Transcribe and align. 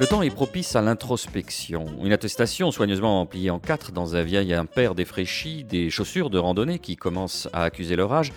Le 0.00 0.06
temps 0.06 0.22
est 0.22 0.30
propice 0.30 0.76
à 0.76 0.80
l'introspection. 0.80 1.86
Une 2.04 2.12
attestation 2.12 2.70
soigneusement 2.70 3.26
pliée 3.26 3.50
en 3.50 3.58
quatre 3.58 3.90
dans 3.90 4.14
un 4.14 4.22
vieil 4.22 4.54
impair 4.54 4.94
défraîchi, 4.94 5.64
des 5.64 5.90
chaussures 5.90 6.30
de 6.30 6.38
randonnée 6.38 6.78
qui 6.78 6.94
commencent 6.94 7.48
à 7.52 7.64
accuser 7.64 7.96
leur 7.96 8.12
âge, 8.12 8.32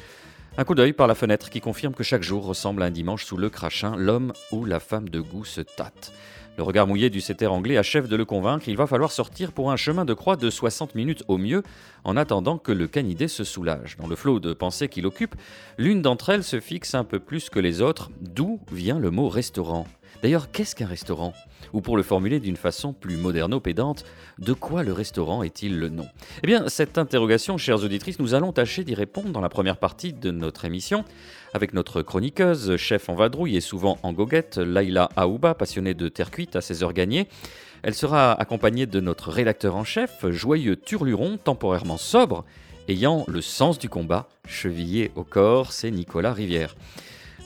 un 0.57 0.63
coup 0.63 0.73
d'œil 0.73 0.93
par 0.93 1.05
la 1.05 1.13
fenêtre 1.13 1.51
qui 1.51 1.61
confirme 1.61 1.93
que 1.93 2.01
chaque 2.01 2.23
jour 2.23 2.47
ressemble 2.47 2.81
à 2.81 2.87
un 2.87 2.89
dimanche 2.89 3.25
sous 3.25 3.37
le 3.37 3.51
crachin, 3.51 3.95
l'homme 3.95 4.33
ou 4.51 4.65
la 4.65 4.79
femme 4.79 5.07
de 5.07 5.19
goût 5.19 5.45
se 5.45 5.61
tâte. 5.61 6.11
Le 6.57 6.63
regard 6.63 6.87
mouillé 6.87 7.11
du 7.11 7.21
setter 7.21 7.45
anglais 7.45 7.77
achève 7.77 8.07
de 8.07 8.15
le 8.15 8.25
convaincre, 8.25 8.67
il 8.67 8.75
va 8.75 8.87
falloir 8.87 9.11
sortir 9.11 9.51
pour 9.51 9.71
un 9.71 9.77
chemin 9.77 10.03
de 10.03 10.15
croix 10.15 10.37
de 10.37 10.49
60 10.49 10.95
minutes 10.95 11.23
au 11.27 11.37
mieux, 11.37 11.61
en 12.03 12.17
attendant 12.17 12.57
que 12.57 12.71
le 12.71 12.87
canidé 12.87 13.27
se 13.27 13.43
soulage. 13.43 13.97
Dans 13.99 14.07
le 14.07 14.15
flot 14.15 14.39
de 14.39 14.53
pensées 14.53 14.89
qu'il 14.89 15.05
occupe, 15.05 15.35
l'une 15.77 16.01
d'entre 16.01 16.31
elles 16.31 16.43
se 16.43 16.59
fixe 16.59 16.95
un 16.95 17.03
peu 17.03 17.19
plus 17.19 17.51
que 17.51 17.59
les 17.59 17.81
autres, 17.81 18.09
d'où 18.19 18.59
vient 18.71 18.97
le 18.97 19.11
mot 19.11 19.29
restaurant? 19.29 19.85
D'ailleurs, 20.21 20.51
qu'est-ce 20.51 20.75
qu'un 20.75 20.87
restaurant? 20.87 21.33
Ou 21.73 21.81
pour 21.81 21.97
le 21.97 22.03
formuler 22.03 22.39
d'une 22.39 22.57
façon 22.57 22.93
plus 22.93 23.17
moderno-pédante, 23.17 24.03
de 24.39 24.53
quoi 24.53 24.83
le 24.83 24.93
restaurant 24.93 25.43
est-il 25.43 25.79
le 25.79 25.89
nom? 25.89 26.07
Eh 26.43 26.47
bien, 26.47 26.67
cette 26.69 26.97
interrogation, 26.97 27.57
chères 27.57 27.83
auditrices, 27.83 28.19
nous 28.19 28.33
allons 28.33 28.51
tâcher 28.51 28.83
d'y 28.83 28.93
répondre 28.93 29.29
dans 29.29 29.41
la 29.41 29.49
première 29.49 29.77
partie 29.77 30.13
de 30.13 30.31
notre 30.31 30.65
émission, 30.65 31.05
avec 31.53 31.73
notre 31.73 32.01
chroniqueuse, 32.01 32.75
chef 32.77 33.09
en 33.09 33.15
vadrouille 33.15 33.55
et 33.55 33.61
souvent 33.61 33.97
en 34.03 34.13
goguette, 34.13 34.57
Laila 34.57 35.09
Aouba, 35.15 35.55
passionnée 35.55 35.93
de 35.93 36.07
terre 36.07 36.31
cuite 36.31 36.55
à 36.55 36.61
ses 36.61 36.83
heures 36.83 36.93
gagnées. 36.93 37.27
Elle 37.83 37.95
sera 37.95 38.33
accompagnée 38.33 38.85
de 38.85 38.99
notre 38.99 39.31
rédacteur 39.31 39.75
en 39.75 39.83
chef, 39.83 40.25
joyeux 40.29 40.75
turluron, 40.75 41.37
temporairement 41.37 41.97
sobre, 41.97 42.45
ayant 42.87 43.25
le 43.27 43.41
sens 43.41 43.79
du 43.79 43.89
combat, 43.89 44.29
chevillé 44.47 45.11
au 45.15 45.23
corps, 45.23 45.71
c'est 45.71 45.91
Nicolas 45.91 46.33
Rivière. 46.33 46.75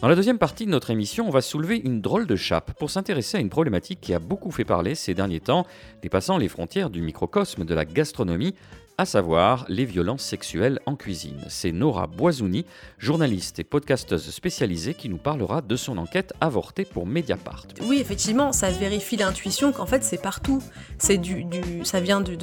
Dans 0.02 0.10
la 0.10 0.16
deuxième 0.16 0.38
partie 0.38 0.66
de 0.66 0.72
notre 0.72 0.92
émission, 0.92 1.26
on 1.28 1.32
va 1.32 1.42
soulever 1.42 1.78
une 1.78 2.02
drôle 2.02 2.28
de 2.28 2.36
chape 2.36 2.74
pour 2.78 2.92
s'intéresser 2.92 3.38
à 3.38 3.40
une 3.40 3.50
problématique 3.50 4.02
qui 4.02 4.14
a 4.14 4.20
beaucoup 4.20 4.52
fait 4.52 4.66
parler 4.66 4.94
ces 4.94 5.14
derniers 5.14 5.40
temps, 5.40 5.66
dépassant 6.02 6.38
les 6.38 6.50
frontières 6.50 6.90
du 6.90 7.02
microcosme 7.02 7.64
de 7.66 7.74
la 7.74 7.86
gastronomie, 7.86 8.54
à 8.98 9.06
savoir 9.06 9.66
les 9.68 9.86
violences 9.86 10.24
sexuelles 10.24 10.80
en 10.86 10.96
cuisine. 10.96 11.40
C'est 11.50 11.72
Nora 11.72 12.08
Boisouni, 12.08 12.66
journaliste 12.98 13.60
et 13.60 13.64
podcasteuse 13.64 14.30
spécialisée, 14.30 14.94
qui 14.94 15.10
nous 15.10 15.18
parlera 15.18 15.62
de 15.62 15.76
son 15.76 15.98
enquête 15.98 16.34
avortée 16.42 16.86
pour 16.86 17.06
Mediapart. 17.06 17.68
Oui, 17.84 18.00
effectivement, 18.00 18.52
ça 18.54 18.70
vérifie 18.70 19.18
l'intuition 19.18 19.72
qu'en 19.72 19.86
fait 19.86 20.04
c'est 20.04 20.22
partout. 20.22 20.62
C'est 20.98 21.18
du, 21.18 21.46
ça 21.84 22.00
vient 22.00 22.22
du, 22.22 22.38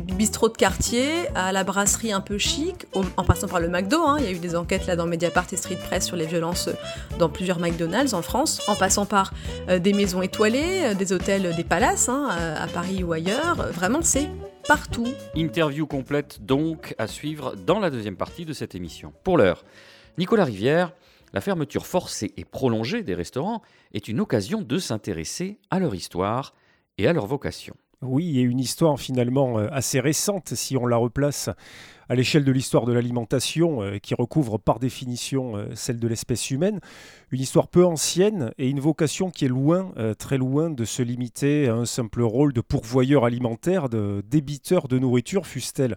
bistrot 0.00 0.48
de 0.48 0.56
quartier 0.56 1.06
à 1.34 1.52
la 1.52 1.64
brasserie 1.64 2.12
un 2.12 2.20
peu 2.20 2.38
chic, 2.38 2.86
en 2.94 3.24
passant 3.24 3.48
par 3.48 3.60
le 3.60 3.68
McDo. 3.68 4.00
Hein. 4.02 4.16
Il 4.20 4.24
y 4.24 4.28
a 4.28 4.32
eu 4.32 4.38
des 4.38 4.56
enquêtes 4.56 4.86
là 4.86 4.96
dans 4.96 5.06
Mediapart 5.06 5.46
et 5.52 5.56
Street 5.56 5.78
Press 5.86 6.06
sur 6.06 6.16
les 6.16 6.26
violences 6.26 6.68
dans 7.18 7.28
plusieurs 7.28 7.58
McDonald's 7.58 8.12
en 8.12 8.22
France, 8.22 8.62
en 8.68 8.76
passant 8.76 9.06
par 9.06 9.32
euh, 9.68 9.78
des 9.78 9.92
maisons 9.92 10.22
étoilées, 10.22 10.84
euh, 10.84 10.94
des 10.94 11.12
hôtels, 11.12 11.54
des 11.56 11.64
palaces 11.64 12.08
hein, 12.08 12.28
à 12.56 12.66
Paris 12.66 13.02
ou 13.02 13.12
ailleurs. 13.12 13.56
Vraiment, 13.72 14.00
c'est 14.02 14.28
partout. 14.66 15.06
Interview 15.36 15.86
complète 15.86 16.44
donc 16.44 16.94
à 16.98 17.06
suivre 17.06 17.54
dans 17.54 17.78
la 17.78 17.90
deuxième 17.90 18.16
partie 18.16 18.44
de 18.44 18.52
cette 18.52 18.74
émission. 18.74 19.12
Pour 19.22 19.38
l'heure, 19.38 19.64
Nicolas 20.18 20.44
Rivière, 20.44 20.92
la 21.32 21.40
fermeture 21.40 21.86
forcée 21.86 22.32
et 22.36 22.44
prolongée 22.44 23.02
des 23.02 23.14
restaurants 23.14 23.62
est 23.92 24.08
une 24.08 24.20
occasion 24.20 24.62
de 24.62 24.78
s'intéresser 24.78 25.58
à 25.70 25.78
leur 25.78 25.94
histoire 25.94 26.54
et 26.98 27.06
à 27.06 27.12
leur 27.12 27.26
vocation. 27.26 27.76
Oui, 28.02 28.38
et 28.38 28.42
une 28.42 28.60
histoire 28.60 29.00
finalement 29.00 29.58
euh, 29.58 29.68
assez 29.72 30.00
récente 30.00 30.52
si 30.52 30.76
on 30.76 30.84
la 30.84 30.98
replace 30.98 31.48
à 32.10 32.14
l'échelle 32.14 32.44
de 32.44 32.52
l'histoire 32.52 32.84
de 32.84 32.92
l'alimentation, 32.92 33.82
euh, 33.82 33.96
qui 33.96 34.14
recouvre 34.14 34.58
par 34.58 34.78
définition 34.78 35.56
euh, 35.56 35.68
celle 35.74 35.98
de 35.98 36.06
l'espèce 36.06 36.50
humaine, 36.50 36.80
une 37.30 37.40
histoire 37.40 37.68
peu 37.68 37.86
ancienne 37.86 38.52
et 38.58 38.68
une 38.68 38.80
vocation 38.80 39.30
qui 39.30 39.46
est 39.46 39.48
loin, 39.48 39.92
très 40.18 40.36
loin 40.36 40.68
de 40.68 40.84
se 40.84 41.02
limiter 41.02 41.68
à 41.68 41.74
un 41.74 41.86
simple 41.86 42.20
rôle 42.20 42.52
de 42.52 42.60
pourvoyeur 42.60 43.24
alimentaire, 43.24 43.88
de 43.88 44.22
débiteur 44.28 44.88
de 44.88 44.98
nourriture, 44.98 45.46
fût-elle 45.46 45.96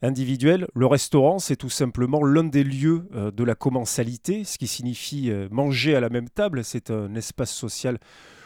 individuelle. 0.00 0.66
Le 0.74 0.86
restaurant, 0.86 1.38
c'est 1.38 1.56
tout 1.56 1.70
simplement 1.70 2.24
l'un 2.24 2.44
des 2.44 2.64
lieux 2.64 3.06
de 3.12 3.44
la 3.44 3.54
commensalité, 3.54 4.44
ce 4.44 4.58
qui 4.58 4.66
signifie 4.66 5.30
manger 5.50 5.94
à 5.94 6.00
la 6.00 6.08
même 6.08 6.28
table, 6.28 6.64
c'est 6.64 6.90
un 6.90 7.14
espace 7.14 7.52
social 7.52 7.98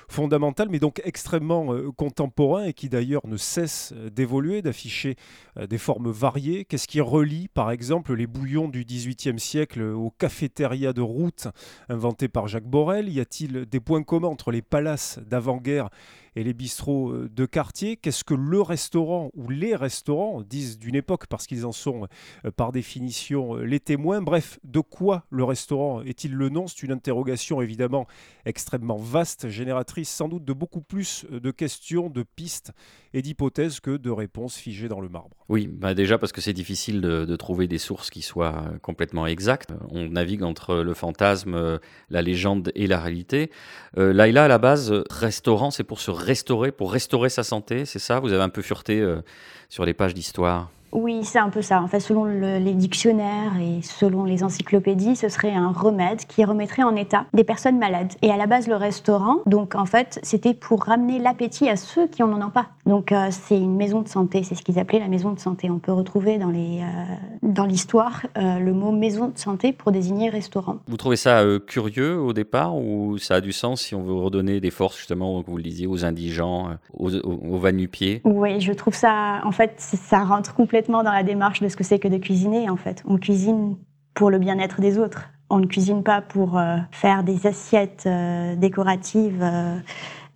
fondamental, 0.08 0.68
mais 0.70 0.78
donc 0.78 1.00
extrêmement 1.04 1.72
euh, 1.72 1.90
contemporain 1.92 2.64
et 2.64 2.72
qui 2.72 2.88
d'ailleurs 2.88 3.26
ne 3.26 3.36
cesse 3.36 3.92
euh, 3.94 4.10
d'évoluer, 4.10 4.62
d'afficher 4.62 5.16
euh, 5.58 5.66
des 5.66 5.78
formes 5.78 6.10
variées. 6.10 6.64
Qu'est-ce 6.64 6.88
qui 6.88 7.00
relie, 7.00 7.48
par 7.48 7.70
exemple, 7.70 8.14
les 8.14 8.26
bouillons 8.26 8.68
du 8.68 8.84
XVIIIe 8.84 9.38
siècle 9.38 9.82
aux 9.82 10.10
cafétérias 10.10 10.94
de 10.94 11.02
route 11.02 11.48
inventées 11.88 12.28
par 12.28 12.48
Jacques 12.48 12.66
Borel? 12.66 13.08
Y 13.08 13.20
a-t-il 13.20 13.66
des 13.66 13.80
points 13.80 14.02
communs 14.02 14.28
entre 14.28 14.50
les 14.50 14.62
palaces 14.62 15.20
d'avant-guerre 15.26 15.90
et 16.38 16.44
les 16.44 16.54
bistrots 16.54 17.10
euh, 17.10 17.28
de 17.28 17.46
quartier. 17.46 17.96
Qu'est-ce 17.96 18.22
que 18.22 18.34
le 18.34 18.62
restaurant 18.62 19.30
ou 19.34 19.48
les 19.50 19.74
restaurants 19.74 20.42
disent 20.42 20.78
d'une 20.78 20.94
époque 20.94 21.26
parce 21.26 21.48
qu'ils 21.48 21.66
en 21.66 21.72
sont 21.72 22.06
euh, 22.44 22.52
par 22.52 22.70
définition 22.70 23.56
euh, 23.56 23.64
les 23.64 23.80
témoins 23.80 24.22
Bref, 24.22 24.60
de 24.62 24.78
quoi 24.78 25.24
le 25.30 25.42
restaurant 25.42 26.00
est-il 26.02 26.32
le 26.32 26.48
nom? 26.48 26.68
C'est 26.68 26.84
une 26.84 26.92
interrogation 26.92 27.60
évidemment 27.60 28.06
extrêmement 28.44 28.98
vaste, 28.98 29.48
génératrice 29.48 30.10
sans 30.10 30.28
doute 30.28 30.44
de 30.44 30.52
beaucoup 30.52 30.80
plus 30.80 31.26
de 31.28 31.50
questions, 31.50 32.08
de 32.08 32.22
pistes 32.22 32.70
et 33.14 33.20
d'hypothèses 33.20 33.80
que 33.80 33.96
de 33.96 34.10
réponses 34.10 34.56
figées 34.56 34.88
dans 34.88 35.00
le 35.00 35.08
marbre. 35.08 35.37
Oui, 35.48 35.66
bah 35.66 35.94
déjà 35.94 36.18
parce 36.18 36.32
que 36.32 36.42
c'est 36.42 36.52
difficile 36.52 37.00
de, 37.00 37.36
trouver 37.36 37.66
des 37.66 37.78
sources 37.78 38.10
qui 38.10 38.20
soient 38.20 38.64
complètement 38.82 39.26
exactes. 39.26 39.70
On 39.90 40.10
navigue 40.10 40.42
entre 40.42 40.76
le 40.76 40.92
fantasme, 40.92 41.78
la 42.10 42.22
légende 42.22 42.70
et 42.74 42.86
la 42.86 43.00
réalité. 43.00 43.50
Euh, 43.96 44.12
Laïla, 44.12 44.44
à 44.44 44.48
la 44.48 44.58
base, 44.58 44.92
restaurant, 45.10 45.70
c'est 45.70 45.84
pour 45.84 46.00
se 46.00 46.10
restaurer, 46.10 46.70
pour 46.70 46.92
restaurer 46.92 47.30
sa 47.30 47.44
santé, 47.44 47.86
c'est 47.86 47.98
ça? 47.98 48.20
Vous 48.20 48.32
avez 48.32 48.42
un 48.42 48.50
peu 48.50 48.60
fureté 48.60 49.00
euh, 49.00 49.22
sur 49.70 49.86
les 49.86 49.94
pages 49.94 50.12
d'histoire? 50.12 50.70
Oui, 50.92 51.24
c'est 51.24 51.38
un 51.38 51.50
peu 51.50 51.62
ça. 51.62 51.82
En 51.82 51.86
fait, 51.86 52.00
selon 52.00 52.24
les 52.24 52.74
dictionnaires 52.74 53.52
et 53.60 53.82
selon 53.82 54.24
les 54.24 54.42
encyclopédies, 54.42 55.16
ce 55.16 55.28
serait 55.28 55.54
un 55.54 55.70
remède 55.70 56.24
qui 56.26 56.44
remettrait 56.44 56.82
en 56.82 56.96
état 56.96 57.26
des 57.34 57.44
personnes 57.44 57.78
malades. 57.78 58.12
Et 58.22 58.30
à 58.30 58.36
la 58.36 58.46
base, 58.46 58.68
le 58.68 58.76
restaurant, 58.76 59.38
donc 59.46 59.74
en 59.74 59.86
fait, 59.86 60.18
c'était 60.22 60.54
pour 60.54 60.84
ramener 60.84 61.18
l'appétit 61.18 61.68
à 61.68 61.76
ceux 61.76 62.06
qui 62.06 62.22
n'en 62.22 62.40
ont 62.40 62.50
pas. 62.50 62.68
Donc 62.86 63.12
euh, 63.12 63.28
c'est 63.30 63.58
une 63.58 63.76
maison 63.76 64.00
de 64.00 64.08
santé, 64.08 64.42
c'est 64.42 64.54
ce 64.54 64.62
qu'ils 64.62 64.78
appelaient 64.78 64.98
la 64.98 65.08
maison 65.08 65.32
de 65.32 65.38
santé. 65.38 65.68
On 65.68 65.78
peut 65.78 65.92
retrouver 65.92 66.38
dans 66.38 66.48
les 66.48 66.80
euh, 66.80 67.14
dans 67.42 67.66
l'histoire 67.66 68.22
euh, 68.38 68.58
le 68.58 68.72
mot 68.72 68.92
maison 68.92 69.28
de 69.28 69.38
santé 69.38 69.72
pour 69.72 69.92
désigner 69.92 70.30
restaurant. 70.30 70.78
Vous 70.86 70.96
trouvez 70.96 71.16
ça 71.16 71.44
curieux 71.66 72.18
au 72.18 72.32
départ 72.32 72.76
ou 72.76 73.18
ça 73.18 73.36
a 73.36 73.40
du 73.40 73.52
sens 73.52 73.82
si 73.82 73.94
on 73.94 74.02
veut 74.02 74.14
redonner 74.14 74.60
des 74.60 74.70
forces 74.70 74.96
justement, 74.96 75.42
vous 75.46 75.56
le 75.56 75.62
disiez, 75.62 75.86
aux 75.86 76.04
indigents, 76.04 76.70
aux, 76.94 77.14
aux, 77.14 77.56
aux 77.56 77.88
pieds 77.88 78.22
Oui, 78.24 78.60
je 78.60 78.72
trouve 78.72 78.94
ça, 78.94 79.40
en 79.44 79.52
fait, 79.52 79.74
ça 79.76 80.24
rentre 80.24 80.54
complètement 80.54 80.77
dans 80.86 81.02
la 81.02 81.22
démarche 81.22 81.60
de 81.60 81.68
ce 81.68 81.76
que 81.76 81.84
c'est 81.84 81.98
que 81.98 82.08
de 82.08 82.18
cuisiner, 82.18 82.70
en 82.70 82.76
fait. 82.76 83.02
On 83.06 83.18
cuisine 83.18 83.76
pour 84.14 84.30
le 84.30 84.38
bien-être 84.38 84.80
des 84.80 84.98
autres. 84.98 85.28
On 85.50 85.58
ne 85.58 85.66
cuisine 85.66 86.02
pas 86.02 86.20
pour 86.20 86.58
euh, 86.58 86.76
faire 86.90 87.22
des 87.22 87.46
assiettes 87.46 88.04
euh, 88.06 88.54
décoratives 88.56 89.42
euh, 89.42 89.78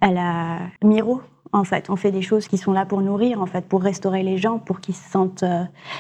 à 0.01 0.11
la 0.11 0.59
Miro. 0.83 1.21
En 1.55 1.65
fait, 1.65 1.91
on 1.91 1.97
fait 1.97 2.13
des 2.13 2.23
choses 2.23 2.49
qui 2.49 2.57
sont 2.57 2.73
là 2.73 2.87
pour 2.87 3.03
nourrir, 3.03 3.43
en 3.43 3.47
fait, 3.47 3.67
pour 3.67 3.83
restaurer 3.83 4.23
les 4.23 4.39
gens, 4.39 4.59
pour 4.59 4.81
qu'ils 4.81 4.95
se 4.95 5.11
sentent 5.11 5.45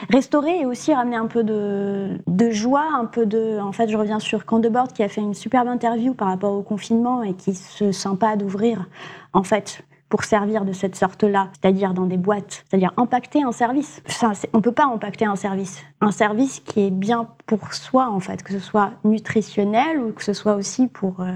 restaurés 0.08 0.60
et 0.60 0.64
aussi 0.64 0.94
ramener 0.94 1.16
un 1.16 1.26
peu 1.26 1.44
de, 1.44 2.18
de, 2.26 2.50
joie, 2.50 2.88
un 2.94 3.04
peu 3.04 3.26
de. 3.26 3.60
En 3.60 3.72
fait, 3.72 3.88
je 3.88 3.98
reviens 3.98 4.18
sur 4.18 4.46
Candebord 4.46 4.88
qui 4.94 5.02
a 5.02 5.10
fait 5.10 5.20
une 5.20 5.34
superbe 5.34 5.68
interview 5.68 6.14
par 6.14 6.28
rapport 6.28 6.54
au 6.54 6.62
confinement 6.62 7.22
et 7.22 7.34
qui 7.34 7.52
se 7.54 7.92
sent 7.92 8.16
pas 8.18 8.36
d'ouvrir, 8.36 8.88
en 9.34 9.42
fait, 9.42 9.84
pour 10.12 10.24
servir 10.24 10.66
de 10.66 10.74
cette 10.74 10.94
sorte-là, 10.94 11.48
c'est-à-dire 11.54 11.94
dans 11.94 12.04
des 12.04 12.18
boîtes, 12.18 12.66
c'est-à-dire 12.68 12.92
impacter 12.98 13.44
un 13.44 13.50
service. 13.50 14.02
On 14.52 14.58
ne 14.58 14.62
peut 14.62 14.70
pas 14.70 14.84
impacter 14.84 15.24
un 15.24 15.36
service. 15.36 15.82
Un 16.02 16.10
service 16.10 16.60
qui 16.60 16.80
est 16.80 16.90
bien 16.90 17.28
pour 17.46 17.72
soi, 17.72 18.10
en 18.10 18.20
fait, 18.20 18.42
que 18.42 18.52
ce 18.52 18.58
soit 18.58 18.92
nutritionnel 19.04 20.00
ou 20.00 20.12
que 20.12 20.22
ce 20.22 20.34
soit 20.34 20.54
aussi 20.54 20.86
pour 20.86 21.20
euh, 21.20 21.32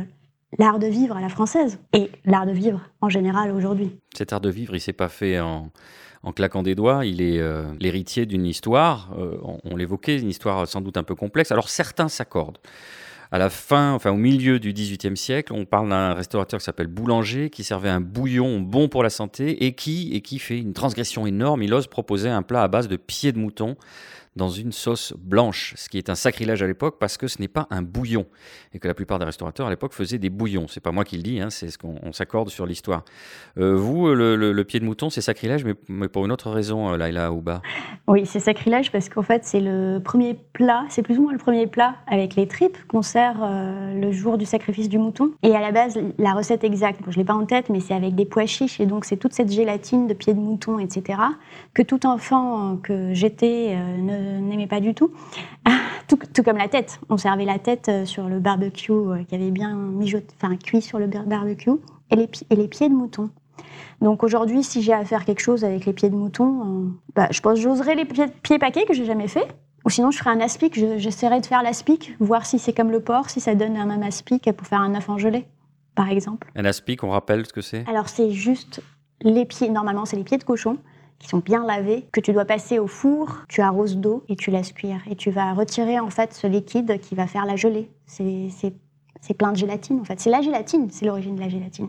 l'art 0.59 0.79
de 0.79 0.89
vivre 0.89 1.17
à 1.17 1.23
la 1.23 1.31
française 1.31 1.79
et 1.95 2.11
l'art 2.27 2.45
de 2.45 2.53
vivre 2.53 2.83
en 3.01 3.09
général 3.09 3.51
aujourd'hui. 3.51 3.97
Cet 4.15 4.35
art 4.35 4.43
de 4.43 4.51
vivre, 4.51 4.75
il 4.75 4.81
s'est 4.81 4.93
pas 4.93 5.09
fait 5.09 5.41
en, 5.41 5.71
claquant 6.35 6.63
des 6.63 6.75
doigts. 6.75 7.07
Il 7.07 7.23
est 7.23 7.39
euh, 7.39 7.73
l'héritier 7.81 8.27
d'une 8.27 8.45
histoire. 8.45 9.09
Euh, 9.19 9.39
on 9.65 9.75
l'évoquait, 9.75 10.21
une 10.21 10.29
histoire 10.29 10.69
sans 10.69 10.83
doute 10.83 10.99
un 10.99 11.03
peu 11.03 11.15
complexe. 11.15 11.51
Alors 11.51 11.71
certains 11.71 12.09
s'accordent 12.09 12.59
à 13.33 13.39
la 13.39 13.51
fin, 13.51 13.93
enfin 13.93 14.11
au 14.11 14.17
milieu 14.17 14.59
du 14.59 14.73
XVIIIe 14.73 15.17
siècle, 15.17 15.53
on 15.53 15.65
parle 15.65 15.89
d'un 15.89 16.15
restaurateur 16.15 16.61
qui 16.61 16.65
s'appelle 16.65 16.87
Boulanger, 16.87 17.51
qui 17.51 17.65
servait 17.65 17.89
un 17.89 18.01
bouillon 18.01 18.61
bon 18.61 18.89
pour 18.89 19.03
la 19.03 19.11
santé 19.11 19.65
et 19.65 19.73
qui, 19.73 20.11
et 20.15 20.21
qui 20.21 20.39
fait 20.39 20.59
une 20.59 20.73
transgression 20.73 21.27
énorme. 21.27 21.63
Il 21.63 21.75
ose 21.75 21.87
proposer 21.87 22.29
un 22.29 22.43
plat 22.43 22.63
à 22.63 22.69
base 22.69 22.89
de 22.89 22.97
pieds 22.97 23.33
de 23.33 23.39
mouton 23.39 23.77
dans 24.37 24.49
une 24.49 24.73
sauce 24.73 25.13
blanche, 25.19 25.75
ce 25.77 25.89
qui 25.89 25.99
est 25.99 26.09
un 26.09 26.15
sacrilège 26.15 26.63
à 26.63 26.67
l'époque 26.67 26.97
parce 27.01 27.17
que 27.17 27.27
ce 27.27 27.41
n'est 27.41 27.49
pas 27.49 27.67
un 27.71 27.83
bouillon 27.83 28.27
et 28.73 28.79
que 28.79 28.87
la 28.87 28.95
plupart 28.95 29.19
des 29.19 29.25
restaurateurs 29.25 29.67
à 29.67 29.71
l'époque 29.71 29.93
faisaient 29.93 30.19
des 30.19 30.31
bouillons. 30.31 30.67
C'est 30.69 30.81
pas 30.81 30.93
moi 30.93 31.05
qui 31.05 31.17
le 31.17 31.23
dis, 31.23 31.41
hein, 31.41 31.51
c'est 31.51 31.69
ce 31.71 31.79
qu'on 31.79 32.13
s'accorde 32.13 32.49
sur 32.51 32.67
l'histoire. 32.67 33.05
Euh, 33.59 33.75
vous, 33.75 34.07
le, 34.15 34.63
pied 34.65 34.81
de 34.81 34.85
mouton, 34.85 35.11
c'est 35.11 35.21
sacrilège, 35.21 35.65
mais, 35.65 36.09
pour 36.09 36.25
une 36.25 36.33
autre 36.33 36.51
raison, 36.51 36.93
euh, 36.93 36.97
Laila 36.97 37.27
Aouba. 37.27 37.63
Oui, 38.09 38.27
c'est 38.27 38.41
sacrilège 38.41 38.93
parce 38.93 39.09
qu'en 39.09 39.23
fait, 39.23 39.45
c'est 39.45 39.61
le 39.61 39.99
premier 39.99 40.35
plat, 40.53 40.85
c'est 40.89 41.03
plus 41.03 41.19
ou 41.19 41.23
moins 41.23 41.33
le 41.33 41.39
premier 41.39 41.67
plat 41.67 41.97
avec 42.07 42.37
les 42.37 42.47
tripes 42.47 42.77
qu'on 42.89 43.03
sert 43.03 43.37
euh, 43.43 43.99
le 43.99 44.13
jour 44.13 44.39
du 44.39 44.45
sacrifice 44.45 44.89
du 44.89 44.99
mouton. 44.99 45.33
Et 45.43 45.55
à 45.55 45.61
la 45.61 45.73
base, 45.73 45.99
la 46.19 46.33
recette 46.33 46.63
exacte, 46.65 47.01
je 47.09 47.17
je 47.17 47.21
l'ai 47.21 47.25
pas 47.25 47.33
en 47.33 47.47
tête, 47.47 47.71
mais 47.71 47.81
c'est 47.81 47.95
avec 47.95 48.15
des 48.15 48.27
pois 48.27 48.45
chiches 48.45 48.79
et 48.79 48.85
donc 48.85 49.07
c'est 49.07 49.17
toute 49.17 49.33
cette 49.33 49.51
gélatine 49.51 50.07
de 50.07 50.13
pied 50.13 50.35
de 50.35 50.39
mouton, 50.39 50.79
etc., 50.79 51.19
que 51.73 51.81
tout 51.81 52.05
enfant 52.05 52.77
que 52.77 53.15
j'étais 53.15 53.75
n'aimait 54.41 54.67
pas 54.67 54.81
du 54.81 54.95
tout. 54.95 55.13
tout. 56.09 56.19
tout. 56.33 56.43
comme 56.43 56.57
la 56.59 56.69
tête. 56.69 57.01
On 57.09 57.17
servait 57.17 57.45
la 57.45 57.59
tête 57.59 57.89
euh, 57.89 58.05
sur 58.05 58.29
le 58.29 58.41
barbecue 58.41 58.93
euh, 58.93 59.25
qui 59.25 59.35
avait 59.35 59.51
bien 59.51 59.75
mijoté, 59.75 60.27
enfin 60.41 60.57
cuit 60.57 60.83
sur 60.83 60.99
le 60.99 61.07
barbecue 61.07 61.71
et 62.11 62.17
les, 62.17 62.29
et 62.51 62.57
les 62.57 62.69
pieds 62.69 62.89
de 62.89 62.95
mouton. 62.95 63.31
Donc 64.01 64.23
aujourd'hui, 64.23 64.63
si 64.63 64.83
j'ai 64.83 64.93
à 64.93 65.05
faire 65.05 65.25
quelque 65.25 65.41
chose 65.41 65.65
avec 65.65 65.87
les 65.87 65.93
pieds 65.93 66.11
de 66.11 66.17
mouton, 66.17 66.61
euh, 66.61 66.89
bah, 67.15 67.29
je 67.31 67.41
pense 67.41 67.55
que 67.55 67.61
j'oserais 67.61 67.95
les 67.95 68.05
pieds, 68.05 68.27
pieds 68.43 68.59
paquets 68.59 68.85
que 68.85 68.95
j'ai 68.95 69.05
jamais 69.05 69.29
fait. 69.29 69.47
Ou 69.85 69.91
sinon, 69.91 70.11
je 70.11 70.19
ferai 70.19 70.31
un 70.31 70.41
aspic. 70.41 70.75
J'essaierai 70.75 71.41
de 71.41 71.47
faire 71.47 71.63
l'aspic, 71.63 72.17
voir 72.19 72.45
si 72.45 72.59
c'est 72.59 72.73
comme 72.73 72.91
le 72.91 73.01
porc, 73.01 73.31
si 73.31 73.41
ça 73.41 73.55
donne 73.55 73.77
un 73.77 73.87
même 73.87 74.03
aspic 74.03 74.51
pour 74.53 74.67
faire 74.67 74.81
un 74.81 74.95
œuf 74.97 75.09
en 75.09 75.17
gelée, 75.17 75.47
par 75.95 76.09
exemple. 76.09 76.51
Un 76.57 76.65
aspic, 76.65 77.05
on 77.05 77.11
rappelle 77.11 77.47
ce 77.47 77.53
que 77.53 77.61
c'est? 77.61 77.89
Alors, 77.89 78.09
c'est 78.09 78.33
juste 78.33 78.83
les 79.23 79.45
pieds. 79.45 79.71
Normalement, 79.71 80.05
c'est 80.05 80.17
les 80.17 80.25
pieds 80.25 80.39
de 80.39 80.45
cochon 80.45 80.79
qui 81.19 81.29
sont 81.29 81.39
bien 81.39 81.65
lavés, 81.65 82.07
que 82.13 82.21
tu 82.21 82.33
dois 82.33 82.45
passer 82.45 82.79
au 82.79 82.87
four, 82.87 83.45
tu 83.49 83.61
arroses 83.61 83.97
d'eau 83.97 84.25
et 84.29 84.37
tu 84.37 84.51
laisses 84.51 84.73
cuire. 84.73 85.01
Et 85.11 85.17
tu 85.17 85.31
vas 85.31 85.53
retirer 85.55 85.99
en 85.99 86.11
fait 86.11 86.33
ce 86.33 86.47
liquide 86.47 87.01
qui 87.01 87.15
va 87.15 87.27
faire 87.27 87.47
la 87.47 87.57
gelée. 87.57 87.91
C'est 88.07 89.35
plein 89.37 89.53
de 89.53 89.57
gélatine 89.57 90.01
en 90.01 90.05
fait. 90.05 90.21
C'est 90.21 90.31
la 90.31 90.43
gélatine, 90.43 90.89
c'est 90.91 91.07
l'origine 91.07 91.37
de 91.37 91.41
la 91.41 91.49
gélatine 91.49 91.89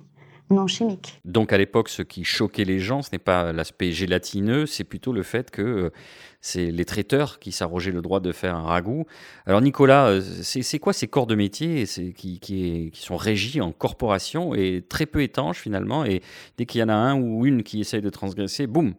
non 0.50 0.68
chimique. 0.68 1.20
Donc 1.26 1.52
à 1.52 1.58
l'époque, 1.58 1.90
ce 1.90 2.02
qui 2.02 2.24
choquait 2.24 2.64
les 2.64 2.80
gens, 2.80 3.02
ce 3.02 3.10
n'est 3.12 3.20
pas 3.20 3.52
l'aspect 3.52 3.92
gélatineux, 3.92 4.66
c'est 4.66 4.84
plutôt 4.84 5.12
le 5.12 5.24
fait 5.24 5.52
que 5.52 5.62
euh, 5.62 5.90
c'est 6.42 6.72
les 6.72 6.86
traiteurs 6.86 7.40
qui 7.40 7.52
s'arrogeaient 7.52 7.92
le 7.92 8.02
droit 8.02 8.20
de 8.20 8.32
faire 8.32 8.56
un 8.56 8.64
ragoût. 8.64 9.06
Alors 9.46 9.62
Nicolas, 9.62 10.08
euh, 10.08 10.22
c'est 10.22 10.80
quoi 10.80 10.94
ces 10.94 11.08
corps 11.08 11.28
de 11.28 11.36
métier 11.36 11.86
qui, 11.86 12.40
qui, 12.40 12.92
qui, 12.94 13.02
sont 13.02 13.18
régis 13.18 13.62
en 13.62 13.72
corporation 13.72 14.56
et 14.56 14.84
très 14.88 15.06
peu 15.06 15.22
étanches 15.22 15.60
finalement 15.60 16.06
Et 16.06 16.22
dès 16.58 16.66
qu'il 16.66 16.80
y 16.80 16.84
en 16.84 16.90
a 16.90 16.96
un 16.96 17.20
ou 17.20 17.46
une 17.46 17.64
qui 17.64 17.82
essaye 17.82 18.02
de 18.02 18.10
transgresser, 18.10 18.68
boum 18.68 18.94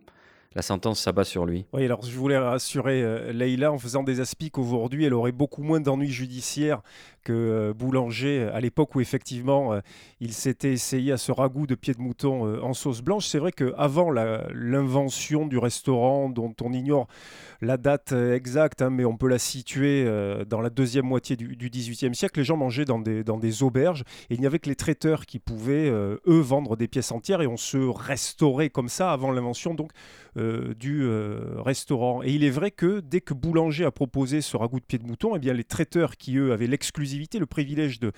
la 0.58 0.62
sentence 0.62 0.99
s'abat 0.99 1.22
sur 1.22 1.46
lui. 1.46 1.66
Oui, 1.72 1.84
alors 1.84 2.05
je 2.05 2.19
voulais 2.19 2.37
rassurer 2.37 3.00
euh, 3.00 3.32
Leïla 3.32 3.70
en 3.70 3.78
faisant 3.78 4.02
des 4.02 4.19
aspics 4.19 4.58
aujourd'hui, 4.58 5.05
elle 5.05 5.14
aurait 5.14 5.31
beaucoup 5.31 5.62
moins 5.62 5.78
d'ennuis 5.78 6.10
judiciaires 6.10 6.82
que 7.23 7.32
euh, 7.32 7.75
Boulanger 7.75 8.49
à 8.53 8.61
l'époque 8.61 8.94
où 8.94 9.00
effectivement 9.00 9.73
euh, 9.73 9.81
il 10.20 10.32
s'était 10.32 10.73
essayé 10.73 11.12
à 11.12 11.17
ce 11.17 11.32
ragoût 11.32 11.67
de 11.67 11.75
pied 11.75 11.94
de 11.94 12.00
mouton 12.00 12.62
en 12.62 12.75
sauce 12.75 13.03
blanche. 13.03 13.26
C'est 13.26 13.38
vrai 13.38 13.53
qu'avant 13.53 14.11
l'invention 14.11 15.47
du 15.47 15.59
restaurant, 15.59 16.29
dont 16.29 16.55
on 16.62 16.73
ignore 16.73 17.06
la 17.61 17.76
date 17.76 18.12
exacte, 18.12 18.82
hein, 18.82 18.91
mais 18.91 19.05
on 19.05 19.17
peut 19.17 19.29
la 19.29 19.38
situer 19.38 20.05
dans 20.49 20.61
la 20.61 20.70
deuxième 20.70 21.06
moitié 21.06 21.37
du, 21.37 21.70
XVIIIe 21.70 22.15
siècle, 22.15 22.41
les 22.41 22.44
gens 22.44 22.56
mangeaient 22.56 22.85
dans 22.85 22.99
des, 22.99 23.25
dans 23.25 23.38
des 23.38 23.62
auberges 23.62 24.03
et 24.31 24.35
il 24.35 24.41
n'y 24.41 24.47
avait 24.47 24.59
que 24.59 24.69
les 24.69 24.76
traiteurs 24.76 25.26
qui 25.26 25.38
pouvaient, 25.38 25.88
eux, 25.88 26.19
vendre 26.26 26.76
des 26.76 26.88
pièces 26.88 27.12
entières 27.12 27.43
et 27.43 27.47
on 27.47 27.56
se 27.56 27.76
restaurait 27.76 28.70
comme 28.70 28.88
ça 28.88 29.12
avant 29.12 29.31
l'invention 29.31 29.75
donc 29.75 29.93
euh, 30.38 30.75
du 30.75 31.03
euh, 31.03 31.55
restaurant. 31.56 32.23
Et 32.23 32.31
il 32.31 32.44
est 32.44 32.50
vrai 32.50 32.70
que 32.70 33.00
dès 33.00 33.20
que 33.20 33.35
Boulanger 33.35 33.85
a 33.85 33.91
proposé 33.91 34.41
ce 34.41 34.56
ragoût 34.56 34.79
de 34.79 34.85
pied 34.85 34.99
de 34.99 35.05
mouton, 35.05 35.35
eh 35.35 35.38
bien, 35.38 35.53
les 35.53 35.65
traiteurs 35.65 36.17
qui, 36.17 36.37
eux, 36.37 36.53
avaient 36.53 36.67
l'exclusivité, 36.67 37.07
le 37.38 37.46
privilège 37.46 38.00
de, 38.00 38.12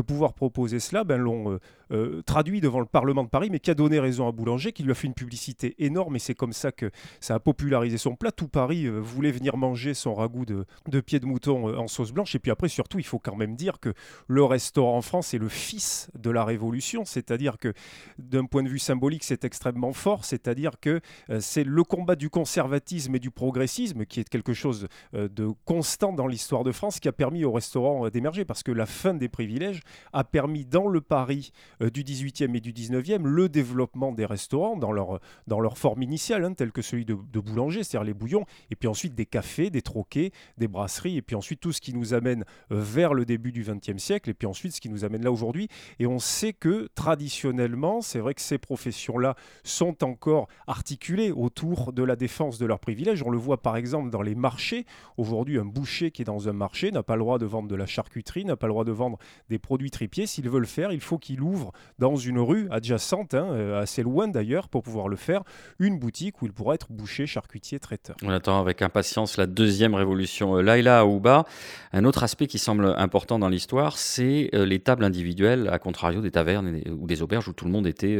pouvoir 0.00 0.34
proposer 0.34 0.80
cela, 0.80 1.04
ben, 1.04 1.16
l'ont 1.16 1.58
euh, 1.92 2.22
traduit 2.22 2.60
devant 2.60 2.80
le 2.80 2.86
Parlement 2.86 3.24
de 3.24 3.28
Paris, 3.28 3.48
mais 3.50 3.60
qui 3.60 3.70
a 3.70 3.74
donné 3.74 3.98
raison 3.98 4.28
à 4.28 4.32
Boulanger, 4.32 4.72
qui 4.72 4.82
lui 4.82 4.92
a 4.92 4.94
fait 4.94 5.06
une 5.06 5.14
publicité 5.14 5.74
énorme, 5.78 6.16
et 6.16 6.18
c'est 6.18 6.34
comme 6.34 6.52
ça 6.52 6.72
que 6.72 6.90
ça 7.20 7.34
a 7.34 7.40
popularisé 7.40 7.98
son 7.98 8.16
plat. 8.16 8.32
Tout 8.32 8.48
Paris 8.48 8.88
voulait 8.88 9.32
venir 9.32 9.56
manger 9.56 9.94
son 9.94 10.14
ragoût 10.14 10.44
de, 10.44 11.00
pied 11.00 11.20
de 11.20 11.26
mouton 11.26 11.76
en 11.76 11.88
sauce 11.88 12.12
blanche. 12.12 12.34
Et 12.34 12.38
puis 12.38 12.50
après, 12.50 12.68
surtout, 12.68 12.98
il 12.98 13.04
faut 13.04 13.18
quand 13.18 13.36
même 13.36 13.56
dire 13.56 13.80
que 13.80 13.92
le 14.26 14.44
restaurant 14.44 14.96
en 14.96 15.02
France 15.02 15.34
est 15.34 15.38
le 15.38 15.48
fils 15.48 16.10
de 16.18 16.30
la 16.30 16.44
Révolution, 16.44 17.04
c'est-à-dire 17.04 17.58
que 17.58 17.72
d'un 18.18 18.44
point 18.44 18.62
de 18.62 18.68
vue 18.68 18.78
symbolique, 18.78 19.24
c'est 19.24 19.44
extrêmement 19.44 19.92
fort, 19.92 20.24
c'est-à-dire 20.24 20.72
que 20.80 21.00
c'est 21.40 21.64
le 21.64 21.84
combat 21.84 22.16
du 22.16 22.30
conservatisme 22.30 23.14
et 23.14 23.18
du 23.18 23.30
progressisme, 23.30 24.04
qui 24.06 24.20
est 24.20 24.28
quelque 24.28 24.52
chose 24.52 24.88
euh, 25.14 25.28
de 25.28 25.50
constant 25.64 26.12
dans 26.12 26.26
l'histoire 26.26 26.64
de 26.64 26.72
France, 26.72 27.00
qui 27.00 27.08
a 27.08 27.12
permis 27.12 27.44
au 27.44 27.52
restaurant 27.52 28.06
euh, 28.06 28.10
d'émerger, 28.10 28.44
parce 28.44 28.62
que 28.62 28.72
la 28.72 28.86
fin 28.86 29.14
des 29.14 29.28
privilèges 29.28 29.80
a 30.12 30.24
permis 30.24 30.64
dans 30.64 30.88
le 30.88 31.00
Paris 31.00 31.52
euh, 31.80 31.81
du 31.90 32.04
18e 32.04 32.56
et 32.56 32.60
du 32.60 32.72
19e 32.72 33.24
le 33.24 33.48
développement 33.48 34.12
des 34.12 34.26
restaurants 34.26 34.76
dans 34.76 34.92
leur, 34.92 35.20
dans 35.46 35.60
leur 35.60 35.78
forme 35.78 36.02
initiale, 36.02 36.44
hein, 36.44 36.54
tel 36.54 36.72
que 36.72 36.82
celui 36.82 37.04
de, 37.04 37.14
boulanger, 37.14 37.82
c'est-à-dire 37.82 38.04
les 38.04 38.14
bouillons, 38.14 38.44
et 38.70 38.76
puis 38.76 38.88
ensuite 38.88 39.14
des 39.14 39.26
cafés, 39.26 39.70
des 39.70 39.82
troquets, 39.82 40.30
des 40.58 40.68
brasseries, 40.68 41.16
et 41.16 41.22
puis 41.22 41.36
ensuite 41.36 41.60
tout 41.60 41.72
ce 41.72 41.80
qui 41.80 41.94
nous 41.94 42.14
amène 42.14 42.44
vers 42.70 43.14
le 43.14 43.24
début 43.24 43.52
du 43.52 43.64
20e 43.64 43.98
siècle, 43.98 44.30
et 44.30 44.34
puis 44.34 44.46
ensuite 44.46 44.72
ce 44.72 44.80
qui 44.80 44.88
nous 44.88 45.04
amène 45.04 45.24
là 45.24 45.32
aujourd'hui. 45.32 45.68
Et 45.98 46.06
on 46.06 46.18
sait 46.18 46.52
que 46.52 46.88
traditionnellement, 46.94 48.00
c'est 48.00 48.18
vrai 48.18 48.34
que 48.34 48.40
ces 48.40 48.58
professions-là 48.58 49.34
sont 49.64 50.04
encore 50.04 50.48
articulées 50.66 51.32
autour 51.32 51.92
de 51.92 52.02
la 52.02 52.16
défense 52.16 52.58
de 52.58 52.66
leurs 52.66 52.80
privilèges. 52.80 53.22
On 53.22 53.30
le 53.30 53.38
voit 53.38 53.62
par 53.62 53.76
exemple 53.76 54.10
dans 54.10 54.22
les 54.22 54.34
marchés. 54.34 54.86
Aujourd'hui, 55.16 55.58
un 55.58 55.64
boucher 55.64 56.10
qui 56.10 56.22
est 56.22 56.26
dans 56.26 56.48
un 56.48 56.52
marché 56.52 56.90
n'a 56.90 57.02
pas 57.02 57.16
le 57.16 57.20
droit 57.20 57.38
de 57.38 57.46
vendre 57.46 57.68
de 57.68 57.76
la 57.76 57.86
charcuterie, 57.86 58.44
n'a 58.44 58.56
pas 58.56 58.66
le 58.66 58.72
droit 58.72 58.84
de 58.84 58.92
vendre 58.92 59.18
des 59.48 59.58
produits 59.58 59.90
tripiers. 59.90 60.26
S'il 60.26 60.48
veut 60.48 60.60
le 60.60 60.66
faire, 60.66 60.92
il 60.92 61.00
faut 61.00 61.18
qu'il 61.18 61.40
ouvre 61.40 61.61
dans 61.98 62.16
une 62.16 62.38
rue 62.38 62.68
adjacente, 62.70 63.34
hein, 63.34 63.46
euh, 63.50 63.80
assez 63.80 64.02
loin 64.02 64.28
d'ailleurs, 64.28 64.68
pour 64.68 64.82
pouvoir 64.82 65.08
le 65.08 65.16
faire, 65.16 65.42
une 65.78 65.98
boutique 65.98 66.42
où 66.42 66.46
il 66.46 66.52
pourra 66.52 66.74
être 66.74 66.92
boucher, 66.92 67.26
charcutier, 67.26 67.78
traiteur. 67.78 68.16
On 68.22 68.30
attend 68.30 68.60
avec 68.60 68.82
impatience 68.82 69.36
la 69.36 69.46
deuxième 69.46 69.94
révolution 69.94 70.56
euh, 70.56 70.62
Laila 70.62 71.00
Aouba. 71.00 71.44
Un 71.92 72.04
autre 72.04 72.22
aspect 72.22 72.46
qui 72.46 72.58
semble 72.58 72.86
important 72.96 73.38
dans 73.38 73.48
l'histoire, 73.48 73.98
c'est 73.98 74.50
euh, 74.54 74.64
les 74.64 74.80
tables 74.80 75.04
individuelles, 75.04 75.68
à 75.70 75.78
contrario 75.78 76.20
des 76.20 76.30
tavernes 76.30 76.80
ou 76.90 77.06
des 77.06 77.22
auberges 77.22 77.48
où 77.48 77.52
tout 77.52 77.64
le 77.64 77.70
monde 77.70 77.86
était 77.86 78.18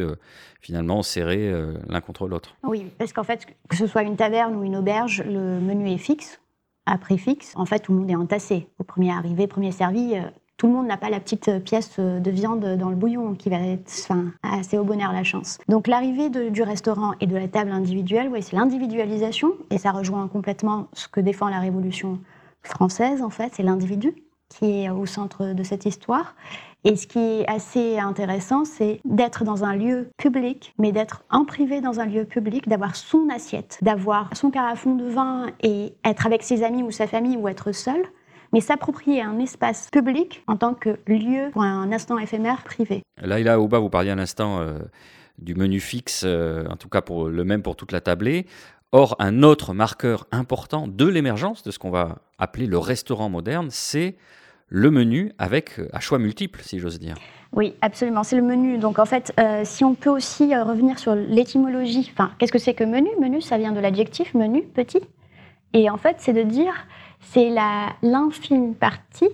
finalement 0.60 1.02
serré 1.02 1.52
l'un 1.88 2.00
contre 2.00 2.26
l'autre. 2.28 2.56
Oui, 2.62 2.86
parce 2.98 3.12
qu'en 3.12 3.24
fait, 3.24 3.46
que 3.68 3.76
ce 3.76 3.86
soit 3.86 4.02
une 4.02 4.16
taverne 4.16 4.54
ou 4.54 4.64
une 4.64 4.76
auberge, 4.76 5.22
le 5.24 5.60
menu 5.60 5.90
est 5.90 5.98
fixe, 5.98 6.40
à 6.86 6.98
prix 6.98 7.18
fixe. 7.18 7.52
En 7.56 7.66
fait, 7.66 7.80
tout 7.80 7.92
le 7.92 7.98
monde 7.98 8.10
est 8.10 8.16
entassé. 8.16 8.68
Au 8.78 8.84
premier 8.84 9.12
arrivé, 9.12 9.46
premier 9.46 9.72
servi, 9.72 10.14
tout 10.62 10.68
le 10.68 10.74
monde 10.74 10.86
n'a 10.86 10.96
pas 10.96 11.10
la 11.10 11.18
petite 11.18 11.48
euh, 11.48 11.58
pièce 11.58 11.96
euh, 11.98 12.20
de 12.20 12.30
viande 12.30 12.64
dans 12.76 12.88
le 12.88 12.94
bouillon 12.94 13.34
qui 13.34 13.50
va 13.50 13.56
être 13.56 13.90
enfin, 14.04 14.26
assez 14.44 14.78
au 14.78 14.84
bonheur 14.84 15.12
la 15.12 15.24
chance. 15.24 15.58
Donc 15.66 15.88
l'arrivée 15.88 16.30
du 16.30 16.62
restaurant 16.62 17.14
et 17.20 17.26
de 17.26 17.36
la 17.36 17.48
table 17.48 17.72
individuelle, 17.72 18.28
oui, 18.30 18.44
c'est 18.44 18.54
l'individualisation 18.54 19.54
et 19.70 19.78
ça 19.78 19.90
rejoint 19.90 20.28
complètement 20.28 20.86
ce 20.92 21.08
que 21.08 21.18
défend 21.18 21.48
la 21.48 21.58
Révolution 21.58 22.20
française 22.62 23.22
en 23.22 23.30
fait, 23.30 23.54
c'est 23.56 23.64
l'individu 23.64 24.14
qui 24.50 24.84
est 24.84 24.90
au 24.90 25.04
centre 25.04 25.52
de 25.52 25.62
cette 25.64 25.84
histoire. 25.84 26.36
Et 26.84 26.94
ce 26.94 27.08
qui 27.08 27.18
est 27.18 27.50
assez 27.50 27.98
intéressant, 27.98 28.64
c'est 28.64 29.00
d'être 29.04 29.42
dans 29.42 29.64
un 29.64 29.74
lieu 29.74 30.10
public, 30.16 30.74
mais 30.78 30.92
d'être 30.92 31.24
en 31.28 31.44
privé 31.44 31.80
dans 31.80 31.98
un 31.98 32.06
lieu 32.06 32.24
public, 32.24 32.68
d'avoir 32.68 32.94
son 32.94 33.28
assiette, 33.30 33.78
d'avoir 33.82 34.30
son 34.36 34.52
carafon 34.52 34.94
de 34.94 35.06
vin 35.06 35.46
et 35.60 35.94
être 36.04 36.24
avec 36.24 36.44
ses 36.44 36.62
amis 36.62 36.84
ou 36.84 36.92
sa 36.92 37.08
famille 37.08 37.36
ou 37.36 37.48
être 37.48 37.72
seul, 37.72 38.04
mais 38.52 38.60
s'approprier 38.60 39.22
un 39.22 39.38
espace 39.38 39.88
public 39.90 40.42
en 40.46 40.56
tant 40.56 40.74
que 40.74 40.98
lieu 41.06 41.50
pour 41.52 41.62
un 41.62 41.90
instant 41.92 42.18
éphémère 42.18 42.62
privé. 42.62 43.02
Là, 43.20 43.36
a 43.52 43.58
au 43.58 43.68
bas, 43.68 43.78
vous 43.78 43.90
parliez 43.90 44.10
un 44.10 44.18
instant 44.18 44.60
euh, 44.60 44.78
du 45.38 45.54
menu 45.54 45.80
fixe, 45.80 46.22
euh, 46.24 46.66
en 46.68 46.76
tout 46.76 46.88
cas 46.88 47.00
pour 47.00 47.28
le 47.28 47.44
même 47.44 47.62
pour 47.62 47.76
toute 47.76 47.92
la 47.92 48.00
tablée. 48.00 48.46
Or, 48.92 49.16
un 49.18 49.42
autre 49.42 49.72
marqueur 49.72 50.26
important 50.32 50.86
de 50.86 51.06
l'émergence 51.06 51.62
de 51.62 51.70
ce 51.70 51.78
qu'on 51.78 51.90
va 51.90 52.18
appeler 52.38 52.66
le 52.66 52.76
restaurant 52.76 53.30
moderne, 53.30 53.68
c'est 53.70 54.16
le 54.68 54.90
menu 54.90 55.32
avec 55.38 55.78
euh, 55.78 55.88
choix 56.00 56.18
multiple, 56.18 56.60
si 56.62 56.78
j'ose 56.78 56.98
dire. 56.98 57.16
Oui, 57.52 57.74
absolument. 57.82 58.22
C'est 58.22 58.36
le 58.36 58.42
menu. 58.42 58.78
Donc 58.78 58.98
en 58.98 59.04
fait, 59.04 59.32
euh, 59.38 59.60
si 59.64 59.84
on 59.84 59.94
peut 59.94 60.10
aussi 60.10 60.54
euh, 60.54 60.64
revenir 60.64 60.98
sur 60.98 61.14
l'étymologie, 61.14 62.10
enfin, 62.12 62.32
qu'est-ce 62.38 62.52
que 62.52 62.58
c'est 62.58 62.72
que 62.72 62.84
menu? 62.84 63.10
Menu, 63.20 63.42
ça 63.42 63.58
vient 63.58 63.72
de 63.72 63.80
l'adjectif 63.80 64.32
menu, 64.32 64.62
petit. 64.62 65.02
Et 65.74 65.90
en 65.90 65.98
fait, 65.98 66.16
c'est 66.18 66.32
de 66.32 66.42
dire, 66.42 66.72
c'est 67.22 67.50
l'infime 68.02 68.74
partie 68.74 69.28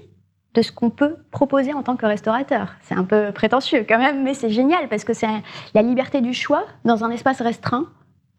de 0.55 0.63
ce 0.63 0.73
qu'on 0.73 0.91
peut 0.91 1.17
proposer 1.31 1.73
en 1.73 1.83
tant 1.83 1.97
que 1.97 2.07
restaurateur. 2.07 2.75
C'est 2.83 2.95
un 2.95 3.05
peu 3.05 3.33
prétentieux 3.33 3.85
quand 3.89 3.99
même, 3.99 4.23
mais 4.23 4.35
c'est 4.35 4.51
génial 4.51 4.89
parce 4.89 5.05
que 5.05 5.13
c'est 5.13 5.27
la 5.75 5.83
liberté 5.83 6.21
du 6.21 6.35
choix 6.35 6.65
dans 6.85 7.05
un 7.05 7.11
espace 7.11 7.41
restreint 7.41 7.87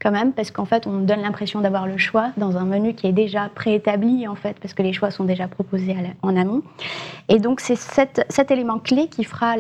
quand 0.01 0.12
même, 0.12 0.32
parce 0.32 0.50
qu'en 0.50 0.65
fait, 0.65 0.88
on 0.88 1.00
donne 1.00 1.22
l'impression 1.22 1.60
d'avoir 1.60 1.86
le 1.86 1.98
choix 1.98 2.32
dans 2.38 2.56
un 2.58 2.63
menu 2.63 2.94
qui 2.94 3.06
est 3.06 3.12
déjà 3.12 3.50
préétabli, 3.53 4.27
en 4.29 4.36
fait, 4.36 4.58
parce 4.62 4.74
que 4.74 4.82
les 4.82 4.94
choix 4.94 5.12
sont 5.12 5.25
déjà 5.25 5.50
proposés 5.50 5.96
en 6.22 6.38
amont. 6.38 6.62
Et 7.27 7.39
donc, 7.39 7.60
c'est 7.60 7.75
cet, 7.75 8.51
élément 8.51 8.79
clé 8.79 9.08
qui 9.08 9.25
fera, 9.25 9.58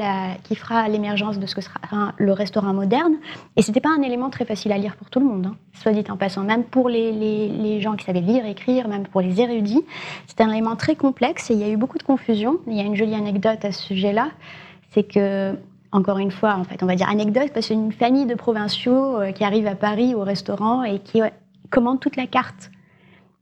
l'émergence 0.87 1.39
de 1.39 1.45
ce 1.45 1.55
que 1.55 1.61
sera 1.61 2.13
le 2.17 2.31
restaurant 2.31 2.73
moderne. 2.73 3.15
Et 3.57 3.61
c'était 3.61 3.81
pas 3.81 3.89
un 3.89 4.01
élément 4.01 4.29
très 4.29 4.45
facile 4.45 4.71
à 4.71 4.77
lire 4.77 4.95
pour 4.95 5.09
tout 5.09 5.19
le 5.19 5.25
monde, 5.25 5.47
hein, 5.47 5.55
soit 5.73 5.91
dit 5.91 6.05
en 6.09 6.15
passant, 6.15 6.43
même 6.43 6.63
pour 6.63 6.87
les, 6.87 7.11
les, 7.11 7.49
les, 7.49 7.81
gens 7.81 7.97
qui 7.97 8.05
savaient 8.05 8.21
lire, 8.21 8.45
écrire, 8.45 8.87
même 8.87 9.07
pour 9.07 9.19
les 9.19 9.41
érudits. 9.41 9.83
C'était 10.25 10.43
un 10.43 10.51
élément 10.51 10.77
très 10.77 10.95
complexe 10.95 11.51
et 11.51 11.53
il 11.53 11.59
y 11.59 11.63
a 11.63 11.69
eu 11.69 11.77
beaucoup 11.77 11.97
de 11.97 12.03
confusion. 12.03 12.59
Il 12.67 12.77
y 12.77 12.79
a 12.79 12.83
une 12.83 12.95
jolie 12.95 13.15
anecdote 13.15 13.65
à 13.65 13.73
ce 13.73 13.83
sujet-là, 13.83 14.29
c'est 14.91 15.03
que 15.03 15.55
encore 15.91 16.19
une 16.19 16.31
fois, 16.31 16.55
en 16.55 16.63
fait, 16.63 16.83
on 16.83 16.85
va 16.85 16.95
dire 16.95 17.09
anecdote, 17.09 17.51
parce 17.53 17.67
qu'une 17.67 17.91
famille 17.91 18.25
de 18.25 18.35
provinciaux 18.35 19.19
euh, 19.19 19.31
qui 19.31 19.43
arrive 19.43 19.67
à 19.67 19.75
Paris 19.75 20.15
au 20.15 20.21
restaurant 20.21 20.83
et 20.83 20.99
qui 20.99 21.21
commande 21.69 21.99
toute 21.99 22.15
la 22.15 22.27
carte, 22.27 22.71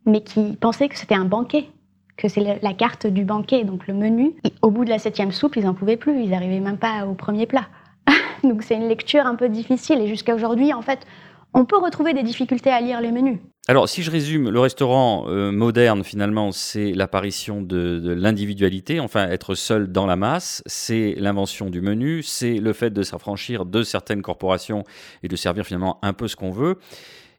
mais 0.06 0.22
qui 0.22 0.56
pensait 0.56 0.90
que 0.90 0.98
c'était 0.98 1.16
un 1.16 1.26
banquet, 1.26 1.70
que 2.16 2.28
c'est 2.28 2.60
la 2.62 2.74
carte 2.74 3.06
du 3.08 3.24
banquet, 3.26 3.64
donc 3.64 3.88
le 3.88 3.94
menu. 3.94 4.34
au 4.62 4.72
bout 4.72 4.86
de 4.86 4.90
la 4.90 5.00
septième 5.00 5.32
soupe, 5.32 5.56
ils 5.56 5.66
n'en 5.66 5.74
pouvaient 5.74 5.98
plus, 5.98 6.24
ils 6.24 6.32
n'arrivaient 6.32 6.60
même 6.60 6.78
pas 6.78 7.06
au 7.06 7.14
premier 7.14 7.46
plat. 7.46 7.68
donc 8.44 8.64
c'est 8.64 8.76
une 8.76 8.88
lecture 8.88 9.26
un 9.26 9.36
peu 9.36 9.50
difficile, 9.50 10.02
et 10.02 10.08
jusqu'à 10.08 10.34
aujourd'hui, 10.34 10.74
en 10.74 10.82
fait, 10.82 11.06
on 11.54 11.66
peut 11.66 11.78
retrouver 11.78 12.14
des 12.14 12.24
difficultés 12.24 12.72
à 12.72 12.82
lire 12.82 13.02
les 13.02 13.12
menus. 13.12 13.40
Alors, 13.70 13.90
si 13.90 14.02
je 14.02 14.10
résume, 14.10 14.50
le 14.50 14.62
restaurant 14.62 15.26
euh, 15.28 15.52
moderne, 15.52 16.02
finalement, 16.06 16.54
c'est 16.54 16.94
l'apparition 16.94 17.62
de, 17.62 18.14
l'individualité, 18.14 19.02
enfin, 19.02 19.28
être 19.28 19.56
seul 19.56 19.92
dans 19.92 20.06
la 20.06 20.16
masse, 20.16 20.64
c'est 20.68 21.16
l'invention 21.18 21.70
du 21.70 21.82
menu, 21.82 22.24
c'est 22.24 22.60
le 22.60 22.72
fait 22.72 22.92
de 22.92 23.04
s'affranchir 23.04 23.66
de 23.66 23.84
certaines 23.84 24.22
corporations 24.22 24.86
et 25.22 25.28
de 25.28 25.36
servir 25.36 25.66
finalement 25.66 26.00
un 26.02 26.14
peu 26.14 26.30
ce 26.30 26.38
qu'on 26.38 26.52
veut. 26.52 26.80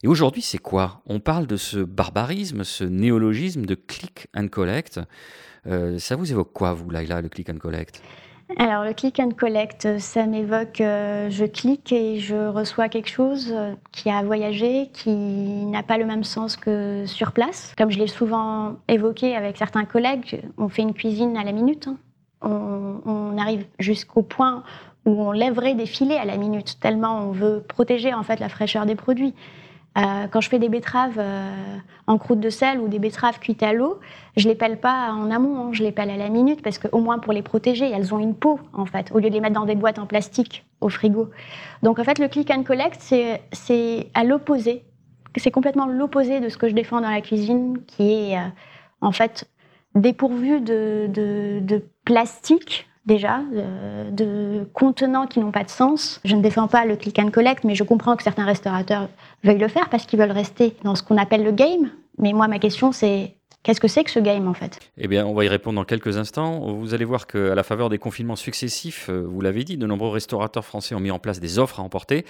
Et 0.02 0.06
aujourd'hui, 0.06 0.42
c'est 0.42 0.58
quoi? 0.58 1.00
On 1.06 1.18
parle 1.18 1.46
de 1.46 1.56
ce 1.56 1.78
barbarisme, 1.78 2.62
ce 2.62 2.84
néologisme 2.84 3.64
de 3.64 3.74
click 3.74 4.26
and 4.36 4.48
collect. 4.48 5.00
Euh, 5.66 5.98
ça 5.98 6.14
vous 6.14 6.30
évoque 6.30 6.52
quoi, 6.52 6.74
vous, 6.74 6.90
Laila, 6.90 7.22
le 7.22 7.30
click 7.30 7.48
and 7.48 7.56
collect? 7.56 8.02
Alors 8.56 8.82
le 8.82 8.94
click 8.94 9.20
and 9.20 9.32
collect, 9.32 9.98
ça 9.98 10.24
m'évoque, 10.24 10.80
euh, 10.80 11.28
je 11.28 11.44
clique 11.44 11.92
et 11.92 12.18
je 12.18 12.48
reçois 12.48 12.88
quelque 12.88 13.10
chose 13.10 13.52
euh, 13.52 13.74
qui 13.92 14.08
a 14.08 14.22
voyagé, 14.22 14.88
qui 14.92 15.10
n'a 15.10 15.82
pas 15.82 15.98
le 15.98 16.06
même 16.06 16.24
sens 16.24 16.56
que 16.56 17.04
sur 17.06 17.32
place. 17.32 17.74
Comme 17.76 17.90
je 17.90 17.98
l'ai 17.98 18.06
souvent 18.06 18.76
évoqué 18.88 19.36
avec 19.36 19.58
certains 19.58 19.84
collègues, 19.84 20.42
on 20.56 20.68
fait 20.68 20.82
une 20.82 20.94
cuisine 20.94 21.36
à 21.36 21.44
la 21.44 21.52
minute. 21.52 21.88
Hein. 21.88 21.98
On, 22.40 23.00
on, 23.04 23.36
arrive 23.36 23.66
jusqu'au 23.78 24.22
point 24.22 24.62
où 25.04 25.22
on 25.22 25.32
lèverait 25.32 25.74
des 25.74 25.86
filets 25.86 26.18
à 26.18 26.24
la 26.24 26.36
minute, 26.36 26.78
tellement 26.80 27.20
on 27.20 27.32
veut 27.32 27.62
protéger 27.66 28.14
en 28.14 28.22
fait 28.22 28.40
la 28.40 28.48
fraîcheur 28.48 28.86
des 28.86 28.94
produits. 28.94 29.34
Euh, 29.98 30.28
quand 30.30 30.40
je 30.40 30.48
fais 30.48 30.58
des 30.58 30.68
betteraves 30.68 31.18
euh, 31.18 31.76
en 32.06 32.18
croûte 32.18 32.38
de 32.38 32.50
sel 32.50 32.78
ou 32.78 32.88
des 32.88 33.00
betteraves 33.00 33.40
cuites 33.40 33.62
à 33.62 33.72
l'eau, 33.72 33.98
je 34.36 34.48
les 34.48 34.54
pèle 34.54 34.78
pas 34.78 35.12
en 35.12 35.30
amont, 35.30 35.58
hein, 35.58 35.70
je 35.72 35.82
les 35.82 35.90
pèle 35.90 36.10
à 36.10 36.16
la 36.16 36.28
minute 36.28 36.62
parce 36.62 36.78
qu'au 36.78 37.00
moins 37.00 37.18
pour 37.18 37.32
les 37.32 37.42
protéger, 37.42 37.90
elles 37.90 38.14
ont 38.14 38.18
une 38.18 38.34
peau 38.34 38.60
en 38.72 38.86
fait, 38.86 39.10
au 39.12 39.18
lieu 39.18 39.28
de 39.28 39.34
les 39.34 39.40
mettre 39.40 39.54
dans 39.54 39.66
des 39.66 39.74
boîtes 39.74 39.98
en 39.98 40.06
plastique 40.06 40.64
au 40.80 40.88
frigo. 40.88 41.30
Donc 41.82 41.98
en 41.98 42.04
fait, 42.04 42.20
le 42.20 42.28
click 42.28 42.50
and 42.50 42.62
collect, 42.62 43.00
c'est 43.00 44.10
à 44.14 44.24
l'opposé. 44.24 44.84
C'est 45.36 45.50
complètement 45.50 45.86
l'opposé 45.86 46.40
de 46.40 46.48
ce 46.48 46.56
que 46.56 46.68
je 46.68 46.74
défends 46.74 47.00
dans 47.00 47.10
la 47.10 47.20
cuisine, 47.20 47.78
qui 47.86 48.12
est 48.12 48.38
euh, 48.38 48.48
en 49.00 49.12
fait 49.12 49.48
dépourvu 49.94 50.60
de, 50.60 51.82
plastique 52.04 52.87
déjà, 53.08 53.40
euh, 53.54 54.10
de 54.12 54.68
contenants 54.72 55.26
qui 55.26 55.40
n'ont 55.40 55.50
pas 55.50 55.64
de 55.64 55.70
sens. 55.70 56.20
Je 56.24 56.36
ne 56.36 56.42
défends 56.42 56.68
pas 56.68 56.84
le 56.84 56.94
click 56.94 57.18
and 57.18 57.30
collect, 57.30 57.64
mais 57.64 57.74
je 57.74 57.82
comprends 57.82 58.14
que 58.14 58.22
certains 58.22 58.44
restaurateurs 58.44 59.08
veuillent 59.42 59.58
le 59.58 59.66
faire 59.66 59.88
parce 59.88 60.06
qu'ils 60.06 60.20
veulent 60.20 60.30
rester 60.30 60.76
dans 60.84 60.94
ce 60.94 61.02
qu'on 61.02 61.16
appelle 61.16 61.42
le 61.42 61.50
game. 61.50 61.90
Mais 62.18 62.32
moi, 62.32 62.46
ma 62.46 62.60
question, 62.60 62.92
c'est 62.92 63.34
Qu'est-ce 63.64 63.80
que 63.80 63.88
c'est 63.88 64.04
que 64.04 64.10
ce 64.10 64.20
game 64.20 64.46
en 64.46 64.54
fait? 64.54 64.78
Eh 64.96 65.08
bien, 65.08 65.26
on 65.26 65.34
va 65.34 65.44
y 65.44 65.48
répondre 65.48 65.76
dans 65.76 65.84
quelques 65.84 66.16
instants. 66.16 66.60
Vous 66.72 66.94
allez 66.94 67.04
voir 67.04 67.26
qu'à 67.26 67.54
la 67.54 67.62
faveur 67.62 67.88
des 67.88 67.98
confinements 67.98 68.36
successifs, 68.36 69.10
euh, 69.10 69.20
vous 69.20 69.40
l'avez 69.40 69.64
dit, 69.64 69.76
de 69.76 69.86
nombreux 69.86 70.10
restaurateurs 70.10 70.64
français 70.64 70.94
ont 70.94 71.00
mis 71.00 71.10
en 71.10 71.18
place 71.18 71.40
des 71.40 71.58
offres 71.58 71.80
à 71.80 71.82
emporter. 71.82 72.24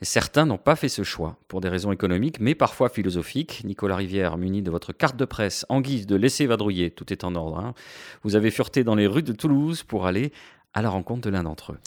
Certains 0.00 0.46
n'ont 0.46 0.58
pas 0.58 0.76
fait 0.76 0.88
ce 0.88 1.02
choix 1.02 1.36
pour 1.48 1.60
des 1.60 1.68
raisons 1.68 1.90
économiques, 1.90 2.38
mais 2.40 2.54
parfois 2.54 2.88
philosophiques. 2.88 3.62
Nicolas 3.64 3.96
Rivière, 3.96 4.38
muni 4.38 4.62
de 4.62 4.70
votre 4.70 4.92
carte 4.92 5.16
de 5.16 5.24
presse 5.24 5.66
en 5.68 5.80
guise 5.80 6.06
de 6.06 6.14
laisser 6.14 6.46
vadrouiller, 6.46 6.90
tout 6.90 7.12
est 7.12 7.24
en 7.24 7.34
ordre. 7.34 7.58
Hein. 7.58 7.74
Vous 8.22 8.36
avez 8.36 8.52
fureté 8.52 8.84
dans 8.84 8.94
les 8.94 9.08
rues 9.08 9.24
de 9.24 9.32
Toulouse 9.32 9.82
pour 9.82 10.06
aller 10.06 10.32
à 10.74 10.82
la 10.82 10.90
rencontre 10.90 11.22
de 11.22 11.30
l'un 11.30 11.42
d'entre 11.42 11.72
eux. 11.72 11.78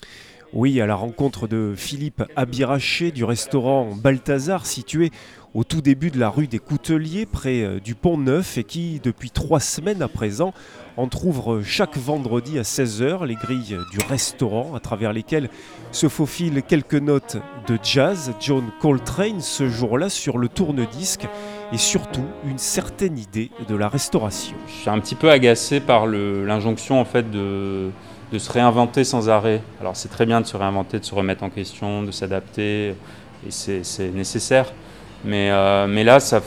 Oui, 0.53 0.81
à 0.81 0.85
la 0.85 0.95
rencontre 0.95 1.47
de 1.47 1.73
Philippe 1.77 2.23
Abiraché 2.35 3.11
du 3.11 3.23
restaurant 3.23 3.95
Balthazar 3.95 4.65
situé 4.65 5.09
au 5.53 5.63
tout 5.63 5.81
début 5.81 6.11
de 6.11 6.19
la 6.19 6.29
rue 6.29 6.47
des 6.47 6.59
Couteliers 6.59 7.25
près 7.25 7.61
euh, 7.61 7.79
du 7.79 7.95
Pont 7.95 8.17
Neuf 8.17 8.57
et 8.57 8.65
qui, 8.65 8.99
depuis 9.01 9.31
trois 9.31 9.61
semaines 9.61 10.01
à 10.01 10.09
présent, 10.09 10.53
entr'ouvre 10.97 11.61
chaque 11.63 11.95
vendredi 11.95 12.59
à 12.59 12.63
16h 12.63 13.25
les 13.25 13.35
grilles 13.35 13.77
du 13.93 13.99
restaurant 14.09 14.75
à 14.75 14.81
travers 14.81 15.13
lesquelles 15.13 15.49
se 15.93 16.09
faufilent 16.09 16.63
quelques 16.63 16.95
notes 16.95 17.37
de 17.67 17.79
jazz. 17.81 18.33
John 18.41 18.65
Coltrane 18.81 19.39
ce 19.39 19.69
jour-là 19.69 20.09
sur 20.09 20.37
le 20.37 20.49
tourne-disque 20.49 21.27
et 21.71 21.77
surtout 21.77 22.25
une 22.45 22.57
certaine 22.57 23.17
idée 23.17 23.51
de 23.69 23.75
la 23.75 23.87
restauration. 23.87 24.57
Je 24.67 24.73
suis 24.73 24.89
un 24.89 24.99
petit 24.99 25.15
peu 25.15 25.31
agacé 25.31 25.79
par 25.79 26.07
l'injonction 26.07 26.99
en 26.99 27.05
fait 27.05 27.31
de 27.31 27.89
de 28.31 28.39
se 28.39 28.51
réinventer 28.51 29.03
sans 29.03 29.29
arrêt. 29.29 29.61
Alors 29.79 29.95
c'est 29.95 30.09
très 30.09 30.25
bien 30.25 30.41
de 30.41 30.45
se 30.45 30.55
réinventer, 30.55 30.99
de 30.99 31.05
se 31.05 31.13
remettre 31.13 31.43
en 31.43 31.49
question, 31.49 32.03
de 32.03 32.11
s'adapter, 32.11 32.95
et 33.47 33.51
c'est 33.51 34.09
nécessaire. 34.13 34.71
Mais, 35.23 35.49
euh, 35.51 36.03
là, 36.03 36.19
ça, 36.19 36.41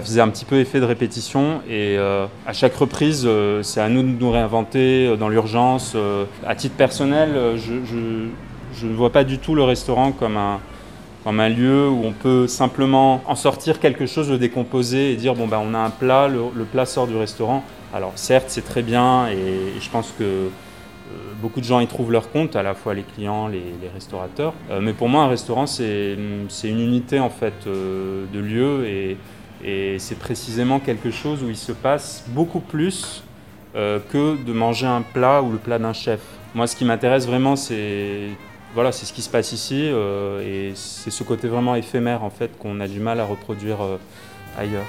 faisait 0.00 0.20
un 0.20 0.28
petit 0.28 0.44
peu 0.44 0.56
effet 0.60 0.80
de 0.80 0.84
répétition, 0.84 1.60
et 1.68 1.96
euh, 1.98 2.26
à 2.46 2.52
chaque 2.52 2.74
reprise, 2.74 3.24
euh, 3.26 3.62
c'est 3.62 3.80
à 3.80 3.88
nous 3.88 4.02
de 4.02 4.08
nous 4.08 4.30
réinventer 4.30 5.16
dans 5.16 5.28
l'urgence. 5.28 5.96
à 6.46 6.54
titre 6.54 6.76
personnel, 6.76 7.56
je, 7.56 8.86
ne 8.86 8.94
vois 8.94 9.10
pas 9.10 9.24
du 9.24 9.38
tout 9.38 9.54
le 9.54 9.64
restaurant 9.64 10.12
comme 10.12 10.36
un, 10.36 11.48
lieu 11.48 11.88
où 11.88 12.04
on 12.04 12.12
peut 12.12 12.46
simplement 12.46 13.22
en 13.26 13.34
sortir 13.34 13.80
quelque 13.80 14.06
chose, 14.06 14.30
le 14.30 14.38
décomposer 14.38 15.12
et 15.12 15.16
dire 15.16 15.34
bon 15.34 15.46
ben 15.46 15.60
on 15.64 15.74
a 15.74 15.78
un 15.78 15.90
plat, 15.90 16.28
le, 16.28 16.64
plat 16.64 16.86
sort 16.86 17.06
du 17.06 17.16
restaurant. 17.16 17.64
Alors 17.94 18.12
certes 18.16 18.46
c'est 18.48 18.64
très 18.64 18.82
bien 18.82 19.28
et 19.28 19.80
je 19.80 19.90
pense 19.90 20.14
que 20.18 20.48
beaucoup 21.40 21.60
de 21.60 21.64
gens 21.64 21.80
y 21.80 21.86
trouvent 21.86 22.12
leur 22.12 22.30
compte, 22.30 22.56
à 22.56 22.62
la 22.62 22.74
fois 22.74 22.94
les 22.94 23.02
clients, 23.02 23.48
les, 23.48 23.62
restaurateurs. 23.92 24.54
Euh, 24.70 24.80
mais 24.80 24.92
pour 24.92 25.08
moi, 25.08 25.24
un 25.24 25.28
restaurant, 25.28 25.66
c'est 25.66 26.14
une 26.14 26.80
unité 26.80 27.20
en 27.20 27.30
fait 27.30 27.66
euh, 27.66 28.24
de 28.32 28.38
lieu 28.38 28.86
et, 28.86 29.16
c'est 29.98 30.18
précisément 30.18 30.80
quelque 30.80 31.12
chose 31.12 31.44
où 31.44 31.48
il 31.48 31.56
se 31.56 31.70
passe 31.70 32.24
beaucoup 32.26 32.58
plus 32.58 33.22
que 33.74 34.44
de 34.44 34.52
manger 34.52 34.86
un 34.86 35.02
plat 35.02 35.40
ou 35.40 35.52
le 35.52 35.58
plat 35.58 35.78
d'un 35.78 35.92
chef. 35.92 36.18
Moi, 36.52 36.66
ce 36.66 36.74
qui 36.74 36.84
m'intéresse 36.84 37.28
vraiment, 37.28 37.54
c'est 37.54 38.30
voilà, 38.74 38.90
c'est 38.90 39.06
ce 39.06 39.12
qui 39.12 39.22
se 39.22 39.30
passe 39.30 39.52
ici 39.52 39.88
et 40.44 40.72
c'est 40.74 41.10
ce 41.10 41.22
côté 41.22 41.46
vraiment 41.46 41.76
éphémère 41.76 42.24
en 42.24 42.30
fait 42.30 42.58
qu'on 42.58 42.80
a 42.80 42.88
du 42.88 42.98
mal 42.98 43.20
à 43.20 43.24
reproduire 43.24 43.78
ailleurs. 44.58 44.86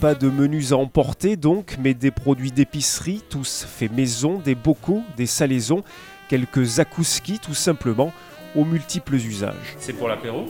Pas 0.00 0.14
de 0.14 0.28
menus 0.28 0.70
à 0.70 0.76
emporter 0.76 1.36
donc, 1.36 1.76
mais 1.82 1.92
des 1.92 2.12
produits 2.12 2.52
d'épicerie, 2.52 3.20
tous 3.28 3.66
faits 3.68 3.92
maison, 3.92 4.38
des 4.38 4.54
bocaux, 4.54 5.02
des 5.16 5.26
salaisons, 5.26 5.82
quelques 6.28 6.78
akouskis 6.78 7.40
tout 7.40 7.54
simplement, 7.54 8.12
aux 8.54 8.64
multiples 8.64 9.16
usages. 9.16 9.74
C'est 9.80 9.94
pour 9.94 10.06
l'apéro? 10.06 10.46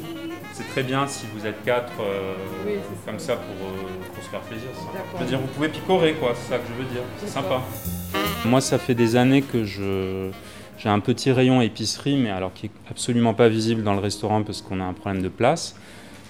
C'est 0.52 0.68
très 0.68 0.82
bien 0.82 1.06
si 1.06 1.24
vous 1.34 1.46
êtes 1.46 1.64
quatre 1.64 1.92
euh, 2.02 2.34
comme 3.06 3.18
ça 3.18 3.32
euh, 3.32 3.36
pour, 4.14 4.22
se 4.22 4.28
faire 4.28 4.40
plaisir. 4.40 4.68
Je 5.14 5.22
veux 5.22 5.26
dire, 5.26 5.40
vous 5.40 5.46
pouvez 5.46 5.68
picorer, 5.68 6.12
quoi, 6.14 6.34
c'est 6.34 6.50
ça 6.52 6.58
que 6.58 6.66
je 6.68 6.82
veux 6.82 6.90
dire. 6.90 7.02
C'est 7.18 7.28
sympa. 7.28 7.62
Moi, 8.44 8.60
ça 8.60 8.78
fait 8.78 8.94
des 8.94 9.16
années 9.16 9.40
que 9.40 9.64
je, 9.64 10.30
j'ai 10.76 10.90
un 10.90 11.00
petit 11.00 11.32
rayon 11.32 11.62
épicerie, 11.62 12.18
mais 12.18 12.30
alors 12.30 12.52
qui 12.52 12.66
est 12.66 12.70
absolument 12.90 13.32
pas 13.32 13.48
visible 13.48 13.82
dans 13.82 13.94
le 13.94 14.00
restaurant 14.00 14.42
parce 14.42 14.60
qu'on 14.60 14.80
a 14.80 14.84
un 14.84 14.92
problème 14.92 15.22
de 15.22 15.28
place. 15.28 15.74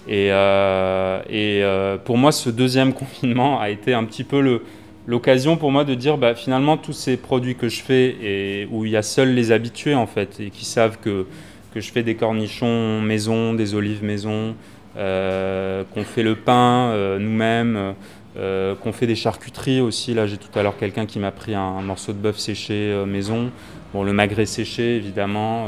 Et, 0.07 0.29
euh, 0.31 1.19
euh, 1.29 1.97
pour 1.97 2.17
moi, 2.17 2.31
ce 2.31 2.49
deuxième 2.49 2.93
confinement 2.93 3.59
a 3.59 3.69
été 3.69 3.93
un 3.93 4.03
petit 4.05 4.23
peu 4.23 4.61
l'occasion 5.07 5.57
pour 5.57 5.71
moi 5.71 5.83
de 5.83 5.95
dire 5.95 6.17
bah, 6.17 6.35
finalement 6.35 6.77
tous 6.77 6.93
ces 6.93 7.17
produits 7.17 7.55
que 7.55 7.69
je 7.69 7.81
fais 7.81 8.15
et 8.21 8.67
où 8.71 8.85
il 8.85 8.91
y 8.91 8.97
a 8.97 9.01
seuls 9.01 9.33
les 9.33 9.51
habitués 9.51 9.95
en 9.95 10.07
fait 10.07 10.39
et 10.39 10.49
qui 10.49 10.65
savent 10.65 10.97
que, 10.99 11.25
que 11.73 11.81
je 11.81 11.91
fais 11.91 12.03
des 12.03 12.15
cornichons 12.15 13.01
maison, 13.01 13.53
des 13.53 13.73
olives 13.75 14.03
maison, 14.03 14.55
euh, 14.97 15.83
qu'on 15.93 16.03
fait 16.03 16.23
le 16.23 16.35
pain 16.35 16.93
nous-mêmes, 17.17 17.95
qu'on 18.35 18.93
fait 18.93 19.07
des 19.07 19.15
charcuteries 19.15 19.81
aussi. 19.81 20.13
Là 20.13 20.27
j'ai 20.27 20.37
tout 20.37 20.57
à 20.57 20.63
l'heure 20.63 20.77
quelqu'un 20.77 21.05
qui 21.05 21.19
m'a 21.19 21.31
pris 21.31 21.55
un, 21.55 21.81
morceau 21.81 22.13
de 22.13 22.19
bœuf 22.19 22.37
séché 22.37 23.03
maison, 23.07 23.51
bon, 23.93 24.03
le 24.03 24.13
magret 24.13 24.45
séché 24.45 24.95
évidemment, 24.95 25.67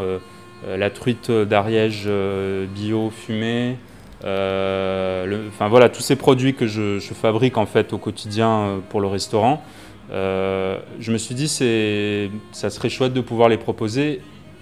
la 0.67 0.89
truite 0.91 1.31
d'Ariège 1.31 2.07
bio 2.75 3.09
fumée. 3.09 3.75
Euh, 4.23 5.47
enfin 5.47 5.67
voilà, 5.67 5.89
tous 5.89 6.01
ces 6.01 6.15
produits 6.15 6.53
que 6.53 6.67
je, 6.67 6.99
fabrique 6.99 7.57
en 7.57 7.65
fait 7.65 7.93
au 7.93 7.97
quotidien 7.97 8.49
euh, 8.49 8.77
pour 8.89 9.01
le 9.01 9.07
restaurant, 9.07 9.63
euh, 10.11 10.77
je 10.99 11.11
me 11.11 11.17
suis 11.17 11.35
dit 11.35 11.47
c'est, 11.47 12.29
ça 12.51 12.69
serait 12.69 12.89
chouette 12.89 13.13
de 13.13 13.21
pouvoir 13.21 13.49
les 13.49 13.57
proposer 13.57 14.21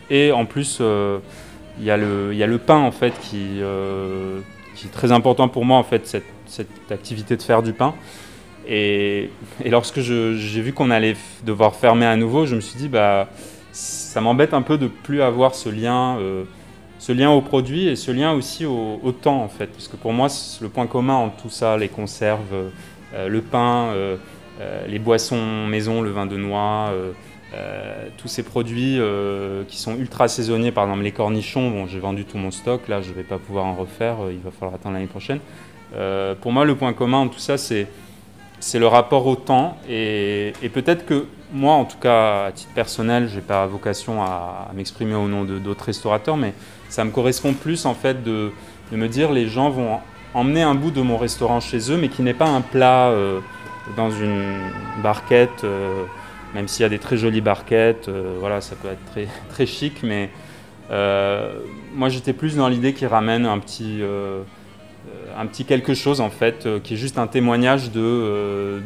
et 0.09 0.31
en 0.31 0.45
plus 0.45 0.81
il 1.79 1.85
y, 1.85 1.91
a 1.91 1.97
le, 1.97 2.29
il 2.31 2.37
y 2.37 2.43
a 2.43 2.47
le 2.47 2.57
pain 2.57 2.77
en 2.77 2.91
fait 2.91 3.13
qui, 3.21 3.61
qui 4.75 4.87
est 4.87 4.91
très 4.91 5.11
important 5.11 5.47
pour 5.47 5.65
moi 5.65 5.77
en 5.77 5.83
fait 5.83 6.07
cette, 6.07 6.25
cette 6.45 6.91
activité 6.91 7.35
de 7.35 7.41
faire 7.41 7.63
du 7.63 7.73
pain. 7.73 7.93
Et, 8.67 9.29
lorsque 9.65 9.99
j'ai 10.01 10.61
vu 10.61 10.73
qu'on 10.73 10.91
allait 10.91 11.15
devoir 11.43 11.75
fermer 11.75 12.05
à 12.05 12.15
nouveau, 12.15 12.45
je 12.45 12.55
me 12.55 12.61
suis 12.61 12.77
dit 12.77 12.87
bah 12.87 13.27
ça 13.71 14.21
m'embête 14.21 14.53
un 14.53 14.61
peu 14.61 14.77
de 14.77 14.87
plus 14.87 15.21
avoir 15.21 15.53
ce 15.55 15.69
lien, 15.69 16.17
ce 16.99 17.11
lien 17.11 17.31
au 17.31 17.41
produit 17.41 17.87
et 17.87 17.95
ce 17.95 18.11
lien 18.11 18.33
aussi 18.33 18.65
au, 18.65 19.11
temps 19.21 19.41
en 19.41 19.47
fait, 19.47 19.67
parce 19.67 19.87
que 19.87 19.95
pour 19.95 20.13
moi 20.13 20.27
le 20.61 20.69
point 20.69 20.85
commun 20.85 21.15
entre 21.15 21.37
tout 21.37 21.49
ça, 21.49 21.77
les 21.77 21.87
conserves, 21.87 22.71
le 23.13 23.41
pain, 23.41 23.93
les 24.87 24.99
boissons 24.99 25.65
maison, 25.65 26.01
le 26.01 26.11
vin 26.11 26.25
de 26.25 26.35
noix. 26.37 26.91
Euh, 27.55 28.09
tous 28.17 28.27
ces 28.27 28.43
produits 28.43 28.97
euh, 28.99 29.63
qui 29.67 29.77
sont 29.77 29.95
ultra 29.97 30.27
saisonniers, 30.27 30.71
par 30.71 30.83
exemple 30.83 31.01
les 31.01 31.11
cornichons, 31.11 31.71
bon, 31.71 31.87
j'ai 31.87 31.97
vendu 31.97 32.23
tout 32.23 32.37
mon 32.37 32.51
stock, 32.51 32.87
là 32.87 33.01
je 33.01 33.09
ne 33.09 33.15
vais 33.15 33.23
pas 33.23 33.39
pouvoir 33.39 33.65
en 33.65 33.73
refaire, 33.73 34.17
euh, 34.23 34.31
il 34.31 34.39
va 34.39 34.51
falloir 34.51 34.75
attendre 34.75 34.93
l'année 34.93 35.07
prochaine. 35.07 35.39
pour 36.41 36.51
moi, 36.51 36.63
le 36.65 36.75
point 36.75 36.93
commun 36.93 37.25
de 37.25 37.31
tout 37.31 37.39
ça, 37.39 37.57
c'est, 37.57 37.87
c'est 38.59 38.77
le 38.77 38.85
rapport 38.85 39.25
au 39.25 39.35
temps. 39.35 39.77
Et, 39.89 40.53
peut-être 40.71 41.07
que 41.07 41.25
moi, 41.51 41.73
en 41.73 41.85
tout 41.85 41.97
cas, 41.97 42.45
à 42.45 42.51
titre 42.51 42.71
personnel, 42.73 43.27
je 43.27 43.37
n'ai 43.37 43.41
pas 43.41 43.65
vocation 43.65 44.21
à, 44.21 44.69
m'exprimer 44.75 45.15
au 45.15 45.27
nom 45.27 45.43
d'autres 45.43 45.85
restaurateurs, 45.85 46.37
mais 46.37 46.53
ça 46.89 47.05
me 47.05 47.11
correspond 47.11 47.53
plus 47.53 47.85
en 47.85 47.93
fait 47.93 48.23
de, 48.23 48.51
me 48.91 49.07
dire 49.07 49.31
les 49.31 49.47
gens 49.47 49.69
vont 49.69 49.99
emmener 50.33 50.61
un 50.61 50.75
bout 50.75 50.91
de 50.91 51.01
mon 51.01 51.17
restaurant 51.17 51.59
chez 51.59 51.91
eux, 51.91 51.97
mais 51.97 52.09
qui 52.09 52.21
n'est 52.21 52.33
pas 52.33 52.49
un 52.49 52.61
plat 52.61 53.13
dans 53.95 54.11
une 54.11 54.57
barquette 55.01 55.65
même 56.53 56.67
s'il 56.67 56.83
y 56.83 56.85
a 56.85 56.89
des 56.89 56.99
très 56.99 57.17
jolies 57.17 57.41
barquettes, 57.41 58.07
euh, 58.07 58.35
voilà, 58.39 58.61
ça 58.61 58.75
peut 58.75 58.89
être 58.89 59.05
très, 59.11 59.27
très 59.49 59.65
chic, 59.65 60.01
mais 60.03 60.29
euh, 60.91 61.59
moi 61.93 62.09
j'étais 62.09 62.33
plus 62.33 62.55
dans 62.55 62.67
l'idée 62.67 62.93
qu'ils 62.93 63.07
ramènent 63.07 63.45
un 63.45 63.59
petit, 63.59 63.99
euh, 64.01 64.41
un 65.37 65.45
petit 65.45 65.65
quelque 65.65 65.93
chose 65.93 66.21
en 66.21 66.29
fait, 66.29 66.67
qui 66.83 66.95
est 66.95 66.97
juste 66.97 67.17
un 67.17 67.27
témoignage 67.27 67.91
de, 67.91 68.81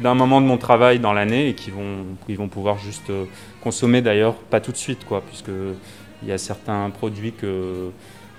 d'un 0.00 0.14
moment 0.14 0.40
de 0.40 0.46
mon 0.46 0.58
travail 0.58 0.98
dans 1.00 1.12
l'année 1.12 1.48
et 1.48 1.54
qui 1.54 1.70
vont, 1.70 2.04
vont 2.28 2.48
pouvoir 2.48 2.78
juste 2.78 3.10
consommer 3.62 4.02
d'ailleurs 4.02 4.34
pas 4.34 4.60
tout 4.60 4.72
de 4.72 4.76
suite, 4.76 5.04
quoi, 5.04 5.22
puisque 5.26 5.50
il 6.22 6.28
y 6.28 6.32
a 6.32 6.38
certains 6.38 6.90
produits 6.90 7.32
que 7.32 7.90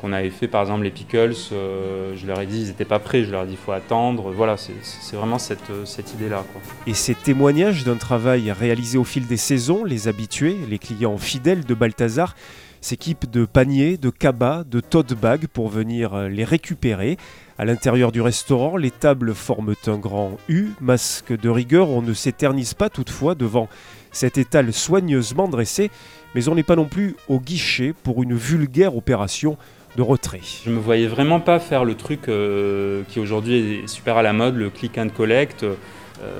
on 0.03 0.11
avait 0.11 0.29
fait, 0.29 0.49
par 0.49 0.61
exemple 0.61 0.83
les 0.83 0.91
pickles, 0.91 1.33
euh, 1.53 2.13
je 2.15 2.27
leur 2.27 2.41
ai 2.41 2.45
dit 2.45 2.59
ils 2.59 2.67
n'étaient 2.67 2.83
pas 2.83 2.99
prêts, 2.99 3.23
je 3.23 3.31
leur 3.31 3.43
ai 3.43 3.45
dit 3.47 3.53
il 3.53 3.57
faut 3.57 3.71
attendre. 3.71 4.33
Voilà, 4.33 4.57
c'est 4.57 5.15
vraiment 5.15 5.39
cette, 5.39 5.69
euh, 5.69 5.85
cette 5.85 6.13
idée-là. 6.13 6.43
Et 6.85 6.93
ces 6.93 7.15
témoignages 7.15 7.85
d'un 7.85 7.95
travail 7.95 8.51
réalisé 8.51 8.97
au 8.97 9.05
fil 9.05 9.25
des 9.27 9.37
saisons, 9.37 9.85
les 9.85 10.09
habitués, 10.09 10.57
les 10.69 10.77
clients 10.77 11.17
fidèles 11.17 11.63
de 11.63 11.73
Balthazar, 11.73 12.35
s'équipent 12.81 13.31
de 13.31 13.45
paniers, 13.45 13.95
de 13.95 14.09
cabas, 14.09 14.65
de 14.65 14.81
tote 14.81 15.13
bags 15.13 15.47
pour 15.47 15.69
venir 15.69 16.13
euh, 16.13 16.27
les 16.27 16.43
récupérer. 16.43 17.17
À 17.57 17.63
l'intérieur 17.63 18.11
du 18.11 18.19
restaurant, 18.19 18.75
les 18.75 18.91
tables 18.91 19.33
forment 19.33 19.75
un 19.87 19.97
grand 19.97 20.37
U, 20.49 20.71
masque 20.81 21.31
de 21.39 21.49
rigueur, 21.49 21.89
on 21.89 22.01
ne 22.01 22.13
s'éternise 22.13 22.73
pas 22.73 22.89
toutefois 22.89 23.35
devant 23.35 23.69
cet 24.13 24.37
étal 24.37 24.71
soigneusement 24.71 25.49
dressé, 25.49 25.91
mais 26.35 26.47
on 26.47 26.55
n'est 26.55 26.63
pas 26.63 26.77
non 26.77 26.85
plus 26.85 27.15
au 27.27 27.39
guichet 27.39 27.93
pour 28.03 28.23
une 28.23 28.35
vulgaire 28.35 28.95
opération 28.95 29.57
de 29.97 30.01
retrait. 30.01 30.41
Je 30.65 30.69
me 30.69 30.79
voyais 30.79 31.07
vraiment 31.07 31.39
pas 31.39 31.59
faire 31.59 31.85
le 31.85 31.95
truc 31.95 32.27
euh, 32.27 33.03
qui 33.09 33.19
aujourd'hui 33.19 33.83
est 33.83 33.87
super 33.87 34.17
à 34.17 34.23
la 34.23 34.33
mode, 34.33 34.55
le 34.55 34.69
click 34.69 34.97
and 34.97 35.09
collect, 35.09 35.63
euh, 35.63 35.75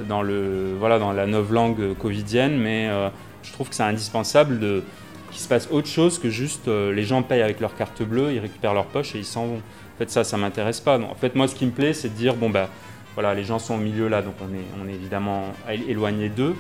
dans, 0.08 0.22
le, 0.22 0.76
voilà, 0.80 0.98
dans 0.98 1.12
la 1.12 1.26
langue 1.26 1.96
covidienne, 2.00 2.58
mais 2.58 2.88
euh, 2.90 3.10
je 3.44 3.52
trouve 3.52 3.70
que 3.70 3.76
c'est 3.76 3.84
indispensable 3.84 4.60
qu'il 5.32 5.42
se 5.42 5.48
passe 5.48 5.68
autre 5.72 5.88
chose 5.88 6.20
que 6.20 6.30
juste 6.30 6.68
les 6.68 7.04
gens 7.04 7.22
payent 7.24 7.42
avec 7.42 7.60
leur 7.60 7.76
carte 7.76 8.02
bleue, 8.04 8.34
ils 8.34 8.40
récupèrent 8.40 8.74
leur 8.74 8.86
poche 8.86 9.16
et 9.16 9.20
ils 9.20 9.26
s'en 9.26 9.46
vont. 9.46 9.58
En 9.58 9.98
fait, 10.00 10.10
ça, 10.10 10.24
ça 10.24 10.38
m'intéresse 10.38 10.80
pas. 10.80 10.98
en 10.98 11.16
fait, 11.16 11.36
moi, 11.36 11.48
ce 11.48 11.54
qui 11.54 11.66
me 11.66 11.72
plaît, 11.72 11.94
c'est 11.94 12.10
de 12.10 12.16
dire, 12.16 12.36
bon, 12.36 12.50
bah, 12.50 12.70
voilà, 13.16 13.34
les 13.34 13.44
gens 13.44 13.60
sont 13.60 13.76
au 13.76 13.80
milieu 13.80 14.08
là, 14.08 14.22
donc 14.22 14.36
on 14.42 14.54
est, 14.54 14.84
on 14.84 14.88
est 14.88 14.94
évidemment 14.94 15.44
éloigné 15.88 16.30
d'eux. 16.30 16.56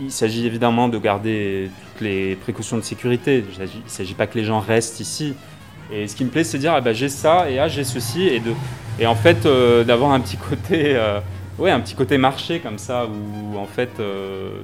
Il 0.00 0.12
s'agit 0.12 0.46
évidemment 0.46 0.88
de 0.88 0.98
garder 0.98 1.70
toutes 1.92 2.02
les 2.02 2.36
précautions 2.36 2.76
de 2.76 2.82
sécurité. 2.82 3.44
Il 3.58 3.62
ne 3.62 3.88
s'agit 3.88 4.14
pas 4.14 4.26
que 4.26 4.38
les 4.38 4.44
gens 4.44 4.60
restent 4.60 5.00
ici, 5.00 5.34
et 5.92 6.08
ce 6.08 6.16
qui 6.16 6.24
me 6.24 6.30
plaît, 6.30 6.44
c'est 6.44 6.58
de 6.58 6.62
dire 6.62 6.74
ah 6.74 6.80
bah, 6.80 6.92
j'ai 6.92 7.08
ça 7.08 7.48
et 7.50 7.58
ah, 7.58 7.68
j'ai 7.68 7.84
ceci 7.84 8.26
et 8.26 8.40
de 8.40 8.52
et 8.98 9.06
en 9.06 9.14
fait 9.14 9.46
euh, 9.46 9.84
d'avoir 9.84 10.12
un 10.12 10.20
petit 10.20 10.36
côté 10.36 10.96
euh, 10.96 11.20
ouais 11.58 11.70
un 11.70 11.80
petit 11.80 11.94
côté 11.94 12.18
marché 12.18 12.60
comme 12.60 12.78
ça 12.78 13.06
où 13.06 13.56
en 13.58 13.66
fait 13.66 13.90
euh, 14.00 14.62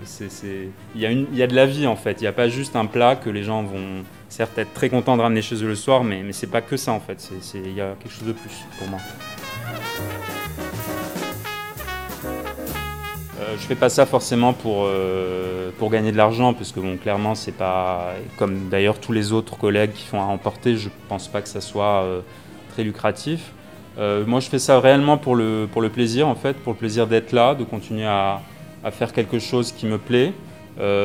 il 0.94 1.00
y 1.00 1.06
a 1.06 1.12
y 1.12 1.42
a 1.42 1.46
de 1.46 1.54
la 1.54 1.66
vie 1.66 1.86
en 1.86 1.96
fait. 1.96 2.20
Il 2.20 2.22
n'y 2.22 2.28
a 2.28 2.32
pas 2.32 2.48
juste 2.48 2.74
un 2.74 2.86
plat 2.86 3.14
que 3.14 3.30
les 3.30 3.44
gens 3.44 3.62
vont 3.62 4.02
certes 4.28 4.58
être 4.58 4.74
très 4.74 4.88
contents 4.88 5.16
de 5.16 5.22
ramener 5.22 5.42
chez 5.42 5.62
eux 5.62 5.68
le 5.68 5.76
soir, 5.76 6.02
mais 6.02 6.22
mais 6.24 6.32
c'est 6.32 6.50
pas 6.50 6.60
que 6.60 6.76
ça 6.76 6.92
en 6.92 7.00
fait. 7.00 7.30
Il 7.54 7.72
y 7.72 7.80
a 7.80 7.94
quelque 8.00 8.12
chose 8.12 8.26
de 8.26 8.32
plus 8.32 8.64
pour 8.78 8.88
moi. 8.88 8.98
Euh, 13.52 13.56
je 13.58 13.66
fais 13.66 13.74
pas 13.74 13.88
ça 13.88 14.06
forcément 14.06 14.52
pour, 14.52 14.84
euh, 14.86 15.70
pour 15.78 15.90
gagner 15.90 16.12
de 16.12 16.16
l'argent, 16.16 16.54
parce 16.54 16.72
que 16.72 16.80
bon, 16.80 16.96
clairement, 16.96 17.34
c'est 17.34 17.52
pas. 17.56 18.14
Comme 18.36 18.68
d'ailleurs 18.68 18.98
tous 18.98 19.12
les 19.12 19.32
autres 19.32 19.56
collègues 19.56 19.92
qui 19.92 20.04
font 20.06 20.20
à 20.20 20.24
emporter, 20.24 20.76
je 20.76 20.88
pense 21.08 21.28
pas 21.28 21.42
que 21.42 21.48
ça 21.48 21.60
soit 21.60 22.02
euh, 22.02 22.20
très 22.72 22.84
lucratif. 22.84 23.52
moi, 23.98 24.40
je 24.40 24.48
fais 24.48 24.58
ça 24.58 24.80
réellement 24.80 25.18
pour 25.18 25.36
le, 25.36 25.68
pour 25.70 25.82
le 25.82 25.90
plaisir, 25.90 26.26
en 26.28 26.34
fait, 26.34 26.54
pour 26.54 26.72
le 26.72 26.78
plaisir 26.78 27.06
d'être 27.06 27.32
là, 27.32 27.54
de 27.54 27.64
continuer 27.64 28.06
à, 28.06 28.40
à, 28.84 28.90
faire 28.90 29.12
quelque 29.12 29.38
chose 29.38 29.72
qui 29.72 29.86
me 29.86 29.98
plaît, 29.98 30.32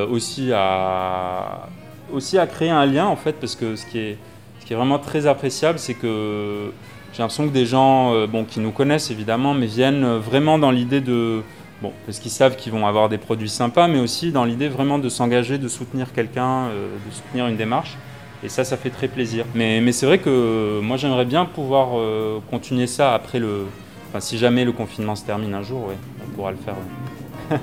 aussi, 0.09 0.51
à, 0.53 1.67
aussi 2.13 2.37
à 2.37 2.47
créer 2.47 2.69
un 2.69 2.85
lien, 2.85 3.05
en 3.05 3.17
fait, 3.17 3.33
parce 3.33 3.55
que 3.55 3.75
ce 3.75 3.85
qui 3.85 3.99
est, 3.99 4.17
ce 4.61 4.65
qui 4.65 4.73
est 4.73 4.75
vraiment 4.77 4.99
très 4.99 5.27
appréciable, 5.27 5.79
c'est 5.79 5.95
que 5.95 6.71
j'ai 7.11 7.19
l'impression 7.19 7.47
que 7.47 7.53
des 7.53 7.65
gens 7.65 8.25
bon, 8.27 8.45
qui 8.45 8.61
nous 8.61 8.71
connaissent 8.71 9.11
évidemment, 9.11 9.53
mais 9.53 9.65
viennent 9.65 10.15
vraiment 10.17 10.57
dans 10.57 10.71
l'idée 10.71 11.01
de 11.01 11.43
Bon, 11.81 11.93
parce 12.07 12.17
qu'ils 12.19 12.31
savent 12.31 12.55
qu'ils 12.55 12.71
vont 12.71 12.87
avoir 12.87 13.07
des 13.07 13.19
produits 13.19 13.49
sympas, 13.49 13.87
mais 13.87 13.99
aussi 13.99 14.31
dans 14.31 14.45
l'idée 14.45 14.67
vraiment 14.67 14.97
de 14.97 15.09
s'engager, 15.09 15.59
de 15.59 15.67
soutenir 15.67 16.11
quelqu'un, 16.11 16.69
euh, 16.69 16.95
de 17.07 17.13
soutenir 17.13 17.45
une 17.47 17.57
démarche. 17.57 17.97
Et 18.43 18.49
ça, 18.49 18.63
ça 18.63 18.77
fait 18.77 18.89
très 18.89 19.07
plaisir. 19.07 19.45
Mais, 19.53 19.79
mais 19.81 19.91
c'est 19.91 20.07
vrai 20.07 20.17
que 20.17 20.79
moi, 20.81 20.97
j'aimerais 20.97 21.25
bien 21.25 21.45
pouvoir 21.45 21.89
euh, 21.93 22.39
continuer 22.49 22.87
ça 22.87 23.13
après 23.13 23.37
le. 23.39 23.65
Enfin, 24.09 24.21
si 24.21 24.39
jamais 24.39 24.65
le 24.65 24.71
confinement 24.71 25.15
se 25.15 25.23
termine 25.25 25.53
un 25.53 25.61
jour, 25.61 25.87
ouais, 25.87 25.97
on 26.25 26.29
pourra 26.35 26.51
le 26.51 26.57
faire. 26.57 26.75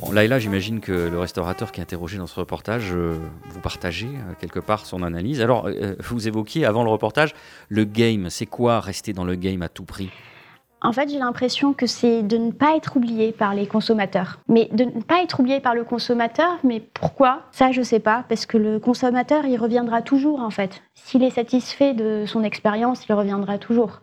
bon, 0.00 0.10
là 0.10 0.24
et 0.24 0.28
là, 0.28 0.38
j'imagine 0.40 0.80
que 0.80 0.92
le 0.92 1.18
restaurateur 1.18 1.70
qui 1.70 1.80
est 1.80 1.82
interrogé 1.82 2.18
dans 2.18 2.26
ce 2.26 2.38
reportage, 2.40 2.92
euh, 2.92 3.14
vous 3.50 3.60
partagez 3.60 4.08
quelque 4.40 4.60
part 4.60 4.86
son 4.86 5.04
analyse. 5.04 5.40
Alors, 5.40 5.68
vous 6.00 6.26
évoquiez 6.26 6.64
avant 6.64 6.82
le 6.82 6.90
reportage 6.90 7.34
le 7.68 7.84
game. 7.84 8.28
C'est 8.28 8.46
quoi 8.46 8.80
rester 8.80 9.12
dans 9.12 9.24
le 9.24 9.36
game 9.36 9.62
à 9.62 9.68
tout 9.68 9.84
prix? 9.84 10.10
En 10.82 10.92
fait, 10.92 11.08
j'ai 11.08 11.18
l'impression 11.18 11.72
que 11.72 11.86
c'est 11.86 12.22
de 12.22 12.36
ne 12.36 12.50
pas 12.50 12.76
être 12.76 12.96
oublié 12.96 13.32
par 13.32 13.54
les 13.54 13.66
consommateurs. 13.66 14.38
Mais 14.48 14.68
de 14.72 14.84
ne 14.84 15.02
pas 15.02 15.22
être 15.22 15.40
oublié 15.40 15.60
par 15.60 15.74
le 15.74 15.84
consommateur, 15.84 16.58
mais 16.64 16.80
pourquoi? 16.80 17.42
Ça, 17.52 17.70
je 17.70 17.80
ne 17.80 17.84
sais 17.84 18.00
pas, 18.00 18.24
parce 18.28 18.46
que 18.46 18.58
le 18.58 18.78
consommateur, 18.78 19.44
il 19.44 19.56
reviendra 19.56 20.02
toujours, 20.02 20.40
en 20.40 20.50
fait. 20.50 20.82
S'il 20.94 21.22
est 21.22 21.30
satisfait 21.30 21.94
de 21.94 22.24
son 22.26 22.42
expérience, 22.42 23.06
il 23.08 23.12
reviendra 23.12 23.58
toujours. 23.58 24.00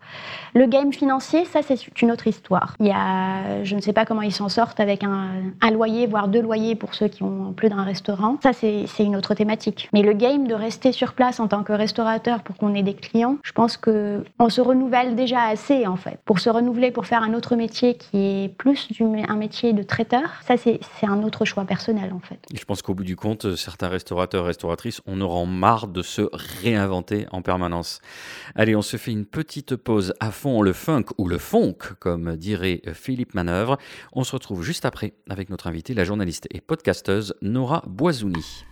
Le 0.53 0.65
game 0.65 0.91
financier, 0.93 1.45
ça, 1.45 1.61
c'est 1.61 1.75
une 2.01 2.11
autre 2.11 2.27
histoire. 2.27 2.75
Il 2.79 2.87
y 2.87 2.91
a, 2.91 3.63
je 3.63 3.75
ne 3.75 3.81
sais 3.81 3.93
pas 3.93 4.05
comment 4.05 4.21
ils 4.21 4.31
s'en 4.31 4.49
sortent 4.49 4.79
avec 4.79 5.03
un, 5.03 5.71
loyer, 5.71 6.07
voire 6.07 6.27
deux 6.27 6.41
loyers 6.41 6.75
pour 6.75 6.95
ceux 6.95 7.07
qui 7.07 7.23
ont 7.23 7.53
plus 7.53 7.69
d'un 7.69 7.83
restaurant. 7.83 8.37
Ça, 8.41 8.53
c'est 8.53 8.85
une 8.99 9.15
autre 9.15 9.33
thématique. 9.33 9.89
Mais 9.93 10.01
le 10.01 10.13
game 10.13 10.47
de 10.47 10.53
rester 10.53 10.91
sur 10.91 11.13
place 11.13 11.39
en 11.39 11.47
tant 11.47 11.63
que 11.63 11.73
restaurateur 11.73 12.41
pour 12.41 12.55
qu'on 12.57 12.73
ait 12.73 12.83
des 12.83 12.95
clients, 12.95 13.37
je 13.43 13.51
pense 13.51 13.77
qu'on 13.77 14.49
se 14.49 14.61
renouvelle 14.61 15.15
déjà 15.15 15.43
assez, 15.43 15.85
en 15.85 15.95
fait. 15.95 16.19
Pour 16.25 16.39
se 16.39 16.49
renouveler, 16.49 16.68
pour 16.93 17.05
faire 17.05 17.23
un 17.23 17.33
autre 17.33 17.55
métier 17.55 17.95
qui 17.95 18.17
est 18.17 18.49
plus 18.57 18.87
un 19.27 19.35
métier 19.35 19.73
de 19.73 19.83
traiteur, 19.83 20.23
ça, 20.45 20.55
c'est 20.57 20.79
un 21.03 21.23
autre 21.23 21.45
choix 21.45 21.65
personnel, 21.65 22.13
en 22.13 22.19
fait. 22.19 22.39
je 22.53 22.63
pense 22.63 22.81
qu'au 22.81 22.93
bout 22.93 23.03
du 23.03 23.15
compte, 23.15 23.55
certains 23.55 23.87
restaurateurs, 23.87 24.45
restauratrices, 24.45 25.01
on 25.05 25.19
aura 25.21 25.39
marre 25.45 25.87
de 25.87 26.01
se 26.01 26.29
réinventer 26.33 27.25
en 27.31 27.41
permanence. 27.41 28.01
Allez, 28.55 28.75
on 28.75 28.81
se 28.81 28.97
fait 28.97 29.11
une 29.11 29.25
petite 29.25 29.75
pause 29.75 30.13
à 30.19 30.31
fond 30.31 30.61
le 30.61 30.73
funk 30.73 31.05
ou 31.17 31.27
le 31.27 31.37
funk, 31.37 31.77
comme 31.99 32.35
dirait 32.35 32.81
Philippe 32.93 33.33
Manœuvre. 33.33 33.77
On 34.13 34.23
se 34.23 34.33
retrouve 34.33 34.63
juste 34.63 34.85
après 34.85 35.13
avec 35.29 35.49
notre 35.49 35.67
invitée, 35.67 35.93
la 35.93 36.03
journaliste 36.03 36.47
et 36.51 36.61
podcasteuse 36.61 37.35
Nora 37.41 37.83
Boisouni. 37.87 38.65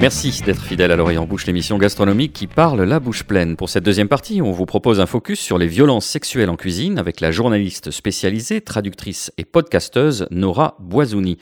Merci 0.00 0.40
d'être 0.46 0.62
fidèle 0.62 0.92
à 0.92 0.96
l'oreille 0.96 1.18
en 1.18 1.26
bouche, 1.26 1.44
l'émission 1.46 1.76
gastronomique 1.76 2.32
qui 2.32 2.46
parle 2.46 2.82
la 2.84 3.00
bouche 3.00 3.24
pleine. 3.24 3.54
Pour 3.54 3.68
cette 3.68 3.84
deuxième 3.84 4.08
partie, 4.08 4.40
on 4.40 4.50
vous 4.50 4.64
propose 4.64 4.98
un 4.98 5.04
focus 5.04 5.38
sur 5.38 5.58
les 5.58 5.66
violences 5.66 6.06
sexuelles 6.06 6.48
en 6.48 6.56
cuisine 6.56 6.98
avec 6.98 7.20
la 7.20 7.30
journaliste 7.30 7.90
spécialisée, 7.90 8.62
traductrice 8.62 9.30
et 9.36 9.44
podcasteuse 9.44 10.26
Nora 10.30 10.74
Boisouni. 10.80 11.36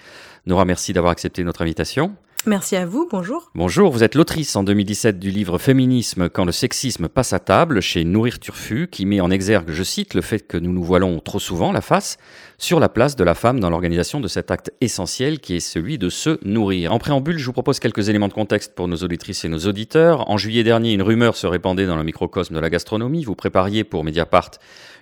Nora, 0.46 0.64
merci 0.64 0.92
d'avoir 0.92 1.12
accepté 1.12 1.44
notre 1.44 1.62
invitation. 1.62 2.16
Merci 2.46 2.77
à 2.77 2.87
vous, 2.87 3.09
bonjour. 3.11 3.51
Bonjour, 3.57 3.90
vous 3.90 4.05
êtes 4.05 4.14
l'autrice 4.14 4.55
en 4.55 4.62
2017 4.62 5.18
du 5.18 5.31
livre 5.31 5.59
Féminisme 5.59 6.29
quand 6.29 6.44
le 6.44 6.53
sexisme 6.53 7.09
passe 7.09 7.33
à 7.33 7.40
table 7.40 7.83
chez 7.83 8.05
Nourrir 8.05 8.38
Turfu 8.38 8.88
qui 8.90 9.07
met 9.07 9.20
en 9.20 9.31
exergue, 9.31 9.70
je 9.70 9.83
cite, 9.83 10.14
le 10.14 10.22
fait 10.22 10.46
que 10.46 10.57
nous 10.57 10.72
nous 10.72 10.85
voilons 10.85 11.18
trop 11.18 11.40
souvent 11.40 11.72
la 11.72 11.81
face 11.81 12.16
sur 12.57 12.79
la 12.79 12.88
place 12.88 13.16
de 13.16 13.24
la 13.24 13.35
femme 13.35 13.59
dans 13.59 13.70
l'organisation 13.70 14.20
de 14.20 14.29
cet 14.29 14.53
acte 14.53 14.72
essentiel 14.81 15.40
qui 15.40 15.57
est 15.57 15.61
celui 15.61 15.98
de 15.98 16.09
se 16.09 16.38
nourrir. 16.44 16.92
En 16.92 16.98
préambule, 16.98 17.38
je 17.38 17.46
vous 17.46 17.53
propose 17.53 17.81
quelques 17.81 18.09
éléments 18.09 18.29
de 18.29 18.33
contexte 18.33 18.74
pour 18.74 18.87
nos 18.87 18.96
auditrices 18.96 19.44
et 19.44 19.48
nos 19.48 19.66
auditeurs. 19.66 20.31
En 20.31 20.38
juillet 20.38 20.62
dernier, 20.62 20.92
une 20.92 21.03
rumeur 21.03 21.37
se 21.37 21.46
répandait 21.46 21.87
dans 21.87 21.96
le 21.96 22.05
microcosme 22.05 22.55
de 22.55 22.61
la 22.61 22.70
gastronomie. 22.70 23.24
Vous 23.24 23.35
prépariez 23.35 23.83
pour 23.83 24.05
Mediapart 24.05 24.51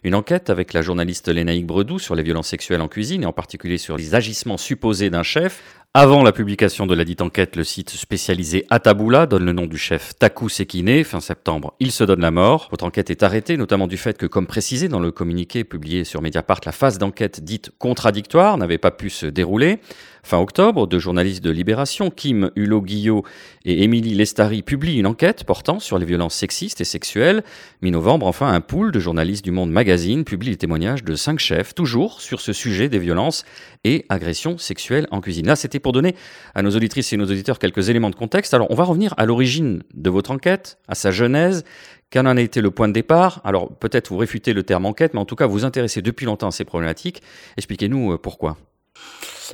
une 0.05 0.15
enquête 0.15 0.51
avec 0.51 0.73
la 0.73 0.83
journaliste 0.83 1.29
Lénaïque 1.29 1.67
Bredou 1.67 1.99
sur 1.99 2.15
les 2.15 2.23
violences 2.23 2.49
sexuelles 2.49 2.81
en 2.81 2.89
cuisine 2.89 3.23
et 3.23 3.27
en 3.27 3.33
particulier 3.33 3.79
sur 3.79 3.97
les 3.97 4.15
agissements 4.15 4.57
supposés 4.57 5.11
d'un 5.11 5.23
chef. 5.23 5.63
Avant 5.99 6.23
la 6.23 6.33
publication 6.33 6.87
de 6.87 6.95
la 6.95 7.07
dite 7.07 7.23
enquête, 7.23 7.57
le 7.57 7.65
site 7.65 7.89
spécialisé 7.89 8.67
Ataboula 8.69 9.25
donne 9.25 9.47
le 9.47 9.55
nom 9.55 9.65
du 9.65 9.79
chef 9.79 10.13
Taku 10.19 10.51
Sekine. 10.51 11.03
Fin 11.05 11.21
septembre, 11.21 11.73
il 11.81 11.91
se 11.91 12.05
donne 12.05 12.21
la 12.21 12.31
mort. 12.31 12.69
Votre 12.71 12.85
enquête 12.85 13.09
est 13.09 13.23
arrêtée, 13.23 13.57
notamment 13.57 13.87
du 13.87 13.97
fait 13.97 14.19
que, 14.19 14.27
comme 14.27 14.47
précisé 14.47 14.89
dans 14.89 15.01
le 15.01 15.11
communiqué 15.11 15.65
publié 15.65 16.05
sur 16.05 16.21
Mediapart, 16.21 16.61
la 16.67 16.73
phase 16.73 16.99
d'enquête 16.99 17.43
dite 17.43 17.71
contradictoire 17.79 18.59
n'avait 18.59 18.77
pas 18.77 18.91
pu 18.91 19.09
se 19.09 19.25
dérouler. 19.25 19.79
Fin 20.27 20.39
octobre, 20.39 20.89
deux 20.89 20.99
journalistes 20.99 21.45
de 21.45 21.53
Libération, 21.53 22.11
Kim 22.11 22.51
Hulot 22.57 22.83
Guillot 22.83 23.23
et 23.65 23.85
Émilie 23.85 24.13
Lestari, 24.13 24.63
publient 24.63 24.99
une 24.99 25.07
enquête 25.07 25.45
portant 25.45 25.79
sur 25.79 26.01
les 26.01 26.05
violences 26.05 26.35
sexistes 26.35 26.81
et 26.81 26.85
sexuelles. 26.85 27.45
Mi-novembre, 27.81 28.27
enfin, 28.27 28.49
un 28.53 28.61
pool 28.61 28.91
de 28.91 28.99
journalistes 28.99 29.45
du 29.45 29.53
Monde 29.53 29.71
Magazine 29.71 30.25
publie 30.25 30.49
les 30.49 30.57
témoignages 30.57 31.05
de 31.05 31.15
cinq 31.15 31.39
chefs, 31.39 31.77
toujours 31.77 32.21
sur 32.21 32.41
ce 32.41 32.53
sujet 32.53 32.89
des 32.89 32.99
violences 32.99 33.45
et 33.85 34.05
agressions 34.09 34.59
sexuelles 34.59 35.07
en 35.13 35.21
cuisine. 35.21 35.47
Là, 35.47 35.55
c'était 35.55 35.79
pour 35.79 35.93
donner 35.93 36.17
à 36.57 36.63
nos 36.63 36.73
auditrices 36.73 37.13
et 37.13 37.17
nos 37.17 37.27
auditeurs 37.27 37.61
quelques 37.61 37.89
éléments 37.89 38.11
de 38.11 38.17
contexte. 38.17 38.53
Alors, 38.53 38.67
on 38.73 38.75
va 38.75 38.83
revenir 38.83 39.15
à 39.19 39.27
l'origine 39.27 39.85
de 39.95 40.11
votre 40.11 40.33
enquête, 40.33 40.79
à 40.89 40.97
sa 40.97 41.13
genèse. 41.13 41.63
Quel 42.11 42.27
en 42.27 42.37
a 42.37 42.41
été 42.41 42.61
le 42.61 42.73
point 42.73 42.89
de 42.89 42.93
départ? 42.93 43.43
Alors, 43.45 43.73
peut-être 43.79 44.09
vous 44.09 44.17
réfutez 44.17 44.55
le 44.55 44.65
terme 44.65 44.87
enquête, 44.87 45.15
mais 45.15 45.21
en 45.21 45.25
tout 45.25 45.37
cas, 45.37 45.47
vous 45.47 45.65
intéressez 45.65 46.03
depuis 46.03 46.27
longtemps 46.27 46.49
à 46.49 46.51
ces 46.51 46.65
problématiques. 46.65 47.23
Expliquez-nous 47.57 48.15
euh, 48.15 48.19
pourquoi. 48.19 48.57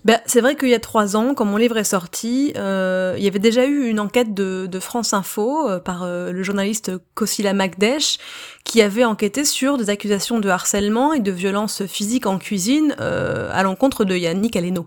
Ben, 0.05 0.21
c'est 0.27 0.41
vrai 0.41 0.57
qu'il 0.57 0.69
y 0.69 0.75
a 0.75 0.81
trois 0.81 1.17
ans, 1.17 1.35
quand 1.35 1.45
mon 1.45 1.57
livre 1.57 1.77
est 1.77 1.85
sorti, 1.85 2.53
euh, 2.57 3.15
il 3.19 3.25
y 3.25 3.29
avait 3.29 3.39
déjà 3.39 3.67
eu 3.67 3.87
une 3.87 4.01
enquête 4.01 4.35
de, 4.35 4.69
France 4.81 5.13
Info 5.13 5.69
euh, 5.69 5.79
par 5.79 6.03
euh, 6.03 6.33
le 6.33 6.43
journaliste 6.43 6.93
Kosila 7.15 7.53
Magdesh 7.53 8.19
qui 8.65 8.83
avait 8.83 9.05
enquêté 9.05 9.45
sur 9.45 9.77
des 9.77 9.91
accusations 9.91 10.41
de 10.41 10.49
harcèlement 10.49 11.13
et 11.13 11.21
de 11.21 11.31
violence 11.31 11.85
physique 11.87 12.27
en 12.27 12.39
cuisine 12.39 12.97
à 12.99 13.63
l'encontre 13.63 14.05
de 14.05 14.17
Yannick 14.17 14.57
Aleno. 14.57 14.87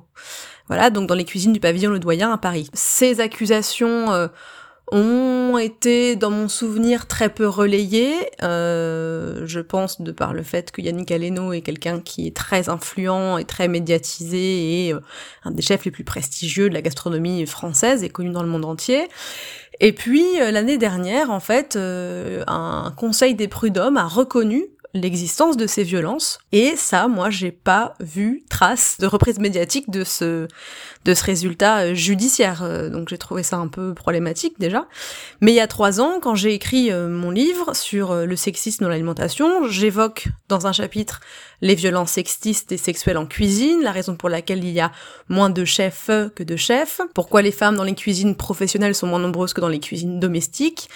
Voilà, 0.68 0.90
donc 0.90 1.08
dans 1.08 1.16
les 1.16 1.26
cuisines 1.26 1.54
du 1.54 1.60
pavillon 1.60 1.92
Le 1.92 2.00
Doyen 2.00 2.32
à 2.32 2.38
Paris. 2.38 2.70
Ces 2.74 3.22
accusations 3.22 4.30
ont 4.92 5.58
été, 5.58 6.16
dans 6.16 6.30
mon 6.30 6.48
souvenir, 6.48 7.08
très 7.08 7.30
peu 7.30 7.48
relayés. 7.48 8.14
Euh, 8.44 9.42
je 9.46 9.60
pense 9.60 10.02
de 10.02 10.12
par 10.12 10.34
le 10.34 10.44
fait 10.44 10.72
que 10.72 10.82
Yannick 10.82 11.12
Aleno 11.12 11.54
est 11.54 11.62
quelqu'un 11.62 12.00
qui 12.00 12.28
est 12.28 12.36
très 12.36 12.70
influent 12.70 13.38
et 13.38 13.46
très 13.46 13.68
médiatisé 13.68 14.88
et 14.88 14.94
euh, 14.94 15.00
un 15.44 15.52
des 15.52 15.62
chefs 15.62 15.86
les 15.86 15.92
plus 15.92 16.04
prestigieux 16.04 16.70
de 16.70 16.74
la 16.74 16.82
gastronomie 16.82 17.46
française 17.46 18.04
et 18.04 18.10
connu 18.10 18.30
dans 18.30 18.44
le 18.44 18.50
monde 18.50 18.66
entier. 18.66 19.08
Et 19.82 19.92
puis 19.92 20.40
euh, 20.40 20.52
l'année 20.52 20.78
dernière, 20.78 21.32
en 21.32 21.40
fait, 21.40 21.78
un 21.78 22.94
conseil 22.96 23.34
des 23.34 23.48
prud'hommes 23.48 23.98
a 23.98 24.08
reconnu 24.08 24.66
l'existence 24.96 25.58
de 25.58 25.68
ces 25.68 25.84
violences. 25.84 26.40
Et 26.52 26.76
ça, 26.78 27.08
moi, 27.08 27.30
j'ai 27.30 27.52
pas 27.52 27.94
vu 28.00 28.44
trace 28.50 28.98
de 29.00 29.06
reprise 29.06 29.40
médiatique 29.40 29.90
de 29.92 30.04
ce, 30.04 30.48
de 31.04 31.14
ce 31.14 31.24
résultat 31.24 31.80
euh, 31.80 31.94
judiciaire. 31.94 32.64
Euh, 32.64 32.90
donc 32.90 33.10
j'ai 33.10 33.18
trouvé 33.18 33.44
ça 33.44 33.58
un 33.58 33.68
peu 33.68 33.94
problématique 33.94 34.58
déjà. 34.58 34.88
Mais 35.42 35.52
il 35.52 35.56
y 35.56 35.60
a 35.60 35.68
trois 35.68 36.00
ans, 36.00 36.20
quand 36.22 36.36
j'ai 36.36 36.54
écrit 36.54 36.92
euh, 36.92 37.10
mon 37.10 37.30
livre 37.30 37.76
sur 37.76 38.16
le 38.16 38.36
sexisme 38.36 38.86
dans 38.86 38.90
l'alimentation, 38.90 39.68
j'évoque 39.68 40.30
dans 40.48 40.66
un 40.66 40.72
chapitre 40.72 41.20
les 41.62 41.76
violences 41.76 42.12
sexistes 42.12 42.72
et 42.72 42.78
sexuelles 42.78 43.18
en 43.18 43.26
cuisine, 43.26 43.82
la 43.82 43.92
raison 43.92 44.16
pour 44.16 44.30
laquelle 44.30 44.64
il 44.64 44.72
y 44.72 44.80
a 44.80 44.92
moins 45.30 45.50
de 45.50 45.66
chefs 45.66 46.10
que 46.36 46.44
de 46.44 46.56
chefs, 46.56 47.02
pourquoi 47.14 47.42
les 47.42 47.52
femmes 47.52 47.76
dans 47.76 47.84
les 47.84 47.96
cuisines 47.96 48.36
professionnelles 48.36 48.96
sont 48.96 49.08
moins 49.08 49.20
nombreuses 49.20 49.54
que 49.54 49.62
dans 49.62 49.70
les 49.70 49.80
cuisines 49.80 50.20
domestiques, 50.20 50.90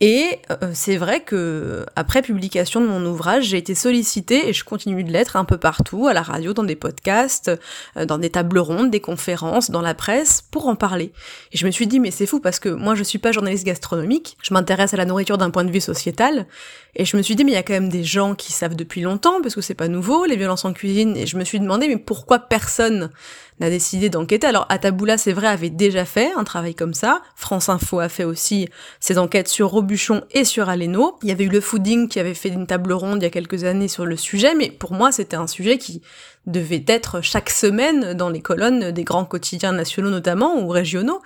et 0.00 0.38
euh, 0.50 0.70
c'est 0.74 0.96
vrai 0.96 1.20
que 1.20 1.84
après 1.96 2.22
publication 2.22 2.80
de 2.80 2.86
mon 2.86 3.04
ouvrage, 3.04 3.46
j'ai 3.46 3.58
été 3.58 3.74
sollicitée 3.74 4.48
et 4.48 4.52
je 4.52 4.62
continue 4.62 5.02
de 5.02 5.10
l'être 5.10 5.36
un 5.36 5.44
peu 5.44 5.58
partout, 5.58 6.06
à 6.06 6.12
la 6.12 6.22
radio, 6.22 6.52
dans 6.52 6.62
des 6.62 6.76
podcasts, 6.76 7.50
euh, 7.96 8.04
dans 8.04 8.18
des 8.18 8.30
tables 8.30 8.58
rondes, 8.58 8.90
des 8.90 9.00
conférences, 9.00 9.70
dans 9.70 9.80
la 9.80 9.94
presse, 9.94 10.42
pour 10.42 10.68
en 10.68 10.76
parler. 10.76 11.12
Et 11.52 11.58
je 11.58 11.66
me 11.66 11.72
suis 11.72 11.88
dit 11.88 11.98
mais 11.98 12.12
c'est 12.12 12.26
fou 12.26 12.38
parce 12.38 12.60
que 12.60 12.68
moi 12.68 12.94
je 12.94 13.02
suis 13.02 13.18
pas 13.18 13.32
journaliste 13.32 13.64
gastronomique, 13.64 14.36
je 14.42 14.54
m'intéresse 14.54 14.94
à 14.94 14.96
la 14.96 15.04
nourriture 15.04 15.36
d'un 15.36 15.50
point 15.50 15.64
de 15.64 15.72
vue 15.72 15.80
sociétal 15.80 16.46
et 16.94 17.04
je 17.04 17.16
me 17.16 17.22
suis 17.22 17.34
dit 17.34 17.44
mais 17.44 17.52
il 17.52 17.56
y 17.56 17.58
a 17.58 17.64
quand 17.64 17.72
même 17.72 17.88
des 17.88 18.04
gens 18.04 18.34
qui 18.36 18.52
savent 18.52 18.76
depuis 18.76 19.00
longtemps 19.00 19.42
parce 19.42 19.54
que 19.54 19.60
c'est 19.60 19.74
pas 19.74 19.88
nouveau 19.88 20.26
les 20.26 20.36
violences 20.36 20.64
en 20.64 20.72
cuisine 20.72 21.16
et 21.16 21.26
je 21.26 21.36
me 21.36 21.44
suis 21.44 21.58
demandé 21.58 21.88
mais 21.88 21.96
pourquoi 21.96 22.38
personne 22.38 23.10
n'a 23.60 23.70
décidé 23.70 24.08
d'enquêter. 24.08 24.46
Alors 24.46 24.66
Ataboula, 24.68 25.18
c'est 25.18 25.32
vrai, 25.32 25.48
avait 25.48 25.70
déjà 25.70 26.04
fait 26.04 26.32
un 26.36 26.44
travail 26.44 26.74
comme 26.74 26.94
ça. 26.94 27.22
France 27.36 27.68
Info 27.68 28.00
a 28.00 28.08
fait 28.08 28.24
aussi 28.24 28.68
ses 29.00 29.18
enquêtes 29.18 29.48
sur 29.48 29.70
Robuchon 29.70 30.22
et 30.32 30.44
sur 30.44 30.68
Aleno. 30.68 31.18
Il 31.22 31.28
y 31.28 31.32
avait 31.32 31.44
eu 31.44 31.48
le 31.48 31.60
Fooding 31.60 32.08
qui 32.08 32.20
avait 32.20 32.34
fait 32.34 32.48
une 32.48 32.66
table 32.66 32.92
ronde 32.92 33.22
il 33.22 33.24
y 33.24 33.26
a 33.26 33.30
quelques 33.30 33.64
années 33.64 33.88
sur 33.88 34.06
le 34.06 34.16
sujet, 34.16 34.54
mais 34.54 34.70
pour 34.70 34.92
moi, 34.92 35.12
c'était 35.12 35.36
un 35.36 35.46
sujet 35.46 35.78
qui 35.78 36.02
devait 36.46 36.84
être 36.86 37.20
chaque 37.20 37.50
semaine 37.50 38.14
dans 38.14 38.30
les 38.30 38.40
colonnes 38.40 38.90
des 38.90 39.04
grands 39.04 39.24
quotidiens 39.24 39.72
nationaux 39.72 40.10
notamment 40.10 40.60
ou 40.60 40.68
régionaux. 40.68 41.20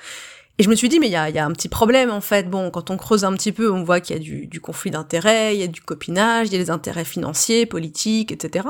Et 0.59 0.65
je 0.65 0.69
me 0.69 0.75
suis 0.75 0.89
dit, 0.89 1.01
mais 1.01 1.07
il 1.07 1.13
y 1.13 1.17
a, 1.17 1.31
y 1.31 1.39
a, 1.39 1.47
un 1.47 1.53
petit 1.53 1.69
problème 1.69 2.11
en 2.11 2.21
fait. 2.21 2.49
Bon, 2.49 2.71
quand 2.71 2.91
on 2.91 2.97
creuse 2.97 3.25
un 3.25 3.33
petit 3.33 3.53
peu, 3.53 3.71
on 3.71 3.85
voit 3.85 4.01
qu'il 4.01 4.17
y 4.17 4.19
a 4.19 4.23
du, 4.23 4.47
du 4.47 4.61
conflit 4.61 4.91
d'intérêts, 4.91 5.57
il 5.57 5.61
y 5.61 5.65
a 5.65 5.67
du 5.67 5.81
copinage, 5.81 6.49
il 6.49 6.53
y 6.53 6.57
a 6.57 6.59
des 6.59 6.71
intérêts 6.71 7.05
financiers, 7.05 7.65
politiques, 7.65 8.33
etc. 8.33 8.67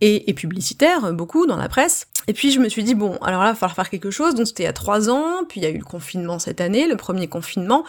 Et, 0.00 0.30
et 0.30 0.34
publicitaires, 0.34 1.12
beaucoup 1.12 1.46
dans 1.46 1.56
la 1.56 1.68
presse. 1.68 2.06
Et 2.26 2.32
puis 2.32 2.50
je 2.52 2.60
me 2.60 2.68
suis 2.68 2.84
dit, 2.84 2.94
bon, 2.94 3.16
alors 3.22 3.42
là, 3.42 3.48
il 3.48 3.52
va 3.52 3.54
falloir 3.54 3.74
faire 3.74 3.90
quelque 3.90 4.10
chose. 4.10 4.34
Donc 4.34 4.46
c'était 4.46 4.62
il 4.62 4.66
y 4.66 4.68
a 4.68 4.72
trois 4.72 5.10
ans, 5.10 5.44
puis 5.48 5.60
il 5.60 5.64
y 5.64 5.66
a 5.66 5.70
eu 5.70 5.78
le 5.78 5.84
confinement 5.84 6.38
cette 6.38 6.60
année, 6.60 6.86
le 6.86 6.96
premier 6.96 7.26
confinement. 7.26 7.84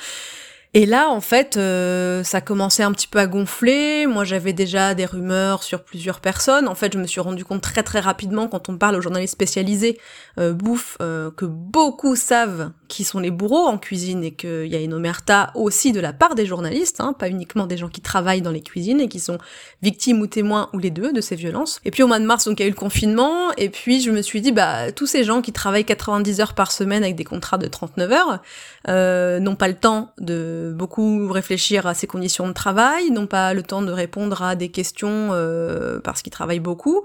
Et 0.73 0.85
là, 0.85 1.09
en 1.09 1.19
fait, 1.19 1.57
euh, 1.57 2.23
ça 2.23 2.39
commençait 2.39 2.83
un 2.83 2.93
petit 2.93 3.07
peu 3.07 3.19
à 3.19 3.27
gonfler. 3.27 4.07
Moi, 4.07 4.23
j'avais 4.23 4.53
déjà 4.53 4.95
des 4.95 5.05
rumeurs 5.05 5.63
sur 5.63 5.83
plusieurs 5.83 6.21
personnes. 6.21 6.65
En 6.69 6.75
fait, 6.75 6.93
je 6.93 6.97
me 6.97 7.07
suis 7.07 7.19
rendu 7.19 7.43
compte 7.43 7.61
très 7.61 7.83
très 7.83 7.99
rapidement, 7.99 8.47
quand 8.47 8.69
on 8.69 8.77
parle 8.77 8.95
aux 8.95 9.01
journalistes 9.01 9.33
spécialisés 9.33 9.99
euh, 10.39 10.53
bouffe, 10.53 10.97
euh, 11.01 11.29
que 11.29 11.43
beaucoup 11.43 12.15
savent 12.15 12.71
qui 12.87 13.03
sont 13.03 13.19
les 13.19 13.31
bourreaux 13.31 13.67
en 13.67 13.77
cuisine 13.77 14.23
et 14.23 14.31
qu'il 14.31 14.67
y 14.67 14.75
a 14.75 14.79
une 14.79 14.93
omerta 14.93 15.51
aussi 15.55 15.91
de 15.91 15.99
la 15.99 16.13
part 16.13 16.35
des 16.35 16.45
journalistes, 16.45 17.01
hein, 17.01 17.11
pas 17.11 17.27
uniquement 17.27 17.65
des 17.65 17.75
gens 17.75 17.89
qui 17.89 17.99
travaillent 17.99 18.41
dans 18.41 18.51
les 18.51 18.61
cuisines 18.61 19.01
et 19.01 19.09
qui 19.09 19.19
sont 19.19 19.39
victimes 19.81 20.21
ou 20.21 20.27
témoins 20.27 20.69
ou 20.71 20.79
les 20.79 20.89
deux 20.89 21.11
de 21.11 21.19
ces 21.19 21.35
violences. 21.35 21.81
Et 21.83 21.91
puis 21.91 22.01
au 22.01 22.07
mois 22.07 22.19
de 22.19 22.25
mars, 22.25 22.45
donc 22.45 22.59
il 22.59 22.63
y 22.63 22.65
a 22.65 22.67
eu 22.67 22.71
le 22.71 22.77
confinement. 22.77 23.51
Et 23.57 23.69
puis 23.69 23.99
je 23.99 24.11
me 24.11 24.21
suis 24.21 24.39
dit, 24.39 24.53
bah 24.53 24.93
tous 24.93 25.05
ces 25.05 25.25
gens 25.25 25.41
qui 25.41 25.51
travaillent 25.51 25.83
90 25.83 26.39
heures 26.39 26.53
par 26.53 26.71
semaine 26.71 27.03
avec 27.03 27.15
des 27.17 27.25
contrats 27.25 27.57
de 27.57 27.67
39 27.67 28.11
heures 28.13 29.39
n'ont 29.41 29.55
pas 29.55 29.67
le 29.67 29.75
temps 29.75 30.13
de 30.17 30.60
beaucoup 30.73 31.31
réfléchir 31.31 31.87
à 31.87 31.93
ses 31.93 32.07
conditions 32.07 32.47
de 32.47 32.53
travail, 32.53 33.11
n'ont 33.11 33.27
pas 33.27 33.53
le 33.53 33.63
temps 33.63 33.81
de 33.81 33.91
répondre 33.91 34.41
à 34.41 34.55
des 34.55 34.69
questions 34.69 35.29
euh, 35.31 35.99
parce 35.99 36.21
qu'ils 36.21 36.31
travaillent 36.31 36.59
beaucoup, 36.59 37.03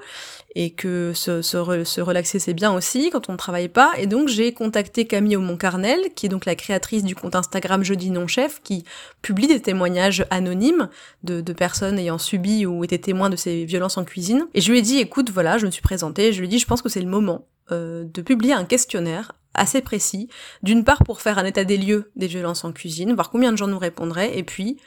et 0.55 0.71
que 0.71 1.13
se, 1.15 1.43
se, 1.43 2.01
relaxer 2.01 2.39
c'est 2.39 2.55
bien 2.55 2.73
aussi 2.73 3.11
quand 3.11 3.29
on 3.29 3.33
ne 3.33 3.37
travaille 3.37 3.69
pas. 3.69 3.93
Et 3.99 4.07
donc 4.07 4.29
j'ai 4.29 4.53
contacté 4.53 5.07
Camille 5.07 5.37
Moncarnel, 5.37 6.01
qui 6.15 6.27
est 6.27 6.29
donc 6.29 6.45
la 6.47 6.55
créatrice 6.55 7.05
du 7.05 7.15
compte 7.15 7.35
Instagram 7.35 7.83
Jeudi 7.83 8.11
Non 8.11 8.27
Chef, 8.27 8.63
qui 8.63 8.85
publie 9.23 9.47
des 9.47 9.61
témoignages 9.61 10.25
anonymes 10.31 10.89
de, 11.25 11.41
de 11.41 11.53
personnes 11.53 11.99
ayant 11.99 12.19
subi 12.19 12.67
ou 12.67 12.85
été 12.85 12.99
témoins 12.99 13.31
de 13.31 13.37
ces 13.37 13.65
violences 13.65 13.99
en 13.99 14.05
cuisine. 14.05 14.47
Et 14.55 14.61
je 14.61 14.71
lui 14.71 14.79
ai 14.79 14.83
dit, 14.83 14.99
écoute, 14.99 15.31
voilà, 15.31 15.59
je 15.59 15.67
me 15.67 15.71
suis 15.71 15.83
présentée, 15.83 16.33
je 16.33 16.41
lui 16.41 16.47
ai 16.47 16.49
dit, 16.49 16.59
je 16.59 16.67
pense 16.67 16.83
que 16.83 16.89
c'est 16.89 17.01
le 17.01 17.09
moment 17.09 17.47
euh, 17.73 18.05
de 18.05 18.23
publier 18.23 18.53
un 18.53 18.65
questionnaire 18.65 19.33
assez 19.57 19.81
précis, 19.81 20.29
d'une 20.63 20.85
part 20.85 21.03
pour 21.05 21.21
faire 21.21 21.39
un 21.39 21.45
état 21.45 21.65
des 21.65 21.77
lieux 21.77 22.11
des 22.17 22.27
violences 22.27 22.65
en 22.65 22.73
cuisine, 22.73 23.15
voir 23.15 23.31
combien 23.31 23.53
de 23.53 23.57
gens 23.57 23.67
nous 23.67 23.79
répondraient, 23.79 24.39
et 24.39 24.43
puis 24.43 24.79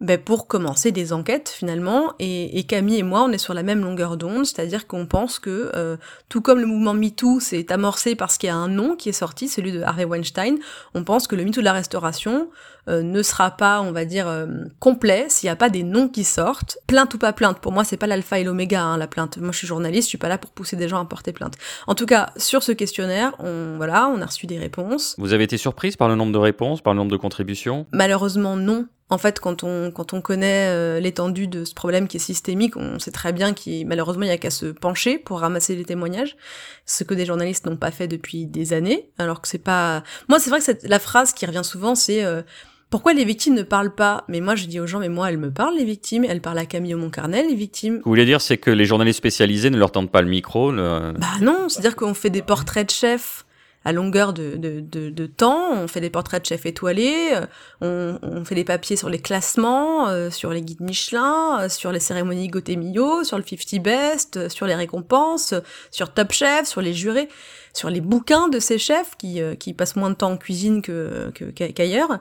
ben, 0.00 0.18
pour 0.18 0.48
commencer 0.48 0.92
des 0.92 1.12
enquêtes 1.12 1.48
finalement. 1.48 2.12
Et, 2.18 2.64
Camille 2.64 2.98
et 2.98 3.02
moi, 3.02 3.22
on 3.22 3.30
est 3.30 3.38
sur 3.38 3.54
la 3.54 3.62
même 3.62 3.80
longueur 3.80 4.16
d'onde, 4.16 4.44
c'est-à-dire 4.44 4.86
qu'on 4.86 5.06
pense 5.06 5.38
que 5.38 5.70
euh, 5.74 5.96
tout 6.28 6.40
comme 6.40 6.58
le 6.58 6.66
mouvement 6.66 6.94
MeToo 6.94 7.40
s'est 7.40 7.72
amorcé 7.72 8.14
parce 8.14 8.36
qu'il 8.36 8.48
y 8.48 8.50
a 8.50 8.56
un 8.56 8.68
nom 8.68 8.96
qui 8.96 9.08
est 9.08 9.12
sorti, 9.12 9.48
celui 9.48 9.72
de 9.72 9.82
Harvey 9.82 10.04
Weinstein, 10.04 10.58
on 10.94 11.04
pense 11.04 11.26
que 11.26 11.36
le 11.36 11.44
MeToo 11.44 11.60
de 11.60 11.64
la 11.64 11.72
restauration 11.72 12.50
euh, 12.88 13.02
ne 13.02 13.22
sera 13.22 13.52
pas, 13.52 13.80
on 13.80 13.92
va 13.92 14.04
dire, 14.04 14.28
euh, 14.28 14.46
complet 14.78 15.26
s'il 15.28 15.46
n'y 15.46 15.52
a 15.52 15.56
pas 15.56 15.70
des 15.70 15.82
noms 15.82 16.08
qui 16.08 16.24
sortent. 16.24 16.76
Plainte 16.86 17.14
ou 17.14 17.18
pas 17.18 17.32
plainte, 17.32 17.60
pour 17.60 17.72
moi 17.72 17.84
c'est 17.84 17.96
pas 17.96 18.06
l'alpha 18.06 18.38
et 18.38 18.44
l'oméga, 18.44 18.82
hein, 18.82 18.98
la 18.98 19.06
plainte. 19.06 19.38
Moi 19.38 19.52
je 19.52 19.58
suis 19.58 19.66
journaliste, 19.66 20.06
je 20.06 20.10
suis 20.10 20.18
pas 20.18 20.28
là 20.28 20.38
pour 20.38 20.50
pousser 20.50 20.76
des 20.76 20.88
gens 20.88 21.00
à 21.00 21.04
porter 21.04 21.32
plainte. 21.32 21.54
En 21.86 21.94
tout 21.94 22.06
cas, 22.06 22.30
sur 22.36 22.62
ce 22.62 22.72
questionnaire, 22.72 23.34
on, 23.38 23.76
voilà, 23.76 24.08
on 24.08 24.20
a 24.20 24.26
reçu 24.26 24.46
des 24.46 24.58
réponses. 24.58 25.14
Vous 25.18 25.32
avez 25.32 25.44
été 25.44 25.56
surprise 25.56 25.96
par 25.96 26.08
le 26.08 26.14
nombre 26.14 26.32
de 26.32 26.38
réponses, 26.38 26.82
par 26.82 26.92
le 26.92 26.98
nombre 26.98 27.12
de 27.12 27.16
contributions? 27.16 27.86
Malheureusement 27.92 28.56
non. 28.56 28.86
En 29.14 29.18
fait, 29.18 29.38
quand 29.38 29.62
on, 29.62 29.92
quand 29.92 30.12
on 30.12 30.20
connaît 30.20 30.66
euh, 30.68 30.98
l'étendue 30.98 31.46
de 31.46 31.64
ce 31.64 31.72
problème 31.72 32.08
qui 32.08 32.16
est 32.16 32.20
systémique, 32.20 32.76
on 32.76 32.98
sait 32.98 33.12
très 33.12 33.32
bien 33.32 33.54
qu'il 33.54 33.86
malheureusement 33.86 34.24
il 34.24 34.28
n'y 34.28 34.34
a 34.34 34.38
qu'à 34.38 34.50
se 34.50 34.66
pencher 34.66 35.18
pour 35.18 35.38
ramasser 35.38 35.76
les 35.76 35.84
témoignages, 35.84 36.36
ce 36.84 37.04
que 37.04 37.14
des 37.14 37.24
journalistes 37.24 37.64
n'ont 37.64 37.76
pas 37.76 37.92
fait 37.92 38.08
depuis 38.08 38.46
des 38.46 38.72
années, 38.72 39.08
alors 39.18 39.40
que 39.40 39.46
c'est 39.46 39.62
pas... 39.62 40.02
Moi, 40.28 40.40
c'est 40.40 40.50
vrai 40.50 40.58
que 40.58 40.88
la 40.88 40.98
phrase 40.98 41.32
qui 41.32 41.46
revient 41.46 41.62
souvent, 41.62 41.94
c'est 41.94 42.24
pourquoi 42.90 43.12
les 43.12 43.24
victimes 43.24 43.54
ne 43.54 43.62
parlent 43.62 43.94
pas? 43.94 44.24
Mais 44.28 44.40
moi, 44.40 44.56
je 44.56 44.66
dis 44.66 44.80
aux 44.80 44.86
gens, 44.86 44.98
mais 44.98 45.08
moi, 45.08 45.30
elles 45.30 45.38
me 45.38 45.52
parlent, 45.52 45.76
les 45.76 45.84
victimes. 45.84 46.24
Elles 46.24 46.40
parlent 46.40 46.58
à 46.58 46.66
Camille 46.66 46.94
Moncarnel, 46.94 47.48
les 47.48 47.54
victimes. 47.54 47.96
Vous 47.96 48.10
voulez 48.10 48.24
dire, 48.24 48.40
c'est 48.40 48.58
que 48.58 48.70
les 48.70 48.84
journalistes 48.84 49.18
spécialisés 49.18 49.70
ne 49.70 49.78
leur 49.78 49.92
tendent 49.92 50.10
pas 50.10 50.22
le 50.22 50.28
micro 50.28 50.72
Bah 50.72 51.14
non, 51.40 51.68
c'est-à-dire 51.68 51.96
qu'on 51.96 52.14
fait 52.14 52.30
des 52.30 52.42
portraits 52.42 52.86
de 52.86 52.92
chefs 52.92 53.44
à 53.84 53.92
longueur 53.92 54.32
de, 54.32 54.56
de, 54.56 54.80
de, 55.10 55.26
temps, 55.26 55.72
on 55.72 55.88
fait 55.88 56.00
des 56.00 56.08
portraits 56.08 56.42
de 56.42 56.46
chefs 56.46 56.64
étoilés, 56.64 57.32
euh, 57.34 57.46
on, 57.82 58.18
on 58.22 58.44
fait 58.44 58.54
des 58.54 58.64
papiers 58.64 58.96
sur 58.96 59.10
les 59.10 59.18
classements, 59.18 60.08
euh, 60.08 60.30
sur 60.30 60.50
les 60.50 60.62
guides 60.62 60.80
Michelin, 60.80 61.60
euh, 61.60 61.68
sur 61.68 61.92
les 61.92 62.00
cérémonies 62.00 62.48
Gotemillo, 62.48 63.24
sur 63.24 63.36
le 63.36 63.44
50 63.44 63.82
Best, 63.82 64.48
sur 64.48 64.66
les 64.66 64.74
récompenses, 64.74 65.52
sur 65.90 66.14
Top 66.14 66.32
Chef, 66.32 66.66
sur 66.66 66.80
les 66.80 66.94
jurés, 66.94 67.28
sur 67.74 67.90
les 67.90 68.00
bouquins 68.00 68.48
de 68.48 68.58
ces 68.58 68.78
chefs 68.78 69.16
qui, 69.18 69.40
qui 69.58 69.74
passent 69.74 69.96
moins 69.96 70.10
de 70.10 70.14
temps 70.14 70.30
en 70.30 70.36
cuisine 70.38 70.80
que, 70.80 71.30
qu'ailleurs. 71.54 72.20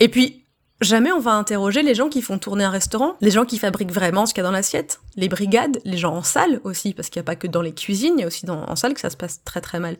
Et 0.00 0.08
puis, 0.08 0.44
jamais 0.80 1.12
on 1.12 1.20
va 1.20 1.32
interroger 1.32 1.82
les 1.82 1.94
gens 1.94 2.08
qui 2.08 2.22
font 2.22 2.38
tourner 2.38 2.64
un 2.64 2.70
restaurant, 2.70 3.16
les 3.20 3.30
gens 3.30 3.44
qui 3.44 3.58
fabriquent 3.58 3.92
vraiment 3.92 4.24
ce 4.24 4.32
qu'il 4.32 4.42
y 4.42 4.46
a 4.46 4.48
dans 4.48 4.52
l'assiette, 4.52 5.00
les 5.16 5.28
brigades, 5.28 5.78
les 5.84 5.98
gens 5.98 6.14
en 6.14 6.22
salle 6.22 6.60
aussi, 6.64 6.94
parce 6.94 7.10
qu'il 7.10 7.20
n'y 7.20 7.24
a 7.24 7.26
pas 7.26 7.36
que 7.36 7.46
dans 7.46 7.62
les 7.62 7.72
cuisines, 7.72 8.14
il 8.16 8.20
y 8.20 8.24
a 8.24 8.26
aussi 8.26 8.46
dans, 8.46 8.62
en 8.62 8.76
salle 8.76 8.94
que 8.94 9.00
ça 9.00 9.10
se 9.10 9.16
passe 9.16 9.42
très 9.44 9.60
très 9.60 9.80
mal. 9.80 9.96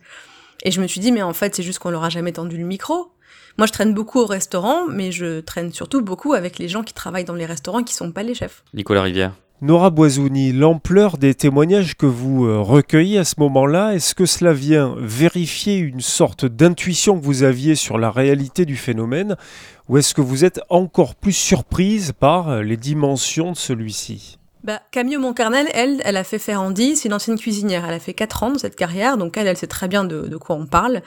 Et 0.62 0.70
je 0.70 0.80
me 0.80 0.86
suis 0.86 1.00
dit, 1.00 1.12
mais 1.12 1.22
en 1.22 1.32
fait, 1.32 1.54
c'est 1.54 1.62
juste 1.62 1.78
qu'on 1.78 1.90
leur 1.90 2.04
a 2.04 2.10
jamais 2.10 2.32
tendu 2.32 2.56
le 2.56 2.64
micro. 2.64 3.12
Moi, 3.58 3.66
je 3.66 3.72
traîne 3.72 3.94
beaucoup 3.94 4.20
au 4.20 4.26
restaurant, 4.26 4.86
mais 4.88 5.12
je 5.12 5.40
traîne 5.40 5.72
surtout 5.72 6.02
beaucoup 6.02 6.34
avec 6.34 6.58
les 6.58 6.68
gens 6.68 6.82
qui 6.82 6.92
travaillent 6.92 7.24
dans 7.24 7.34
les 7.34 7.46
restaurants 7.46 7.82
qui 7.82 7.94
sont 7.94 8.12
pas 8.12 8.22
les 8.22 8.34
chefs. 8.34 8.64
Nicolas 8.74 9.02
Rivière. 9.02 9.32
Nora 9.62 9.88
Boisouni, 9.88 10.52
l'ampleur 10.52 11.16
des 11.16 11.34
témoignages 11.34 11.96
que 11.96 12.04
vous 12.04 12.44
euh, 12.44 12.60
recueillez 12.60 13.16
à 13.16 13.24
ce 13.24 13.36
moment-là, 13.38 13.94
est-ce 13.94 14.14
que 14.14 14.26
cela 14.26 14.52
vient 14.52 14.94
vérifier 14.98 15.78
une 15.78 16.02
sorte 16.02 16.44
d'intuition 16.44 17.18
que 17.18 17.24
vous 17.24 17.42
aviez 17.42 17.74
sur 17.74 17.96
la 17.96 18.10
réalité 18.10 18.66
du 18.66 18.76
phénomène 18.76 19.36
ou 19.88 19.96
est-ce 19.96 20.12
que 20.12 20.20
vous 20.20 20.44
êtes 20.44 20.60
encore 20.68 21.14
plus 21.14 21.32
surprise 21.32 22.12
par 22.12 22.50
euh, 22.50 22.62
les 22.62 22.76
dimensions 22.76 23.52
de 23.52 23.56
celui-ci? 23.56 24.38
Bah, 24.66 24.82
Camille 24.90 25.16
Moncarnel, 25.16 25.68
elle, 25.74 26.02
elle 26.04 26.16
a 26.16 26.24
fait 26.24 26.40
Ferrandi, 26.40 26.96
c'est 26.96 27.06
une 27.06 27.14
ancienne 27.14 27.38
cuisinière. 27.38 27.84
Elle 27.86 27.94
a 27.94 28.00
fait 28.00 28.14
4 28.14 28.42
ans 28.42 28.50
de 28.50 28.58
cette 28.58 28.74
carrière, 28.74 29.16
donc 29.16 29.36
elle, 29.36 29.46
elle 29.46 29.56
sait 29.56 29.68
très 29.68 29.86
bien 29.86 30.02
de, 30.02 30.36
quoi 30.38 30.56
on 30.56 30.66
parle. 30.66 31.02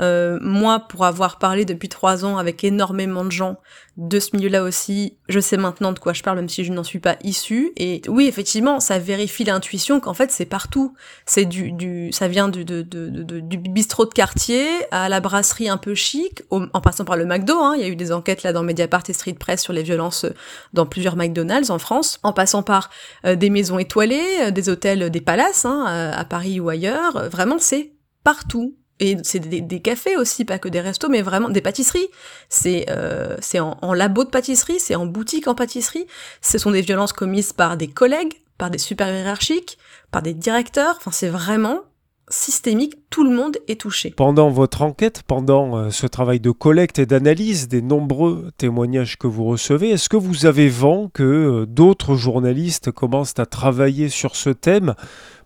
Euh, 0.00 0.38
moi, 0.40 0.80
pour 0.88 1.04
avoir 1.04 1.38
parlé 1.38 1.66
depuis 1.66 1.90
3 1.90 2.24
ans 2.24 2.38
avec 2.38 2.64
énormément 2.64 3.22
de 3.22 3.30
gens 3.30 3.58
de 3.98 4.18
ce 4.20 4.34
milieu-là 4.34 4.62
aussi, 4.62 5.18
je 5.28 5.38
sais 5.38 5.58
maintenant 5.58 5.92
de 5.92 5.98
quoi 5.98 6.14
je 6.14 6.22
parle, 6.22 6.36
même 6.36 6.48
si 6.48 6.64
je 6.64 6.72
n'en 6.72 6.82
suis 6.82 6.98
pas 6.98 7.16
issue. 7.22 7.72
Et 7.76 8.00
oui, 8.08 8.26
effectivement, 8.26 8.80
ça 8.80 8.98
vérifie 8.98 9.44
l'intuition 9.44 10.00
qu'en 10.00 10.14
fait, 10.14 10.30
c'est 10.30 10.46
partout. 10.46 10.94
C'est 11.26 11.44
du, 11.44 11.72
du, 11.72 12.10
ça 12.10 12.26
vient 12.26 12.48
du, 12.48 12.64
de, 12.64 12.82
du 12.82 13.58
bistrot 13.58 14.06
de 14.06 14.14
quartier 14.14 14.66
à 14.90 15.10
la 15.10 15.20
brasserie 15.20 15.68
un 15.68 15.76
peu 15.76 15.94
chic, 15.94 16.42
en 16.50 16.80
passant 16.80 17.04
par 17.04 17.16
le 17.16 17.26
McDo. 17.26 17.58
Hein. 17.58 17.74
Il 17.76 17.82
y 17.82 17.84
a 17.84 17.88
eu 17.88 17.96
des 17.96 18.12
enquêtes 18.12 18.42
là 18.42 18.54
dans 18.54 18.62
Mediapart 18.62 19.02
et 19.08 19.12
Street 19.12 19.34
Press 19.34 19.62
sur 19.62 19.74
les 19.74 19.82
violences 19.82 20.24
dans 20.72 20.86
plusieurs 20.86 21.16
McDonald's 21.16 21.68
en 21.68 21.78
France, 21.78 22.18
en 22.22 22.32
passant 22.32 22.62
par 22.62 22.88
euh, 23.26 23.36
des 23.36 23.50
maisons 23.50 23.78
étoilées, 23.78 24.22
euh, 24.40 24.50
des 24.50 24.70
hôtels, 24.70 25.10
des 25.10 25.20
palaces, 25.20 25.66
hein, 25.66 26.12
à 26.14 26.24
Paris 26.24 26.60
ou 26.60 26.70
ailleurs. 26.70 27.28
Vraiment, 27.28 27.56
c'est 27.58 27.92
partout. 28.24 28.74
Et 29.02 29.16
c'est 29.24 29.40
des, 29.40 29.80
cafés 29.80 30.16
aussi, 30.16 30.44
pas 30.44 30.60
que 30.60 30.68
des 30.68 30.80
restos, 30.80 31.08
mais 31.08 31.22
vraiment 31.22 31.48
des 31.48 31.60
pâtisseries. 31.60 32.06
C'est 32.48 32.86
euh, 32.88 33.36
c'est 33.40 33.58
en, 33.58 33.76
en, 33.82 33.94
labo 33.94 34.22
de 34.22 34.30
pâtisserie, 34.30 34.78
c'est 34.78 34.94
en 34.94 35.06
boutique 35.06 35.48
en 35.48 35.56
pâtisserie. 35.56 36.06
Ce 36.40 36.56
sont 36.56 36.70
des 36.70 36.82
violences 36.82 37.12
commises 37.12 37.52
par 37.52 37.76
des 37.76 37.88
collègues, 37.88 38.34
par 38.58 38.70
des 38.70 38.78
supérieurs 38.78 39.18
hiérarchiques, 39.18 39.76
par 40.12 40.22
des 40.22 40.34
directeurs. 40.34 40.94
Enfin, 40.98 41.10
c'est 41.10 41.28
vraiment 41.28 41.80
systémique, 42.28 42.94
tout 43.10 43.24
le 43.24 43.34
monde 43.34 43.58
est 43.68 43.80
touché. 43.80 44.10
Pendant 44.10 44.50
votre 44.50 44.82
enquête, 44.82 45.22
pendant 45.26 45.76
euh, 45.76 45.90
ce 45.90 46.06
travail 46.06 46.40
de 46.40 46.50
collecte 46.50 46.98
et 46.98 47.06
d'analyse 47.06 47.68
des 47.68 47.82
nombreux 47.82 48.50
témoignages 48.56 49.18
que 49.18 49.26
vous 49.26 49.44
recevez, 49.44 49.90
est-ce 49.90 50.08
que 50.08 50.16
vous 50.16 50.46
avez 50.46 50.68
vent 50.68 51.10
que 51.12 51.22
euh, 51.22 51.66
d'autres 51.66 52.14
journalistes 52.14 52.90
commencent 52.90 53.38
à 53.38 53.46
travailler 53.46 54.08
sur 54.08 54.36
ce 54.36 54.50
thème 54.50 54.94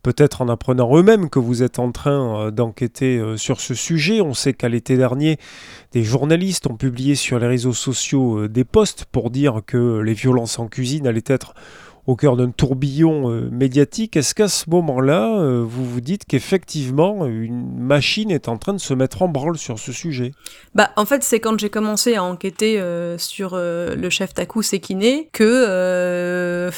peut-être 0.06 0.40
en 0.40 0.48
apprenant 0.48 0.96
eux-mêmes 0.96 1.28
que 1.28 1.40
vous 1.40 1.64
êtes 1.64 1.80
en 1.80 1.90
train 1.90 2.46
euh, 2.46 2.50
d'enquêter 2.52 3.20
sur 3.36 3.60
ce 3.60 3.74
sujet. 3.74 4.20
On 4.20 4.34
sait 4.34 4.52
qu'à 4.52 4.68
l'été 4.68 4.96
dernier, 4.96 5.36
des 5.90 6.04
journalistes 6.04 6.68
ont 6.68 6.76
publié 6.76 7.16
sur 7.16 7.40
les 7.40 7.48
réseaux 7.48 7.72
sociaux 7.72 8.46
des 8.46 8.64
posts 8.64 9.04
pour 9.06 9.30
dire 9.30 9.62
que 9.66 9.98
les 9.98 10.14
violences 10.14 10.60
en 10.60 10.68
cuisine 10.68 11.08
allaient 11.08 11.22
être 11.26 11.54
au 12.06 12.14
cœur 12.14 12.36
d'un 12.36 12.50
tourbillon 12.50 13.30
euh, 13.30 13.48
médiatique, 13.50 14.16
est-ce 14.16 14.34
qu'à 14.34 14.48
ce, 14.48 14.70
moment-là, 14.70 15.38
euh, 15.38 15.64
vous 15.66 15.84
vous 15.84 16.00
dites 16.00 16.24
qu'effectivement, 16.24 17.26
une 17.26 17.78
machine 17.78 18.30
est 18.30 18.48
en 18.48 18.58
train 18.58 18.74
de 18.74 18.78
se 18.78 18.94
mettre 18.94 19.22
en 19.22 19.28
branle 19.28 19.58
sur 19.58 19.78
ce 19.78 19.92
sujet? 19.92 20.32
Bah, 20.74 20.90
en 20.96 21.04
fait, 21.04 21.24
c'est 21.24 21.40
quand 21.40 21.58
j'ai 21.58 21.70
commencé 21.70 22.14
à 22.14 22.22
enquêter 22.22 22.80
euh, 22.80 23.18
sur 23.18 23.56
le 23.56 24.10
chef 24.10 24.34
Taku 24.34 24.62
Sekine 24.62 25.24
que 25.32 26.70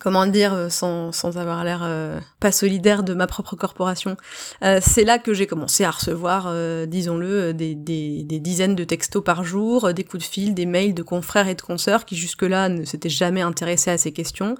comment 0.00 0.26
dire, 0.26 0.54
euh, 0.54 0.68
sans, 0.68 1.12
sans 1.12 1.38
avoir 1.38 1.64
l'air 1.64 1.80
euh, 1.82 2.20
pas 2.40 2.52
solidaire 2.52 3.02
de 3.02 3.14
ma 3.14 3.26
propre 3.26 3.56
corporation. 3.56 4.16
Euh, 4.62 4.80
c'est 4.82 5.04
là 5.04 5.18
que 5.18 5.34
j'ai 5.34 5.46
commencé 5.46 5.84
à 5.84 5.90
recevoir, 5.90 6.52
disons-le, 6.86 7.52
des, 7.54 7.74
des, 7.74 8.40
dizaines 8.40 8.74
de 8.74 8.84
textos 8.84 9.22
par 9.24 9.44
jour, 9.44 9.92
des 9.92 10.04
coups 10.04 10.24
de 10.24 10.28
fil, 10.28 10.54
des 10.54 10.66
mails 10.66 10.94
de 10.94 11.02
confrères 11.02 11.48
et 11.48 11.54
de 11.54 11.62
consoeurs 11.62 12.04
qui 12.04 12.16
jusque-là 12.16 12.68
ne 12.68 12.84
s'étaient 12.84 13.08
jamais 13.08 13.42
intéressés 13.42 13.90
à 13.90 13.98
ces 13.98 14.12
questions 14.12 14.56